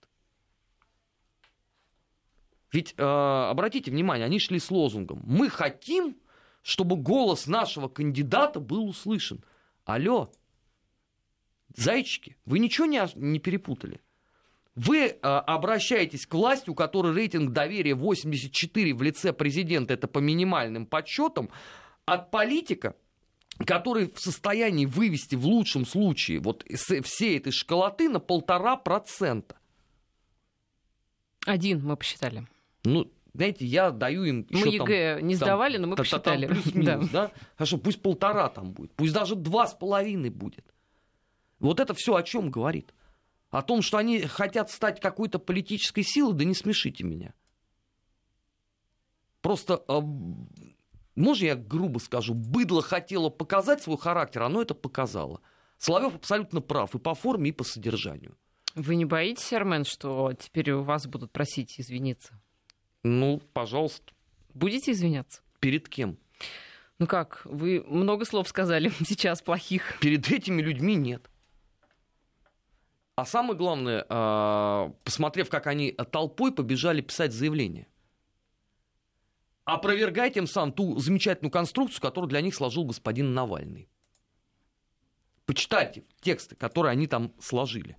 Ведь 2.72 2.94
э, 2.98 3.04
обратите 3.04 3.92
внимание, 3.92 4.26
они 4.26 4.40
шли 4.40 4.60
с 4.60 4.70
лозунгом: 4.70 5.22
мы 5.26 5.50
хотим, 5.50 6.18
чтобы 6.62 6.96
голос 6.96 7.48
нашего 7.48 7.88
кандидата 7.88 8.60
был 8.60 8.88
услышан. 8.88 9.44
Алло, 9.86 10.32
зайчики, 11.76 12.38
вы 12.46 12.60
ничего 12.60 12.86
не, 12.86 13.02
не 13.16 13.40
перепутали? 13.40 14.02
Вы 14.76 15.08
э, 15.08 15.18
обращаетесь 15.20 16.26
к 16.26 16.34
власти, 16.34 16.70
у 16.70 16.76
которой 16.76 17.14
рейтинг 17.14 17.52
доверия 17.52 17.96
84 17.96 18.94
в 18.94 19.02
лице 19.02 19.34
президента, 19.34 19.94
это 19.94 20.08
по 20.08 20.20
минимальным 20.20 20.86
подсчетам, 20.86 21.50
от 22.06 22.32
политика, 22.32 22.96
который 23.66 24.12
в 24.12 24.20
состоянии 24.20 24.86
вывести 24.86 25.36
в 25.36 25.46
лучшем 25.46 25.86
случае 25.86 26.40
вот 26.40 26.66
всей 27.04 27.36
этой 27.36 27.52
школоты 27.52 28.10
на 28.10 28.20
полтора 28.20 28.78
процента. 28.78 29.58
Один 31.46 31.84
мы 31.84 31.98
посчитали. 31.98 32.48
Ну, 32.84 33.12
знаете, 33.34 33.66
я 33.66 33.92
даю 33.92 34.24
им... 34.24 34.48
Мы 34.50 34.68
ЕГЭ 34.68 35.18
там, 35.18 35.28
не 35.28 35.36
сдавали, 35.36 35.74
там, 35.74 35.82
но 35.84 35.88
мы 35.90 35.96
посчитали. 35.96 36.48
Плюс-минус, 36.48 37.10
да. 37.10 37.28
да? 37.28 37.32
Хорошо, 37.56 37.78
пусть 37.78 38.02
полтора 38.02 38.50
там 38.50 38.72
будет, 38.72 38.94
пусть 38.94 39.14
даже 39.14 39.36
два 39.36 39.68
с 39.68 39.74
половиной 39.74 40.30
будет. 40.30 40.66
Вот 41.60 41.80
это 41.80 41.94
все 41.94 42.16
о 42.16 42.24
чем 42.24 42.50
говорит? 42.50 42.94
О 43.50 43.62
том, 43.62 43.82
что 43.82 43.98
они 43.98 44.22
хотят 44.22 44.70
стать 44.70 45.00
какой-то 45.00 45.40
политической 45.40 46.04
силой, 46.04 46.34
да 46.36 46.46
не 46.46 46.54
смешите 46.54 47.04
меня. 47.04 47.34
Просто, 49.42 49.84
э, 49.88 50.02
можно 51.16 51.46
я 51.46 51.56
грубо 51.56 52.00
скажу, 52.00 52.34
быдло 52.34 52.82
хотело 52.82 53.30
показать 53.30 53.82
свой 53.82 53.98
характер, 53.98 54.44
оно 54.44 54.62
это 54.62 54.76
показало. 54.76 55.42
Соловьев 55.78 56.16
абсолютно 56.16 56.62
прав 56.62 56.94
и 56.94 57.00
по 57.00 57.16
форме, 57.16 57.50
и 57.50 57.54
по 57.54 57.64
содержанию. 57.64 58.38
Вы 58.76 58.96
не 58.96 59.06
боитесь, 59.06 59.52
Армен, 59.54 59.86
что 59.86 60.34
теперь 60.34 60.72
у 60.72 60.84
вас 60.84 61.08
будут 61.08 61.32
просить 61.32 61.80
извиниться? 61.80 62.40
Ну, 63.04 63.42
пожалуйста. 63.54 64.14
Будете 64.54 64.92
извиняться? 64.92 65.42
Перед 65.60 65.88
кем? 65.88 66.18
Ну 67.00 67.08
как, 67.08 67.42
вы 67.46 67.84
много 67.88 68.26
слов 68.26 68.48
сказали 68.48 68.92
сейчас 69.06 69.42
плохих. 69.42 70.00
Перед 70.02 70.30
этими 70.32 70.62
людьми 70.62 70.96
нет. 70.96 71.30
А 73.16 73.26
самое 73.26 73.58
главное, 73.58 74.06
а, 74.08 74.94
посмотрев, 75.04 75.50
как 75.50 75.68
они 75.68 75.92
толпой 76.12 76.54
побежали 76.54 77.02
писать 77.02 77.34
заявление. 77.34 77.88
Опровергая 79.66 80.30
тем 80.30 80.48
самым 80.48 80.72
ту 80.72 80.98
замечательную 81.00 81.52
конструкцию, 81.52 82.02
которую 82.02 82.30
для 82.30 82.42
них 82.42 82.56
сложил 82.56 82.86
господин 82.86 83.34
Навальный. 83.34 83.90
Почитайте 85.46 86.06
тексты, 86.22 86.56
которые 86.56 86.92
они 86.92 87.08
там 87.08 87.34
сложили. 87.40 87.98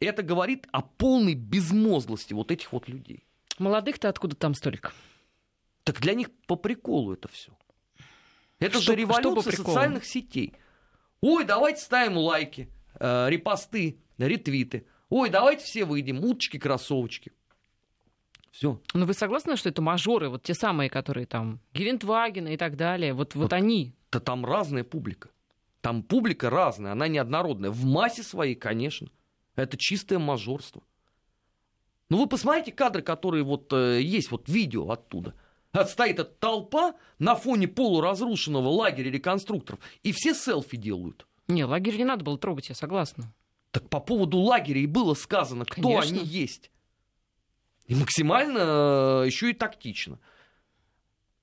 Это 0.00 0.22
говорит 0.22 0.66
о 0.72 0.82
полной 0.82 1.34
безмозглости 1.34 2.34
вот 2.34 2.50
этих 2.50 2.72
вот 2.72 2.88
людей. 2.88 3.27
Молодых-то 3.58 4.08
откуда 4.08 4.36
там 4.36 4.54
столько? 4.54 4.92
Так 5.84 6.00
для 6.00 6.14
них 6.14 6.28
по 6.46 6.56
приколу 6.56 7.14
это 7.14 7.28
все. 7.28 7.52
Это 8.58 8.80
что, 8.80 8.92
же 8.92 8.98
революция 8.98 9.52
что 9.52 9.64
социальных 9.64 10.04
сетей. 10.04 10.54
Ой, 11.20 11.44
давайте 11.44 11.80
ставим 11.80 12.16
лайки, 12.16 12.68
э, 12.98 13.28
репосты, 13.30 14.00
ретвиты. 14.18 14.86
Ой, 15.08 15.30
давайте 15.30 15.64
все 15.64 15.84
выйдем, 15.84 16.24
уточки, 16.24 16.58
кроссовочки. 16.58 17.32
Все. 18.50 18.80
Но 18.92 19.06
вы 19.06 19.14
согласны, 19.14 19.56
что 19.56 19.68
это 19.68 19.82
мажоры, 19.82 20.28
вот 20.28 20.42
те 20.42 20.54
самые, 20.54 20.90
которые 20.90 21.26
там, 21.26 21.60
Гелендвагена 21.74 22.48
и 22.48 22.56
так 22.56 22.76
далее, 22.76 23.12
вот, 23.12 23.34
вот, 23.34 23.44
вот 23.44 23.52
они? 23.52 23.94
Да 24.10 24.20
там 24.20 24.44
разная 24.44 24.84
публика. 24.84 25.30
Там 25.80 26.02
публика 26.02 26.50
разная, 26.50 26.92
она 26.92 27.06
неоднородная. 27.08 27.70
В 27.70 27.84
массе 27.84 28.22
своей, 28.22 28.56
конечно. 28.56 29.08
Это 29.54 29.76
чистое 29.76 30.18
мажорство. 30.18 30.82
Ну 32.10 32.18
вы 32.18 32.26
посмотрите 32.26 32.72
кадры, 32.72 33.02
которые 33.02 33.44
вот 33.44 33.72
э, 33.72 34.00
есть, 34.02 34.30
вот 34.30 34.48
видео 34.48 34.90
оттуда. 34.90 35.34
Стоит 35.86 36.18
эта 36.18 36.24
толпа 36.24 36.94
на 37.18 37.34
фоне 37.34 37.68
полуразрушенного 37.68 38.68
лагеря 38.68 39.10
реконструкторов, 39.10 39.80
и 40.02 40.12
все 40.12 40.34
селфи 40.34 40.76
делают. 40.76 41.26
Не, 41.46 41.64
лагерь 41.64 41.96
не 41.96 42.04
надо 42.04 42.24
было 42.24 42.38
трогать, 42.38 42.68
я 42.70 42.74
согласна. 42.74 43.32
Так 43.70 43.88
по 43.90 44.00
поводу 44.00 44.38
лагеря 44.38 44.80
и 44.80 44.86
было 44.86 45.14
сказано, 45.14 45.64
кто 45.66 45.82
Конечно. 45.82 46.16
они 46.16 46.24
есть. 46.24 46.70
И 47.86 47.94
максимально 47.94 48.58
э, 48.58 49.26
еще 49.26 49.50
и 49.50 49.54
тактично. 49.54 50.18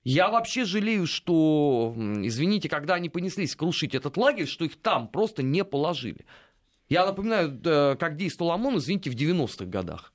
Я 0.03 0.29
вообще 0.29 0.65
жалею, 0.65 1.07
что, 1.07 1.95
извините, 1.97 2.69
когда 2.69 2.95
они 2.95 3.09
понеслись 3.09 3.55
крушить 3.55 3.95
этот 3.95 4.17
лагерь, 4.17 4.45
что 4.45 4.63
их 4.65 4.79
там 4.79 5.07
просто 5.07 5.41
не 5.41 5.63
положили. 5.63 6.25
Я 6.89 7.07
напоминаю, 7.07 7.59
как 7.97 8.15
действовал 8.15 8.51
ОМОН, 8.51 8.77
извините, 8.77 9.09
в 9.09 9.15
90-х 9.15 9.65
годах. 9.65 10.13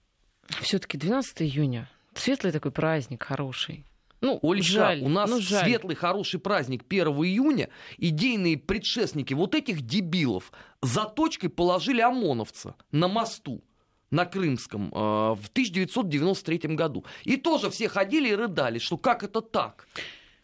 Все-таки 0.61 0.99
12 0.99 1.43
июня. 1.43 1.89
Светлый 2.15 2.53
такой 2.53 2.73
праздник, 2.73 3.23
хороший. 3.23 3.85
Ну, 4.21 4.39
Олечка, 4.43 4.73
жаль, 4.73 5.01
у 5.03 5.09
нас 5.09 5.31
ну, 5.31 5.41
жаль. 5.41 5.65
светлый, 5.65 5.97
хороший 5.97 6.41
праздник 6.41 6.85
1 6.89 7.07
июня. 7.07 7.71
Идейные 7.97 8.59
предшественники 8.59 9.33
вот 9.33 9.55
этих 9.55 9.83
дебилов 9.83 10.53
за 10.83 11.05
точкой 11.05 11.49
положили 11.49 12.01
ОМОНовца 12.01 12.75
на 12.93 13.09
мосту 13.09 13.63
на 14.11 14.27
Крымском 14.27 14.89
э, 14.89 14.95
в 14.95 15.49
1993 15.53 16.75
году. 16.75 17.05
И 17.25 17.37
тоже 17.37 17.71
все 17.71 17.89
ходили 17.89 18.29
и 18.29 18.35
рыдали, 18.35 18.79
что 18.79 18.99
как 18.99 19.23
это 19.23 19.41
так? 19.41 19.87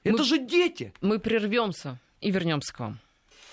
Это 0.05 0.19
мы, 0.19 0.25
же 0.25 0.39
дети. 0.39 0.93
Мы 1.01 1.19
прервемся 1.19 1.99
и 2.21 2.31
вернемся 2.31 2.73
к 2.73 2.81
вам. 2.81 2.99